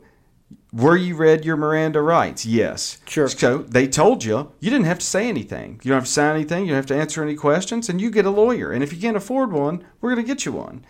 were 0.72 0.96
you 0.96 1.14
read 1.14 1.44
your 1.44 1.56
Miranda 1.56 2.02
rights? 2.02 2.44
Yes. 2.44 2.98
Sure. 3.06 3.28
So 3.28 3.58
they 3.58 3.86
told 3.86 4.24
you 4.24 4.52
you 4.60 4.70
didn't 4.70 4.86
have 4.86 4.98
to 4.98 5.06
say 5.06 5.28
anything. 5.28 5.80
You 5.82 5.90
don't 5.90 5.98
have 5.98 6.06
to 6.06 6.10
sign 6.10 6.34
anything. 6.34 6.64
You 6.64 6.70
don't 6.70 6.76
have 6.76 6.86
to 6.86 6.96
answer 6.96 7.22
any 7.22 7.34
questions, 7.34 7.88
and 7.88 8.00
you 8.00 8.10
get 8.10 8.26
a 8.26 8.30
lawyer. 8.30 8.72
And 8.72 8.82
if 8.82 8.92
you 8.92 9.00
can't 9.00 9.16
afford 9.16 9.52
one, 9.52 9.84
we're 10.00 10.14
going 10.14 10.24
to 10.24 10.32
get 10.32 10.44
you 10.44 10.52
one. 10.52 10.84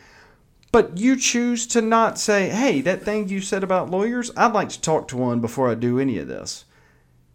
But 0.73 0.99
you 0.99 1.17
choose 1.17 1.67
to 1.69 1.81
not 1.81 2.19
say, 2.19 2.49
hey, 2.49 2.81
that 2.81 3.05
thing 3.05 3.29
you 3.29 3.41
said 3.41 3.63
about 3.63 3.91
lawyers, 3.91 4.33
I'd 4.37 4.55
like 4.55 4.71
to 4.71 4.81
talk 4.81 5.07
to 5.09 5.17
one 5.17 5.41
before 5.41 5.71
I 5.71 5.75
do 5.75 6.01
any 6.01 6.19
of 6.19 6.27
this. 6.27 6.65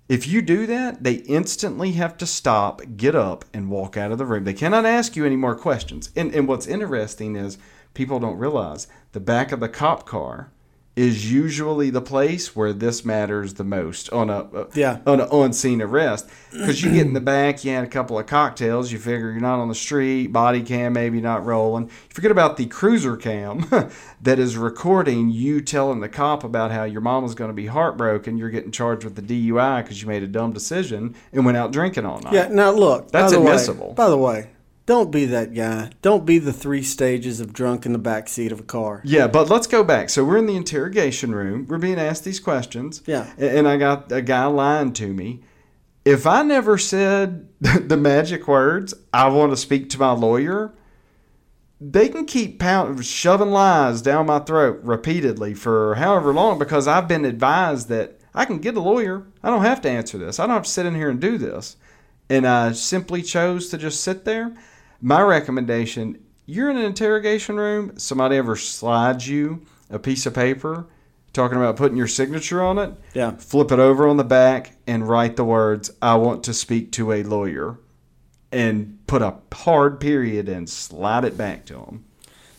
If 0.10 0.28
you 0.28 0.42
do 0.42 0.66
that, 0.66 1.04
they 1.04 1.14
instantly 1.14 1.92
have 1.94 2.18
to 2.18 2.26
stop, 2.26 2.82
get 2.98 3.16
up, 3.16 3.46
and 3.54 3.70
walk 3.70 3.96
out 3.96 4.12
of 4.12 4.18
the 4.18 4.26
room. 4.26 4.44
They 4.44 4.56
cannot 4.56 4.86
ask 4.86 5.16
you 5.16 5.24
any 5.24 5.36
more 5.36 5.56
questions. 5.56 6.10
And, 6.16 6.34
and 6.34 6.48
what's 6.48 6.66
interesting 6.68 7.36
is 7.36 7.60
people 7.94 8.20
don't 8.20 8.38
realize 8.38 8.88
the 9.12 9.20
back 9.20 9.52
of 9.52 9.60
the 9.60 9.70
cop 9.70 10.06
car 10.06 10.52
is 10.96 11.32
usually 11.32 11.90
the 11.90 12.02
place 12.02 12.58
where 12.58 12.74
this 12.74 13.06
matters 13.06 13.54
the 13.54 13.64
most 13.64 14.12
on 14.12 14.30
a 14.30 14.40
a- 14.54 14.68
Yeah. 14.74 14.98
on 15.08 15.22
an 15.22 15.30
on-scene 15.30 15.82
arrest 15.82 16.28
because 16.52 16.84
you 16.84 16.92
get 16.92 17.06
in 17.06 17.14
the 17.14 17.22
back, 17.22 17.64
you 17.64 17.72
had 17.72 17.86
a 17.86 17.88
couple 17.88 18.20
of 18.20 18.26
cocktails, 18.26 18.92
you 18.92 18.98
figure 19.00 19.32
you're 19.32 19.40
not 19.40 19.60
on 19.60 19.70
the 19.70 19.76
street, 19.76 20.34
body 20.34 20.62
cam 20.62 20.92
maybe 20.92 21.22
not 21.22 21.46
rolling. 21.46 21.86
You 21.86 21.90
forget 22.10 22.32
about 22.32 22.58
the 22.58 22.66
cruiser 22.66 23.16
cam 23.16 23.66
that 24.22 24.40
is 24.40 24.58
recording 24.58 25.30
you 25.30 25.62
telling 25.62 26.02
the 26.02 26.10
cop 26.10 26.44
about 26.44 26.72
how 26.72 26.84
your 26.84 27.00
mom 27.02 27.20
mama's 27.24 27.36
going 27.36 27.50
to 27.50 27.54
be 27.56 27.68
heartbroken. 27.68 28.38
You're 28.38 28.50
getting 28.50 28.72
charged 28.72 29.06
with 29.06 29.16
the 29.16 29.22
DUI 29.22 29.84
because 29.84 30.02
you 30.02 30.08
made 30.08 30.24
a 30.24 30.28
dumb 30.28 30.52
decision 30.52 31.16
and 31.32 31.46
went 31.46 31.58
out 31.58 31.72
drinking 31.72 32.06
all 32.06 32.20
night. 32.20 32.34
Yeah. 32.34 32.48
Now 32.50 32.72
look. 32.72 33.10
That's 33.12 33.32
by 33.32 33.38
the 33.40 33.42
way- 33.46 33.52
admissible. 33.52 33.94
by 33.94 34.10
the 34.10 34.18
way, 34.18 34.50
don't 34.90 35.12
be 35.12 35.26
that 35.26 35.54
guy. 35.54 35.92
Don't 36.02 36.26
be 36.26 36.40
the 36.40 36.52
three 36.52 36.82
stages 36.82 37.40
of 37.40 37.54
drunk 37.54 37.86
in 37.86 37.94
the 37.94 38.00
back 38.00 38.28
seat 38.28 38.52
of 38.52 38.60
a 38.60 38.64
car. 38.64 39.04
Yeah, 39.06 39.28
but 39.28 39.48
let's 39.48 39.68
go 39.68 39.84
back. 39.84 40.10
So 40.10 40.26
we're 40.26 40.40
in 40.40 40.48
the 40.48 40.56
interrogation 40.56 41.36
room. 41.36 41.68
We're 41.70 41.78
being 41.78 42.00
asked 42.00 42.24
these 42.24 42.40
questions. 42.40 43.04
Yeah. 43.06 43.32
And 43.38 43.68
I 43.68 43.78
got 43.78 44.12
a 44.12 44.24
guy 44.24 44.46
lying 44.46 44.94
to 44.94 45.14
me. 45.14 45.44
If 46.06 46.26
I 46.26 46.42
never 46.42 46.80
said 46.80 47.50
the 47.62 47.98
magic 47.98 48.48
words, 48.48 48.96
I 49.14 49.28
want 49.28 49.52
to 49.52 49.58
speak 49.58 49.92
to 49.92 50.00
my 50.00 50.10
lawyer, 50.10 50.74
they 51.80 52.10
can 52.10 52.26
keep 52.26 52.58
pound, 52.58 53.06
shoving 53.06 53.52
lies 53.52 54.02
down 54.02 54.26
my 54.26 54.40
throat 54.40 54.80
repeatedly 54.82 55.54
for 55.54 55.96
however 55.96 56.34
long 56.34 56.58
because 56.58 56.88
I've 56.88 57.08
been 57.08 57.26
advised 57.26 57.90
that 57.90 58.20
I 58.34 58.46
can 58.46 58.58
get 58.58 58.76
a 58.76 58.80
lawyer. 58.80 59.28
I 59.44 59.52
don't 59.52 59.62
have 59.62 59.82
to 59.82 59.90
answer 59.90 60.18
this. 60.18 60.40
I 60.40 60.48
don't 60.48 60.56
have 60.56 60.64
to 60.64 60.70
sit 60.72 60.88
in 60.88 60.96
here 60.96 61.12
and 61.12 61.20
do 61.20 61.38
this. 61.38 61.78
And 62.28 62.48
I 62.48 62.72
simply 62.72 63.22
chose 63.22 63.70
to 63.70 63.78
just 63.78 64.02
sit 64.02 64.26
there. 64.26 64.56
My 65.02 65.22
recommendation 65.22 66.20
you're 66.46 66.72
in 66.72 66.78
an 66.78 66.86
interrogation 66.86 67.58
room, 67.58 68.00
somebody 68.00 68.36
ever 68.36 68.56
slides 68.56 69.28
you 69.28 69.62
a 69.92 70.00
piece 70.00 70.26
of 70.26 70.34
paper 70.34 70.88
talking 71.32 71.58
about 71.58 71.76
putting 71.76 71.96
your 71.96 72.08
signature 72.08 72.64
on 72.64 72.80
it, 72.80 72.92
Yeah. 73.14 73.34
flip 73.38 73.72
it 73.72 73.78
over 73.78 74.08
on 74.08 74.18
the 74.18 74.24
back 74.24 74.76
and 74.88 75.08
write 75.08 75.36
the 75.36 75.44
words, 75.44 75.92
I 76.02 76.16
want 76.16 76.44
to 76.46 76.54
speak 76.56 76.92
to 76.94 77.12
a 77.12 77.22
lawyer, 77.22 77.78
and 78.52 78.98
put 79.06 79.22
a 79.22 79.36
hard 79.54 80.00
period 80.00 80.50
and 80.50 80.68
slide 80.68 81.24
it 81.24 81.38
back 81.38 81.66
to 81.68 81.74
them. 81.74 82.06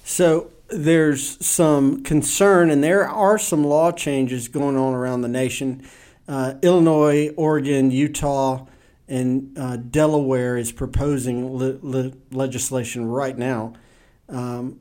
So 0.05 0.51
there's 0.68 1.45
some 1.45 2.05
concern, 2.05 2.70
and 2.70 2.82
there 2.84 3.09
are 3.09 3.38
some 3.38 3.64
law 3.64 3.91
changes 3.91 4.47
going 4.47 4.76
on 4.76 4.95
around 4.95 5.22
the 5.22 5.28
nation. 5.28 5.82
Uh, 6.28 6.55
Illinois, 6.62 7.30
Oregon, 7.36 7.91
Utah, 7.91 8.66
and 9.11 9.59
uh, 9.59 9.77
Delaware 9.77 10.57
is 10.57 10.73
proposing 10.73 11.57
le- 11.57 11.79
le- 11.83 12.13
legislation 12.31 13.07
right 13.07 13.37
now. 13.37 13.75
Um, 14.29 14.81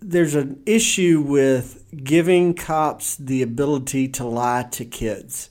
there's 0.00 0.34
an 0.34 0.60
issue 0.66 1.20
with 1.20 1.84
giving 2.02 2.54
cops 2.54 3.14
the 3.16 3.40
ability 3.40 4.08
to 4.08 4.24
lie 4.24 4.64
to 4.72 4.84
kids. 4.84 5.48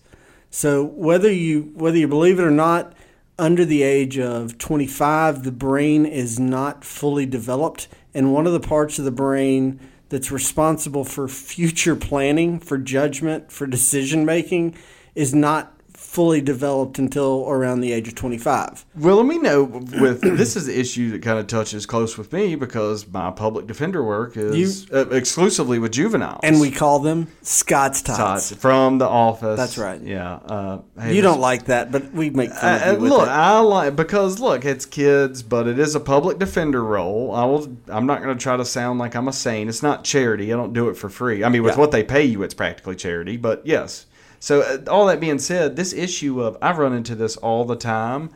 So 0.49 0.84
whether 0.84 1.32
you 1.32 1.72
whether 1.76 1.97
you 1.97 2.09
believe 2.09 2.38
it 2.38 2.43
or 2.43 2.51
not, 2.51 2.93
under 3.39 3.64
the 3.64 3.82
age 3.82 4.20
of 4.20 4.57
25, 4.57 5.43
the 5.43 5.51
brain 5.51 6.05
is 6.05 6.38
not 6.38 6.84
fully 6.84 7.26
developed, 7.26 7.88
and 8.14 8.34
one 8.34 8.45
of 8.45 8.51
the 8.51 8.59
parts 8.59 8.99
of 8.99 9.05
the 9.05 9.12
brain 9.12 9.80
that's 10.09 10.30
responsible 10.30 11.05
for 11.05 11.30
future 11.30 11.95
planning, 11.95 12.59
for 12.59 12.78
judgment, 12.78 13.49
for 13.49 13.66
decision 13.66 14.26
making, 14.26 14.76
is 15.16 15.34
not 15.34 15.80
fully 16.12 16.41
developed 16.41 16.99
until 16.99 17.45
around 17.47 17.80
the 17.80 17.93
age 17.93 18.05
of 18.05 18.14
25. 18.16 18.86
Well, 18.97 19.22
and 19.22 19.30
we 19.30 19.38
know 19.38 19.64
with 19.64 20.20
this 20.22 20.57
is 20.57 20.66
the 20.66 20.78
issue 20.78 21.09
that 21.12 21.22
kind 21.22 21.39
of 21.39 21.47
touches 21.47 21.86
close 21.86 22.18
with 22.18 22.34
me 22.34 22.55
because 22.55 23.07
my 23.07 23.32
public 23.32 23.66
defender 23.66 24.03
work 24.03 24.36
is 24.36 24.91
uh, 24.91 25.07
exclusively 25.12 25.80
with 25.80 25.93
juveniles. 25.93 26.41
And 26.43 26.59
we 26.59 26.70
call 26.70 26.99
them 26.99 27.30
Scott's 27.43 28.01
tots. 28.01 28.18
Tots 28.49 28.55
from 28.55 28.97
the 28.97 29.07
office. 29.07 29.57
That's 29.57 29.78
right. 29.78 30.01
Yeah. 30.01 30.34
Uh, 30.34 30.82
hey, 30.99 31.16
You 31.16 31.22
don't 31.22 31.39
like 31.39 31.66
that, 31.68 31.93
but 31.93 32.12
we 32.12 32.30
make 32.30 32.51
fun 32.51 32.82
Uh, 32.82 32.86
of 32.88 32.93
you 32.97 33.01
with 33.03 33.12
look, 33.12 33.28
it. 33.28 33.30
I 33.32 33.59
like 33.59 33.95
because 33.95 34.41
look, 34.41 34.66
it's 34.66 34.86
kids, 34.86 35.41
but 35.43 35.66
it 35.66 35.80
is 35.80 35.95
a 35.95 36.01
public 36.01 36.39
defender 36.39 36.84
role. 36.84 37.34
I 37.34 37.45
will. 37.45 37.74
I'm 37.88 38.05
not 38.05 38.22
going 38.22 38.38
to 38.38 38.43
try 38.43 38.57
to 38.57 38.66
sound 38.66 38.99
like 38.99 39.16
I'm 39.16 39.30
a 39.30 39.34
saint. 39.34 39.70
It's 39.70 39.82
not 39.82 40.03
charity. 40.03 40.51
I 40.51 40.57
don't 40.57 40.74
do 40.74 40.89
it 40.89 40.97
for 40.97 41.07
free. 41.07 41.45
I 41.45 41.47
mean, 41.47 41.64
with 41.64 41.76
Yeah. 41.76 41.80
what 41.80 41.91
they 41.91 42.03
pay 42.03 42.26
you, 42.26 42.43
it's 42.43 42.53
practically 42.53 42.97
charity. 42.97 43.38
But 43.38 43.62
yes. 43.66 44.07
So 44.41 44.61
uh, 44.61 44.89
all 44.89 45.05
that 45.05 45.19
being 45.19 45.39
said, 45.39 45.75
this 45.75 45.93
issue 45.93 46.41
of 46.41 46.57
I've 46.61 46.79
run 46.79 46.93
into 46.93 47.15
this 47.15 47.37
all 47.37 47.63
the 47.63 47.77
time. 47.77 48.31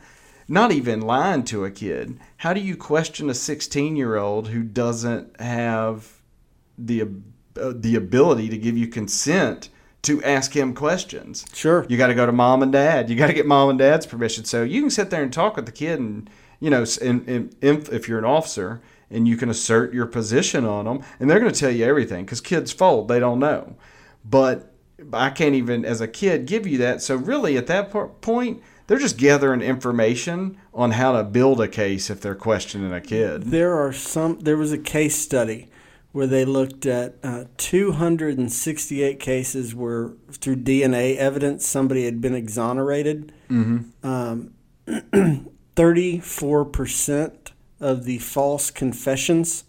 Not 0.48 0.70
even 0.70 1.00
lying 1.00 1.42
to 1.46 1.64
a 1.64 1.70
kid. 1.72 2.20
How 2.38 2.52
do 2.52 2.60
you 2.60 2.76
question 2.76 3.28
a 3.28 3.34
16 3.34 3.96
year 3.96 4.16
old 4.16 4.48
who 4.48 4.62
doesn't 4.62 5.40
have 5.40 6.22
the 6.78 7.02
uh, 7.02 7.72
the 7.74 7.96
ability 7.96 8.48
to 8.50 8.56
give 8.56 8.78
you 8.78 8.86
consent 8.86 9.68
to 10.02 10.22
ask 10.22 10.56
him 10.56 10.72
questions? 10.72 11.44
Sure. 11.52 11.84
You 11.88 11.98
got 11.98 12.06
to 12.06 12.14
go 12.14 12.24
to 12.24 12.32
mom 12.32 12.62
and 12.62 12.70
dad. 12.70 13.10
You 13.10 13.16
got 13.16 13.26
to 13.26 13.32
get 13.32 13.44
mom 13.44 13.70
and 13.70 13.78
dad's 13.78 14.06
permission. 14.06 14.44
So 14.44 14.62
you 14.62 14.82
can 14.82 14.90
sit 14.90 15.10
there 15.10 15.24
and 15.24 15.32
talk 15.32 15.56
with 15.56 15.66
the 15.66 15.72
kid, 15.72 15.98
and 15.98 16.30
you 16.60 16.70
know, 16.70 16.84
and, 17.02 17.52
if 17.60 18.06
you're 18.06 18.20
an 18.20 18.24
officer, 18.24 18.80
and 19.10 19.26
you 19.26 19.36
can 19.36 19.50
assert 19.50 19.92
your 19.92 20.06
position 20.06 20.64
on 20.64 20.84
them, 20.84 21.02
and 21.18 21.28
they're 21.28 21.40
going 21.40 21.52
to 21.52 21.58
tell 21.58 21.72
you 21.72 21.84
everything 21.84 22.24
because 22.24 22.40
kids 22.40 22.70
fold; 22.70 23.08
they 23.08 23.18
don't 23.18 23.40
know. 23.40 23.74
But 24.24 24.75
I 25.12 25.30
can't 25.30 25.54
even, 25.54 25.84
as 25.84 26.00
a 26.00 26.08
kid, 26.08 26.46
give 26.46 26.66
you 26.66 26.78
that. 26.78 27.02
So 27.02 27.16
really, 27.16 27.56
at 27.56 27.66
that 27.66 27.90
point, 28.20 28.62
They're 28.86 28.98
just 28.98 29.18
gathering 29.18 29.62
information 29.62 30.58
on 30.72 30.92
how 30.92 31.12
to 31.16 31.24
build 31.24 31.60
a 31.60 31.68
case 31.68 32.08
if 32.08 32.20
they're 32.20 32.36
questioning 32.36 32.92
a 32.92 33.00
kid. 33.00 33.44
There 33.44 33.74
are 33.74 33.92
some. 33.92 34.38
There 34.38 34.56
was 34.56 34.72
a 34.72 34.78
case 34.78 35.16
study 35.16 35.68
where 36.12 36.26
they 36.26 36.44
looked 36.44 36.86
at 36.86 37.16
uh, 37.22 37.44
268 37.58 39.20
cases 39.20 39.74
where 39.74 40.12
through 40.30 40.56
DNA 40.56 41.16
evidence 41.16 41.66
somebody 41.66 42.04
had 42.04 42.20
been 42.20 42.34
exonerated. 42.34 43.32
Mm-hmm. 43.50 44.06
Um, 44.06 44.54
34% 45.76 47.50
of 47.80 48.04
the 48.04 48.18
false 48.18 48.70
confessions 48.70 49.64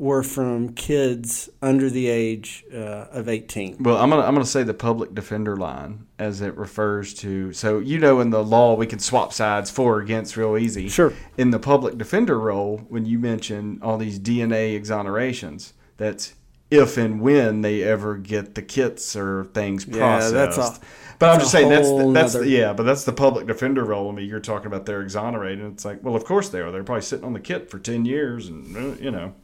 were 0.00 0.22
from 0.22 0.72
kids 0.72 1.50
under 1.60 1.90
the 1.90 2.08
age 2.08 2.64
uh, 2.72 3.06
of 3.12 3.28
18. 3.28 3.76
Well, 3.80 3.98
I'm 3.98 4.08
gonna 4.08 4.22
I'm 4.22 4.32
gonna 4.34 4.46
say 4.46 4.62
the 4.62 4.72
public 4.72 5.14
defender 5.14 5.58
line 5.58 6.06
as 6.18 6.40
it 6.40 6.56
refers 6.56 7.12
to. 7.14 7.52
So 7.52 7.78
you 7.80 7.98
know, 7.98 8.20
in 8.20 8.30
the 8.30 8.42
law, 8.42 8.74
we 8.74 8.86
can 8.86 8.98
swap 8.98 9.32
sides 9.34 9.70
for 9.70 9.96
or 9.98 10.00
against 10.00 10.38
real 10.38 10.56
easy. 10.56 10.88
Sure. 10.88 11.12
In 11.36 11.50
the 11.50 11.58
public 11.58 11.98
defender 11.98 12.40
role, 12.40 12.78
when 12.88 13.04
you 13.04 13.18
mention 13.18 13.78
all 13.82 13.98
these 13.98 14.18
DNA 14.18 14.74
exonerations, 14.80 15.72
that's 15.98 16.34
if 16.70 16.96
and 16.96 17.20
when 17.20 17.60
they 17.60 17.82
ever 17.82 18.16
get 18.16 18.54
the 18.54 18.62
kits 18.62 19.14
or 19.14 19.44
things 19.52 19.86
Yeah, 19.86 19.98
processed. 19.98 20.32
that's 20.56 20.56
a- 20.78 20.80
but 21.18 21.28
I'm 21.28 21.40
just 21.40 21.52
saying 21.52 21.68
that's 21.68 21.88
the, 21.90 22.12
that's 22.12 22.32
the, 22.32 22.48
yeah, 22.48 22.72
but 22.72 22.84
that's 22.84 23.04
the 23.04 23.12
public 23.12 23.46
defender 23.46 23.84
role. 23.84 24.08
I 24.10 24.14
mean, 24.14 24.26
you're 24.26 24.40
talking 24.40 24.68
about 24.68 24.86
they're 24.86 25.02
exonerated. 25.02 25.66
It's 25.72 25.84
like, 25.84 26.02
well, 26.02 26.16
of 26.16 26.24
course 26.24 26.48
they 26.48 26.60
are. 26.60 26.70
They're 26.72 26.82
probably 26.84 27.02
sitting 27.02 27.26
on 27.26 27.34
the 27.34 27.40
kit 27.40 27.68
for 27.70 27.78
ten 27.78 28.06
years, 28.06 28.48
and 28.48 28.74
uh, 28.74 28.96
you 28.98 29.10
know. 29.10 29.34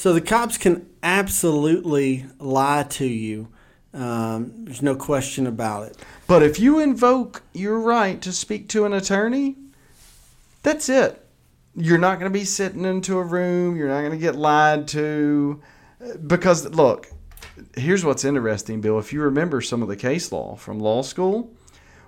So 0.00 0.14
the 0.14 0.22
cops 0.22 0.56
can 0.56 0.88
absolutely 1.02 2.24
lie 2.38 2.84
to 2.84 3.04
you. 3.04 3.48
Um, 3.92 4.64
there's 4.64 4.80
no 4.80 4.96
question 4.96 5.46
about 5.46 5.88
it. 5.88 5.98
But 6.26 6.42
if 6.42 6.58
you 6.58 6.78
invoke 6.78 7.42
your 7.52 7.78
right 7.78 8.18
to 8.22 8.32
speak 8.32 8.70
to 8.70 8.86
an 8.86 8.94
attorney, 8.94 9.56
that's 10.62 10.88
it. 10.88 11.22
You're 11.76 11.98
not 11.98 12.18
going 12.18 12.32
to 12.32 12.38
be 12.38 12.46
sitting 12.46 12.86
into 12.86 13.18
a 13.18 13.22
room. 13.22 13.76
You're 13.76 13.88
not 13.88 14.00
going 14.00 14.12
to 14.12 14.16
get 14.16 14.36
lied 14.36 14.88
to. 14.88 15.60
Because, 16.26 16.66
look, 16.70 17.08
here's 17.76 18.02
what's 18.02 18.24
interesting, 18.24 18.80
Bill. 18.80 18.98
If 18.98 19.12
you 19.12 19.20
remember 19.20 19.60
some 19.60 19.82
of 19.82 19.88
the 19.88 19.96
case 19.96 20.32
law 20.32 20.56
from 20.56 20.80
law 20.80 21.02
school, 21.02 21.52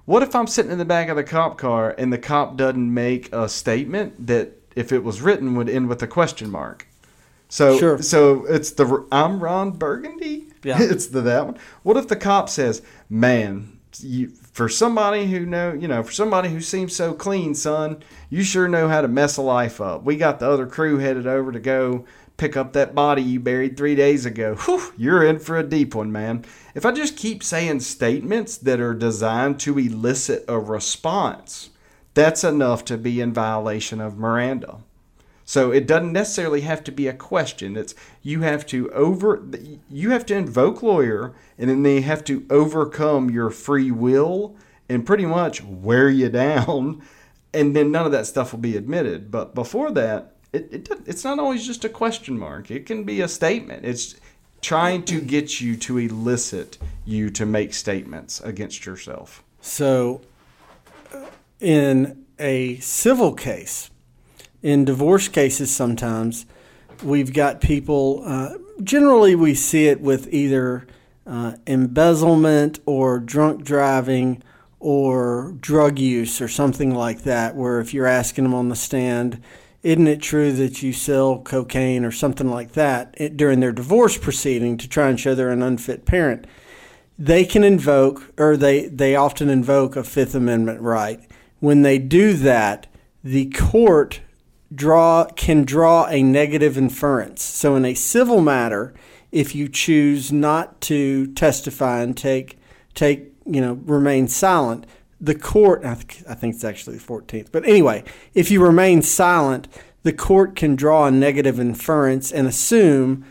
what 0.06 0.22
if 0.22 0.34
I'm 0.34 0.46
sitting 0.46 0.72
in 0.72 0.78
the 0.78 0.86
back 0.86 1.10
of 1.10 1.16
the 1.16 1.24
cop 1.24 1.58
car 1.58 1.94
and 1.98 2.10
the 2.10 2.16
cop 2.16 2.56
doesn't 2.56 2.94
make 2.94 3.30
a 3.34 3.50
statement 3.50 4.28
that, 4.28 4.62
if 4.74 4.92
it 4.92 5.04
was 5.04 5.20
written, 5.20 5.56
would 5.56 5.68
end 5.68 5.90
with 5.90 6.02
a 6.02 6.06
question 6.06 6.50
mark? 6.50 6.86
So, 7.52 7.78
Sure. 7.78 8.00
so 8.00 8.46
it's 8.46 8.70
the 8.70 9.04
I'm 9.12 9.38
Ron 9.40 9.72
Burgundy. 9.72 10.46
Yeah. 10.64 10.78
it's 10.80 11.08
the 11.08 11.20
that 11.20 11.44
one. 11.44 11.58
What 11.82 11.98
if 11.98 12.08
the 12.08 12.16
cop 12.16 12.48
says, 12.48 12.80
"Man, 13.10 13.78
you, 14.00 14.28
for 14.52 14.70
somebody 14.70 15.26
who 15.30 15.44
know, 15.44 15.74
you 15.74 15.86
know, 15.86 16.02
for 16.02 16.12
somebody 16.12 16.48
who 16.48 16.62
seems 16.62 16.96
so 16.96 17.12
clean, 17.12 17.54
son, 17.54 18.02
you 18.30 18.42
sure 18.42 18.68
know 18.68 18.88
how 18.88 19.02
to 19.02 19.08
mess 19.08 19.36
a 19.36 19.42
life 19.42 19.82
up. 19.82 20.02
We 20.02 20.16
got 20.16 20.40
the 20.40 20.48
other 20.48 20.66
crew 20.66 20.96
headed 20.96 21.26
over 21.26 21.52
to 21.52 21.60
go 21.60 22.06
pick 22.38 22.56
up 22.56 22.72
that 22.72 22.94
body 22.94 23.20
you 23.20 23.38
buried 23.38 23.76
three 23.76 23.96
days 23.96 24.24
ago. 24.24 24.54
Whew, 24.64 24.94
you're 24.96 25.22
in 25.22 25.38
for 25.38 25.58
a 25.58 25.62
deep 25.62 25.94
one, 25.94 26.10
man." 26.10 26.46
If 26.74 26.86
I 26.86 26.92
just 26.92 27.18
keep 27.18 27.42
saying 27.42 27.80
statements 27.80 28.56
that 28.56 28.80
are 28.80 28.94
designed 28.94 29.60
to 29.60 29.78
elicit 29.78 30.46
a 30.48 30.58
response, 30.58 31.68
that's 32.14 32.44
enough 32.44 32.82
to 32.86 32.96
be 32.96 33.20
in 33.20 33.34
violation 33.34 34.00
of 34.00 34.16
Miranda. 34.16 34.78
So 35.44 35.70
it 35.70 35.86
doesn't 35.86 36.12
necessarily 36.12 36.62
have 36.62 36.84
to 36.84 36.92
be 36.92 37.08
a 37.08 37.12
question. 37.12 37.76
It's 37.76 37.94
you 38.22 38.42
have 38.42 38.64
to 38.66 38.90
over 38.92 39.42
you 39.90 40.10
have 40.10 40.24
to 40.26 40.34
invoke 40.34 40.82
lawyer 40.82 41.34
and 41.58 41.68
then 41.68 41.82
they 41.82 42.00
have 42.00 42.24
to 42.24 42.46
overcome 42.48 43.30
your 43.30 43.50
free 43.50 43.90
will 43.90 44.56
and 44.88 45.06
pretty 45.06 45.26
much 45.26 45.62
wear 45.62 46.08
you 46.08 46.28
down 46.28 47.02
and 47.54 47.76
then 47.76 47.90
none 47.90 48.06
of 48.06 48.12
that 48.12 48.26
stuff 48.26 48.52
will 48.52 48.60
be 48.60 48.76
admitted. 48.76 49.30
But 49.30 49.54
before 49.54 49.90
that, 49.92 50.36
it, 50.52 50.68
it 50.72 50.88
it's 51.06 51.24
not 51.24 51.38
always 51.38 51.66
just 51.66 51.84
a 51.84 51.88
question 51.88 52.38
mark. 52.38 52.70
It 52.70 52.86
can 52.86 53.04
be 53.04 53.20
a 53.20 53.28
statement. 53.28 53.84
It's 53.84 54.16
trying 54.60 55.02
to 55.02 55.20
get 55.20 55.60
you 55.60 55.76
to 55.76 55.98
elicit 55.98 56.78
you 57.04 57.30
to 57.30 57.44
make 57.44 57.74
statements 57.74 58.40
against 58.40 58.86
yourself. 58.86 59.42
So, 59.60 60.20
uh, 61.12 61.26
in 61.60 62.24
a 62.38 62.76
civil 62.76 63.34
case, 63.34 63.90
in 64.62 64.84
divorce 64.84 65.28
cases, 65.28 65.74
sometimes 65.74 66.46
we've 67.02 67.32
got 67.32 67.60
people, 67.60 68.22
uh, 68.24 68.54
generally, 68.82 69.34
we 69.34 69.54
see 69.54 69.86
it 69.86 70.00
with 70.00 70.32
either 70.32 70.86
uh, 71.26 71.54
embezzlement 71.66 72.80
or 72.86 73.18
drunk 73.18 73.64
driving 73.64 74.42
or 74.80 75.54
drug 75.60 75.98
use 75.98 76.40
or 76.40 76.48
something 76.48 76.94
like 76.94 77.22
that, 77.22 77.54
where 77.54 77.80
if 77.80 77.94
you're 77.94 78.06
asking 78.06 78.44
them 78.44 78.54
on 78.54 78.68
the 78.68 78.76
stand, 78.76 79.40
isn't 79.82 80.06
it 80.06 80.22
true 80.22 80.52
that 80.52 80.82
you 80.82 80.92
sell 80.92 81.38
cocaine 81.38 82.04
or 82.04 82.12
something 82.12 82.48
like 82.48 82.72
that 82.72 83.14
it, 83.18 83.36
during 83.36 83.60
their 83.60 83.72
divorce 83.72 84.16
proceeding 84.16 84.76
to 84.76 84.88
try 84.88 85.08
and 85.08 85.18
show 85.18 85.34
they're 85.34 85.50
an 85.50 85.62
unfit 85.62 86.04
parent? 86.04 86.46
they 87.18 87.44
can 87.44 87.62
invoke, 87.62 88.32
or 88.38 88.56
they, 88.56 88.86
they 88.86 89.14
often 89.14 89.48
invoke 89.48 89.94
a 89.96 90.02
Fifth 90.02 90.34
Amendment 90.34 90.80
right. 90.80 91.20
When 91.60 91.82
they 91.82 91.98
do 91.98 92.34
that, 92.34 92.88
the 93.22 93.50
court 93.50 94.20
draw 94.74 95.24
can 95.36 95.64
draw 95.64 96.06
a 96.06 96.22
negative 96.22 96.78
inference. 96.78 97.42
So 97.42 97.76
in 97.76 97.84
a 97.84 97.94
civil 97.94 98.40
matter, 98.40 98.94
if 99.30 99.54
you 99.54 99.68
choose 99.68 100.32
not 100.32 100.80
to 100.82 101.32
testify 101.34 102.02
and 102.02 102.16
take 102.16 102.58
take 102.94 103.32
you 103.46 103.60
know 103.60 103.74
remain 103.84 104.28
silent, 104.28 104.86
the 105.20 105.34
court 105.34 105.84
I, 105.84 105.94
th- 105.94 106.24
I 106.28 106.34
think 106.34 106.54
it's 106.54 106.64
actually 106.64 106.96
the 106.96 107.04
14th. 107.04 107.48
But 107.50 107.66
anyway, 107.66 108.04
if 108.34 108.50
you 108.50 108.62
remain 108.62 109.02
silent, 109.02 109.68
the 110.02 110.12
court 110.12 110.56
can 110.56 110.76
draw 110.76 111.06
a 111.06 111.10
negative 111.10 111.60
inference 111.60 112.32
and 112.32 112.46
assume 112.46 113.24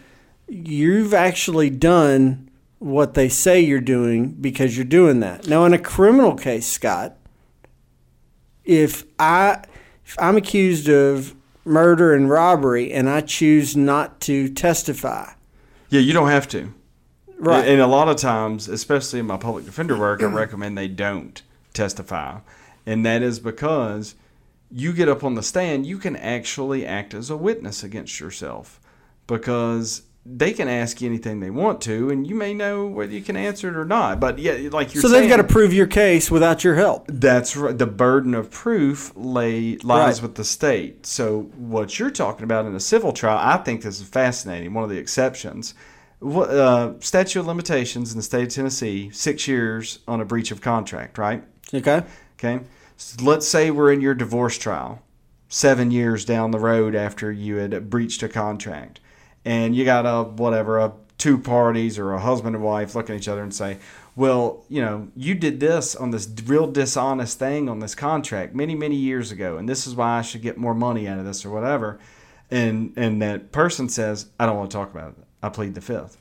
you've 0.47 1.13
actually 1.13 1.69
done 1.69 2.49
what 2.79 3.13
they 3.13 3.29
say 3.29 3.59
you're 3.59 3.79
doing 3.79 4.31
because 4.31 4.75
you're 4.75 4.85
doing 4.85 5.19
that. 5.19 5.47
Now, 5.47 5.65
in 5.65 5.73
a 5.73 5.79
criminal 5.79 6.35
case, 6.35 6.65
Scott, 6.65 7.15
if 8.63 9.03
I 9.19 9.63
if 10.05 10.15
I'm 10.19 10.37
accused 10.37 10.89
of 10.89 11.35
murder 11.65 12.13
and 12.13 12.29
robbery 12.29 12.91
and 12.91 13.09
I 13.09 13.21
choose 13.21 13.75
not 13.77 14.19
to 14.21 14.49
testify, 14.49 15.31
Yeah, 15.89 16.01
you 16.01 16.13
don't 16.13 16.29
have 16.29 16.47
to. 16.49 16.73
right? 17.37 17.67
And 17.67 17.81
a 17.81 17.87
lot 17.87 18.07
of 18.09 18.15
times, 18.17 18.67
especially 18.67 19.19
in 19.19 19.27
my 19.27 19.37
public 19.37 19.65
defender 19.65 19.97
work, 19.97 20.21
I 20.23 20.25
recommend 20.27 20.77
they 20.77 20.87
don't 20.87 21.41
testify. 21.73 22.39
And 22.85 23.05
that 23.05 23.21
is 23.21 23.39
because 23.39 24.15
you 24.71 24.93
get 24.93 25.07
up 25.09 25.23
on 25.23 25.35
the 25.35 25.43
stand, 25.43 25.85
you 25.85 25.97
can 25.97 26.15
actually 26.15 26.85
act 26.85 27.13
as 27.13 27.29
a 27.29 27.37
witness 27.37 27.83
against 27.83 28.19
yourself 28.19 28.79
because 29.27 30.03
they 30.25 30.53
can 30.53 30.67
ask 30.67 31.01
you 31.01 31.09
anything 31.09 31.39
they 31.39 31.49
want 31.49 31.81
to, 31.81 32.11
and 32.11 32.27
you 32.27 32.35
may 32.35 32.53
know 32.53 32.85
whether 32.85 33.11
you 33.11 33.21
can 33.23 33.35
answer 33.35 33.69
it 33.69 33.75
or 33.75 33.85
not. 33.85 34.19
But 34.19 34.37
yeah, 34.37 34.69
like 34.71 34.93
you're 34.93 35.01
so 35.01 35.07
saying, 35.07 35.21
they've 35.21 35.29
got 35.29 35.37
to 35.37 35.43
prove 35.43 35.73
your 35.73 35.87
case 35.87 36.29
without 36.29 36.63
your 36.63 36.75
help. 36.75 37.05
that's 37.07 37.55
right. 37.57 37.75
The 37.75 37.87
burden 37.87 38.35
of 38.35 38.51
proof 38.51 39.11
lay 39.15 39.77
lies 39.77 40.17
Right. 40.17 40.21
with 40.21 40.35
the 40.35 40.43
state. 40.43 41.05
So 41.07 41.43
what 41.57 41.97
you're 41.97 42.11
talking 42.11 42.43
about 42.43 42.65
in 42.67 42.75
a 42.75 42.79
civil 42.79 43.13
trial, 43.13 43.39
I 43.41 43.57
think 43.57 43.81
this 43.81 43.99
is 43.99 44.07
fascinating. 44.07 44.73
One 44.75 44.83
of 44.83 44.91
the 44.91 44.97
exceptions, 44.97 45.73
what, 46.19 46.51
uh, 46.51 46.99
statute 46.99 47.39
of 47.39 47.47
limitations 47.47 48.11
in 48.11 48.17
the 48.17 48.23
state 48.23 48.43
of 48.43 48.49
Tennessee, 48.49 49.09
six 49.11 49.47
years 49.47 49.99
on 50.07 50.21
a 50.21 50.25
breach 50.25 50.51
of 50.51 50.61
contract, 50.61 51.17
right? 51.17 51.43
Okay. 51.73 52.03
Okay. 52.37 52.59
So 52.95 53.23
let's 53.25 53.47
say 53.47 53.71
we're 53.71 53.91
in 53.91 54.01
your 54.01 54.13
divorce 54.13 54.59
trial, 54.59 55.01
seven 55.49 55.89
years 55.89 56.25
down 56.25 56.51
the 56.51 56.59
road 56.59 56.93
after 56.93 57.31
you 57.31 57.55
had 57.55 57.89
breached 57.89 58.21
a 58.21 58.29
contract, 58.29 58.99
and 59.45 59.75
you 59.75 59.85
got 59.85 60.05
a 60.05 60.23
whatever 60.23 60.79
a 60.79 60.93
two 61.17 61.37
parties 61.37 61.99
or 61.99 62.13
a 62.13 62.19
husband 62.19 62.55
and 62.55 62.65
wife 62.65 62.95
looking 62.95 63.15
at 63.15 63.21
each 63.21 63.27
other 63.27 63.43
and 63.43 63.53
say, 63.53 63.77
"Well, 64.15 64.63
you 64.69 64.81
know, 64.81 65.07
you 65.15 65.35
did 65.35 65.59
this 65.59 65.95
on 65.95 66.11
this 66.11 66.27
real 66.45 66.67
dishonest 66.67 67.37
thing 67.37 67.69
on 67.69 67.79
this 67.79 67.95
contract 67.95 68.55
many 68.55 68.75
many 68.75 68.95
years 68.95 69.31
ago, 69.31 69.57
and 69.57 69.67
this 69.67 69.85
is 69.85 69.95
why 69.95 70.19
I 70.19 70.21
should 70.21 70.41
get 70.41 70.57
more 70.57 70.73
money 70.75 71.07
out 71.07 71.19
of 71.19 71.25
this 71.25 71.45
or 71.45 71.49
whatever," 71.49 71.99
and 72.49 72.93
and 72.95 73.21
that 73.21 73.51
person 73.51 73.89
says, 73.89 74.27
"I 74.39 74.45
don't 74.45 74.57
want 74.57 74.71
to 74.71 74.77
talk 74.77 74.91
about 74.91 75.09
it. 75.17 75.25
I 75.43 75.49
plead 75.49 75.75
the 75.75 75.81
fifth. 75.81 76.17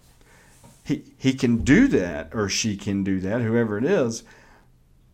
He 0.84 1.04
he 1.16 1.32
can 1.32 1.58
do 1.58 1.88
that 1.88 2.30
or 2.34 2.48
she 2.48 2.76
can 2.76 3.04
do 3.04 3.20
that, 3.20 3.40
whoever 3.42 3.78
it 3.78 3.84
is 3.84 4.22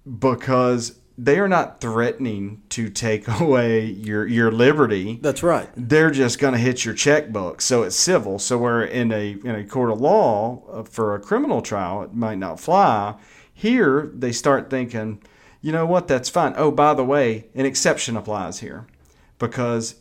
because 0.06 0.98
they 1.18 1.38
are 1.38 1.48
not 1.48 1.80
threatening 1.80 2.62
to 2.70 2.88
take 2.88 3.26
away 3.40 3.84
your 3.84 4.26
your 4.26 4.50
liberty. 4.50 5.18
That's 5.22 5.42
right. 5.42 5.68
They're 5.76 6.10
just 6.10 6.38
going 6.38 6.52
to 6.52 6.58
hit 6.58 6.84
your 6.84 6.94
checkbook. 6.94 7.60
So 7.60 7.82
it's 7.82 7.96
civil. 7.96 8.38
So 8.38 8.58
where 8.58 8.82
in 8.82 9.12
a 9.12 9.32
in 9.32 9.54
a 9.54 9.64
court 9.64 9.90
of 9.90 10.00
law 10.00 10.62
uh, 10.70 10.82
for 10.82 11.14
a 11.14 11.20
criminal 11.20 11.62
trial 11.62 12.02
it 12.02 12.14
might 12.14 12.38
not 12.38 12.60
fly. 12.60 13.16
Here 13.52 14.10
they 14.14 14.32
start 14.32 14.68
thinking, 14.68 15.22
you 15.62 15.72
know 15.72 15.86
what? 15.86 16.08
That's 16.08 16.28
fine. 16.28 16.52
Oh, 16.56 16.70
by 16.70 16.92
the 16.92 17.04
way, 17.04 17.46
an 17.54 17.64
exception 17.64 18.16
applies 18.16 18.60
here 18.60 18.86
because 19.38 19.96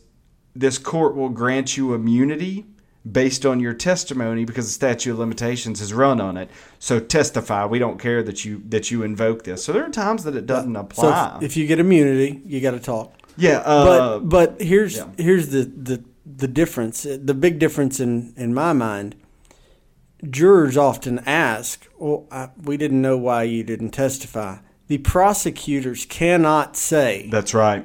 this 0.54 0.76
court 0.76 1.16
will 1.16 1.30
grant 1.30 1.76
you 1.76 1.94
immunity 1.94 2.66
based 3.12 3.46
on 3.46 3.60
your 3.60 3.72
testimony 3.74 4.44
because 4.44 4.66
the 4.66 4.72
statute 4.72 5.12
of 5.12 5.18
limitations 5.18 5.80
has 5.80 5.92
run 5.92 6.20
on 6.20 6.36
it. 6.36 6.50
So 6.78 6.98
testify. 7.00 7.64
We 7.66 7.78
don't 7.78 7.98
care 7.98 8.22
that 8.22 8.44
you 8.44 8.62
that 8.68 8.90
you 8.90 9.02
invoke 9.02 9.44
this. 9.44 9.64
So 9.64 9.72
there 9.72 9.84
are 9.84 9.90
times 9.90 10.24
that 10.24 10.34
it 10.36 10.46
doesn't 10.46 10.74
So 10.74 10.80
apply. 10.80 11.36
if, 11.38 11.42
if 11.44 11.56
you 11.56 11.66
get 11.66 11.78
immunity, 11.78 12.40
you 12.44 12.60
got 12.60 12.72
to 12.72 12.80
talk. 12.80 13.14
yeah, 13.36 13.58
uh, 13.58 13.84
but 13.84 14.18
but 14.28 14.60
here's 14.60 14.96
yeah. 14.96 15.08
here's 15.16 15.48
the, 15.50 15.64
the 15.64 16.02
the 16.24 16.48
difference. 16.48 17.02
The 17.02 17.34
big 17.34 17.58
difference 17.58 18.00
in 18.00 18.32
in 18.36 18.52
my 18.54 18.72
mind. 18.72 19.14
Jurors 20.28 20.76
often 20.76 21.18
ask, 21.26 21.86
"Well, 21.98 22.26
I, 22.30 22.48
we 22.62 22.76
didn't 22.76 23.02
know 23.02 23.18
why 23.18 23.42
you 23.44 23.62
didn't 23.62 23.90
testify." 23.90 24.58
The 24.88 24.98
prosecutors 24.98 26.06
cannot 26.06 26.76
say, 26.76 27.28
that's 27.30 27.52
right. 27.52 27.84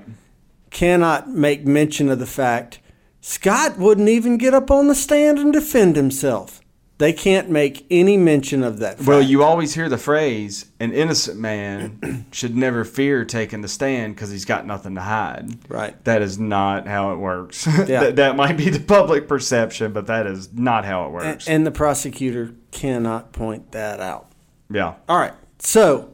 cannot 0.69 1.27
make 1.29 1.65
mention 1.65 2.09
of 2.09 2.19
the 2.19 2.27
fact 2.27 2.79
Scott 3.21 3.77
wouldn't 3.77 4.09
even 4.09 4.37
get 4.37 4.53
up 4.53 4.71
on 4.71 4.87
the 4.87 4.95
stand 4.95 5.37
and 5.39 5.53
defend 5.53 5.95
himself. 5.95 6.59
They 6.97 7.13
can't 7.13 7.49
make 7.49 7.87
any 7.89 8.15
mention 8.15 8.61
of 8.63 8.77
that. 8.79 8.97
Fact. 8.97 9.07
Well, 9.07 9.23
you 9.23 9.41
always 9.43 9.73
hear 9.73 9.89
the 9.89 9.97
phrase, 9.97 10.65
"An 10.79 10.93
innocent 10.93 11.39
man 11.39 12.27
should 12.31 12.55
never 12.55 12.83
fear 12.83 13.25
taking 13.25 13.61
the 13.61 13.67
stand 13.67 14.13
because 14.15 14.29
he's 14.29 14.45
got 14.45 14.67
nothing 14.67 14.93
to 14.95 15.01
hide." 15.01 15.49
right. 15.67 16.03
That 16.05 16.21
is 16.21 16.37
not 16.37 16.87
how 16.87 17.11
it 17.13 17.15
works. 17.17 17.65
Yeah. 17.87 18.01
that, 18.01 18.15
that 18.17 18.35
might 18.35 18.55
be 18.55 18.69
the 18.69 18.79
public 18.79 19.27
perception, 19.27 19.93
but 19.93 20.05
that 20.07 20.27
is 20.27 20.53
not 20.53 20.85
how 20.85 21.01
it 21.03 21.05
And, 21.05 21.13
works. 21.15 21.47
and 21.47 21.65
the 21.65 21.71
prosecutor 21.71 22.53
cannot 22.71 23.31
point 23.33 23.71
that 23.71 23.99
out. 23.99 24.31
yeah. 24.71 24.93
All 25.09 25.17
right. 25.17 25.33
So, 25.57 26.13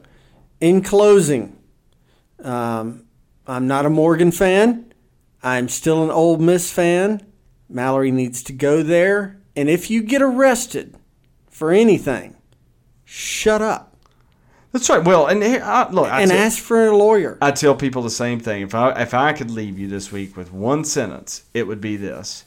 in 0.62 0.82
closing, 0.82 1.58
um, 2.44 3.04
I'm 3.46 3.68
not 3.68 3.86
a 3.86 3.90
Morgan 3.90 4.32
fan. 4.32 4.87
I'm 5.44 5.70
still 5.70 6.04
an 6.04 6.10
Ole 6.10 6.38
Miss 6.38 6.72
fan. 6.72 7.22
Mallory 7.70 8.12
needs 8.12 8.44
to 8.44 8.54
go 8.54 8.84
there. 8.84 9.40
And 9.56 9.70
if 9.70 9.90
you 9.90 10.02
get 10.04 10.22
arrested 10.22 10.96
for 11.50 11.72
anything, 11.72 12.38
shut 13.06 13.62
up 13.62 13.96
That's 14.72 14.90
right. 14.90 15.04
Well, 15.04 15.28
and 15.28 15.42
here, 15.42 15.64
I, 15.64 15.90
look, 15.90 16.08
I 16.08 16.22
and 16.22 16.32
tell- 16.32 16.40
ask 16.40 16.62
for 16.62 16.88
a 16.88 16.96
lawyer. 16.98 17.38
I 17.42 17.52
tell 17.52 17.76
people 17.76 18.02
the 18.04 18.10
same 18.10 18.40
thing. 18.40 18.62
If 18.64 18.76
I 18.76 18.92
if 19.02 19.14
I 19.14 19.34
could 19.34 19.50
leave 19.50 19.80
you 19.80 19.88
this 19.88 20.12
week 20.12 20.38
with 20.38 20.54
one 20.54 20.84
sentence, 20.84 21.44
it 21.54 21.68
would 21.68 21.82
be 21.82 21.96
this: 21.98 22.46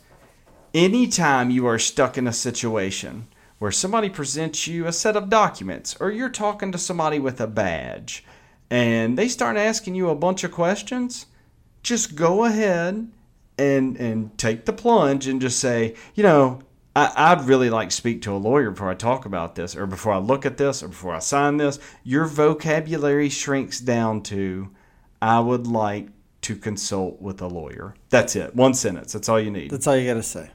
Anytime 0.74 1.50
you 1.50 1.66
are 1.66 1.78
stuck 1.78 2.16
in 2.16 2.26
a 2.28 2.32
situation 2.32 3.26
where 3.58 3.72
somebody 3.72 4.08
presents 4.08 4.66
you 4.66 4.86
a 4.86 4.92
set 4.92 5.16
of 5.16 5.28
documents, 5.28 5.96
or 6.00 6.10
you're 6.10 6.28
talking 6.30 6.72
to 6.72 6.78
somebody 6.78 7.18
with 7.18 7.40
a 7.40 7.46
badge, 7.46 8.24
and 8.70 9.18
they 9.18 9.28
start 9.28 9.56
asking 9.56 9.94
you 9.96 10.08
a 10.10 10.14
bunch 10.14 10.44
of 10.44 10.52
questions, 10.52 11.26
just 11.82 12.14
go 12.14 12.44
ahead 12.44 13.10
and 13.58 13.96
and 13.96 14.36
take 14.38 14.64
the 14.64 14.72
plunge 14.72 15.26
and 15.26 15.40
just 15.40 15.58
say, 15.58 15.94
you 16.14 16.22
know, 16.22 16.62
I, 16.96 17.12
I'd 17.14 17.46
really 17.46 17.70
like 17.70 17.90
to 17.90 17.96
speak 17.96 18.22
to 18.22 18.32
a 18.32 18.38
lawyer 18.38 18.70
before 18.70 18.90
I 18.90 18.94
talk 18.94 19.24
about 19.24 19.54
this, 19.54 19.76
or 19.76 19.86
before 19.86 20.12
I 20.12 20.18
look 20.18 20.44
at 20.44 20.56
this, 20.56 20.82
or 20.82 20.88
before 20.88 21.14
I 21.14 21.20
sign 21.20 21.56
this. 21.56 21.78
Your 22.02 22.26
vocabulary 22.26 23.28
shrinks 23.28 23.80
down 23.80 24.22
to, 24.24 24.70
I 25.22 25.40
would 25.40 25.66
like 25.66 26.08
to 26.42 26.56
consult 26.56 27.20
with 27.20 27.40
a 27.42 27.46
lawyer. 27.46 27.94
That's 28.08 28.34
it. 28.34 28.56
One 28.56 28.74
sentence. 28.74 29.12
That's 29.12 29.28
all 29.28 29.38
you 29.38 29.50
need. 29.50 29.70
That's 29.70 29.86
all 29.86 29.96
you 29.96 30.06
got 30.06 30.14
to 30.14 30.22
say. 30.22 30.50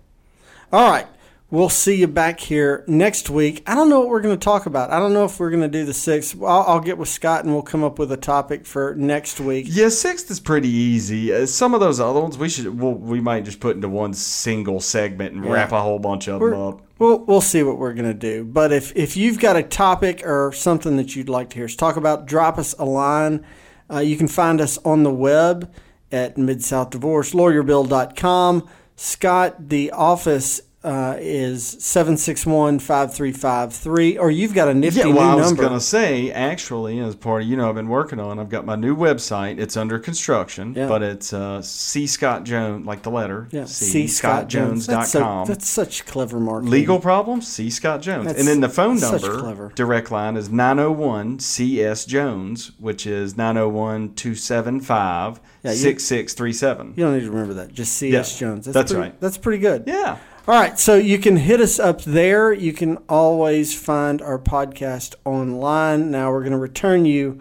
All 0.71 0.89
right. 0.89 1.07
We'll 1.56 1.70
see 1.70 1.95
you 1.95 2.08
back 2.08 2.41
here 2.41 2.84
next 2.86 3.30
week. 3.30 3.64
I 3.66 3.76
don't 3.76 3.88
know 3.88 4.01
what 4.01 4.10
we're 4.10 4.20
going 4.20 4.38
to 4.38 4.43
talk 4.43 4.66
about. 4.66 4.91
I 4.91 4.99
don't 4.99 5.14
know 5.14 5.24
if 5.24 5.39
we're 5.39 5.51
going 5.51 5.62
to 5.62 5.70
do 5.70 5.86
the 5.86 5.93
sixth. 5.93 6.36
I'll, 6.41 6.66
I'll 6.68 6.82
get 6.82 6.97
with 6.97 7.08
Scott 7.08 7.45
and 7.45 7.53
we'll 7.53 7.64
come 7.64 7.82
up 7.82 7.97
with 7.97 8.12
a 8.12 8.18
topic 8.18 8.66
for 8.66 8.93
next 8.95 9.39
week. 9.39 9.68
Yeah, 9.70 9.88
sixth 9.88 10.30
is 10.30 10.41
pretty 10.41 10.68
easy. 10.68 11.34
Uh, 11.34 11.45
some 11.45 11.74
of 11.74 11.80
those 11.80 12.01
other 12.01 12.20
ones 12.20 12.38
we 12.38 12.49
should 12.49 12.78
we'll, 12.78 12.95
we 12.95 13.22
might 13.22 13.45
just 13.45 13.62
put 13.62 13.78
into 13.78 13.88
one 13.88 14.14
single 14.14 14.82
segment 14.82 15.34
and 15.34 15.45
wrap 15.45 15.72
a 15.72 15.82
whole 15.82 15.97
bunch 15.97 16.28
of 16.28 16.41
them 16.41 16.51
We're- 16.51 16.62
up. 16.62 16.82
We'll, 16.99 17.20
we'll 17.20 17.39
see 17.39 17.64
what 17.64 17.78
we're 17.78 17.93
going 17.93 18.12
to 18.12 18.14
do. 18.14 18.43
But 18.43 18.74
if, 18.74 18.93
if 18.93 19.16
you've 19.16 19.39
got 19.39 19.56
a 19.56 19.64
topic 19.64 20.24
or 20.26 20.51
something 20.51 20.97
that 20.97 21.16
you'd 21.16 21.30
like 21.30 21.51
to 21.51 21.56
hear 21.56 21.66
us 21.66 21.78
talk 21.78 21.95
about, 21.95 22.26
drop 22.26 22.58
us 22.58 22.76
a 22.78 22.84
line. 22.84 23.45
Uh, 23.89 23.99
you 23.99 24.18
can 24.18 24.28
find 24.28 24.60
us 24.60 24.78
on 24.80 25.03
the 25.03 25.14
web 25.14 25.74
at 26.12 26.36
MidSouthDivorceLawyerBill.com. 26.36 28.68
Scott, 28.97 29.70
the 29.70 29.91
office 29.91 30.62
uh, 30.86 31.17
is 31.19 31.65
761 31.79 32.79
5353. 32.79 34.17
Or 34.17 34.29
you've 34.31 34.53
got 34.53 34.67
a 34.67 34.73
nifty 34.73 34.99
Yeah, 34.99 35.07
well, 35.07 35.13
new 35.15 35.19
I 35.21 35.36
was 35.36 35.47
number. 35.47 35.63
gonna 35.63 35.79
say 35.81 36.31
actually, 36.31 36.99
as 36.99 37.15
part 37.15 37.41
of 37.41 37.47
you 37.47 37.57
know, 37.57 37.67
I've 37.69 37.75
been 37.75 37.89
working 37.89 38.19
on. 38.19 38.39
I've 38.39 38.49
got 38.49 38.65
my 38.65 38.75
new 38.75 38.95
website. 38.95 39.59
It's 39.59 39.75
under 39.75 39.99
construction, 39.99 40.73
Yeah. 40.75 40.88
but 40.88 41.01
it's 41.01 41.33
uh, 41.33 41.61
C 41.61 42.07
Scott 42.07 42.43
Jones, 42.43 42.86
like 42.86 43.01
the 43.03 43.11
letter. 43.11 43.47
yeah, 43.51 43.65
C 43.65 44.07
Scott 44.07 44.47
Jones. 44.47 44.86
That's, 44.88 45.11
so, 45.11 45.19
com. 45.21 45.47
that's 45.47 45.67
such 45.67 46.05
clever 46.05 46.39
marketing. 46.39 46.71
Legal 46.71 46.99
problems? 46.99 47.47
C. 47.47 47.69
Scott 47.69 48.01
Jones. 48.01 48.27
That's 48.27 48.39
and 48.39 48.47
then 48.47 48.61
the 48.61 48.69
phone 48.69 48.99
number, 48.99 49.71
direct 49.75 50.11
line, 50.11 50.38
is 50.38 50.49
901 50.49 51.39
CS 51.39 52.05
Jones, 52.05 52.71
which 52.79 53.07
is 53.07 53.36
901 53.36 54.13
275 54.15 55.39
Yeah, 55.63 55.71
you- 55.71 55.77
6637. 55.77 56.93
You 56.95 57.03
don't 57.03 57.13
need 57.15 57.21
to 57.25 57.31
remember 57.31 57.55
that. 57.55 57.73
Just 57.73 57.93
C.S. 57.93 58.33
Yeah, 58.39 58.47
Jones. 58.47 58.65
that's 58.65 58.91
pretty, 58.91 59.01
right. 59.09 59.19
That's 59.21 59.38
pretty 59.38 59.59
good. 59.59 59.83
Yeah. 59.88 60.17
All 60.47 60.53
right, 60.53 60.77
so 60.77 60.93
you 60.93 61.17
can 61.17 61.37
hit 61.37 61.59
us 61.59 61.79
up 61.79 62.03
there. 62.03 62.53
You 62.53 62.71
can 62.71 62.97
always 63.09 63.73
find 63.75 64.21
our 64.21 64.37
podcast 64.37 65.15
online. 65.25 66.11
Now 66.11 66.29
we're 66.29 66.41
going 66.41 66.51
to 66.51 66.59
return 66.59 67.05
you 67.05 67.39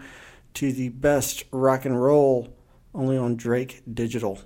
to 0.55 0.73
the 0.73 0.89
best 0.89 1.43
rock 1.51 1.85
and 1.85 2.01
roll 2.01 2.57
only 2.95 3.15
on 3.15 3.35
Drake 3.35 3.83
Digital. 3.93 4.39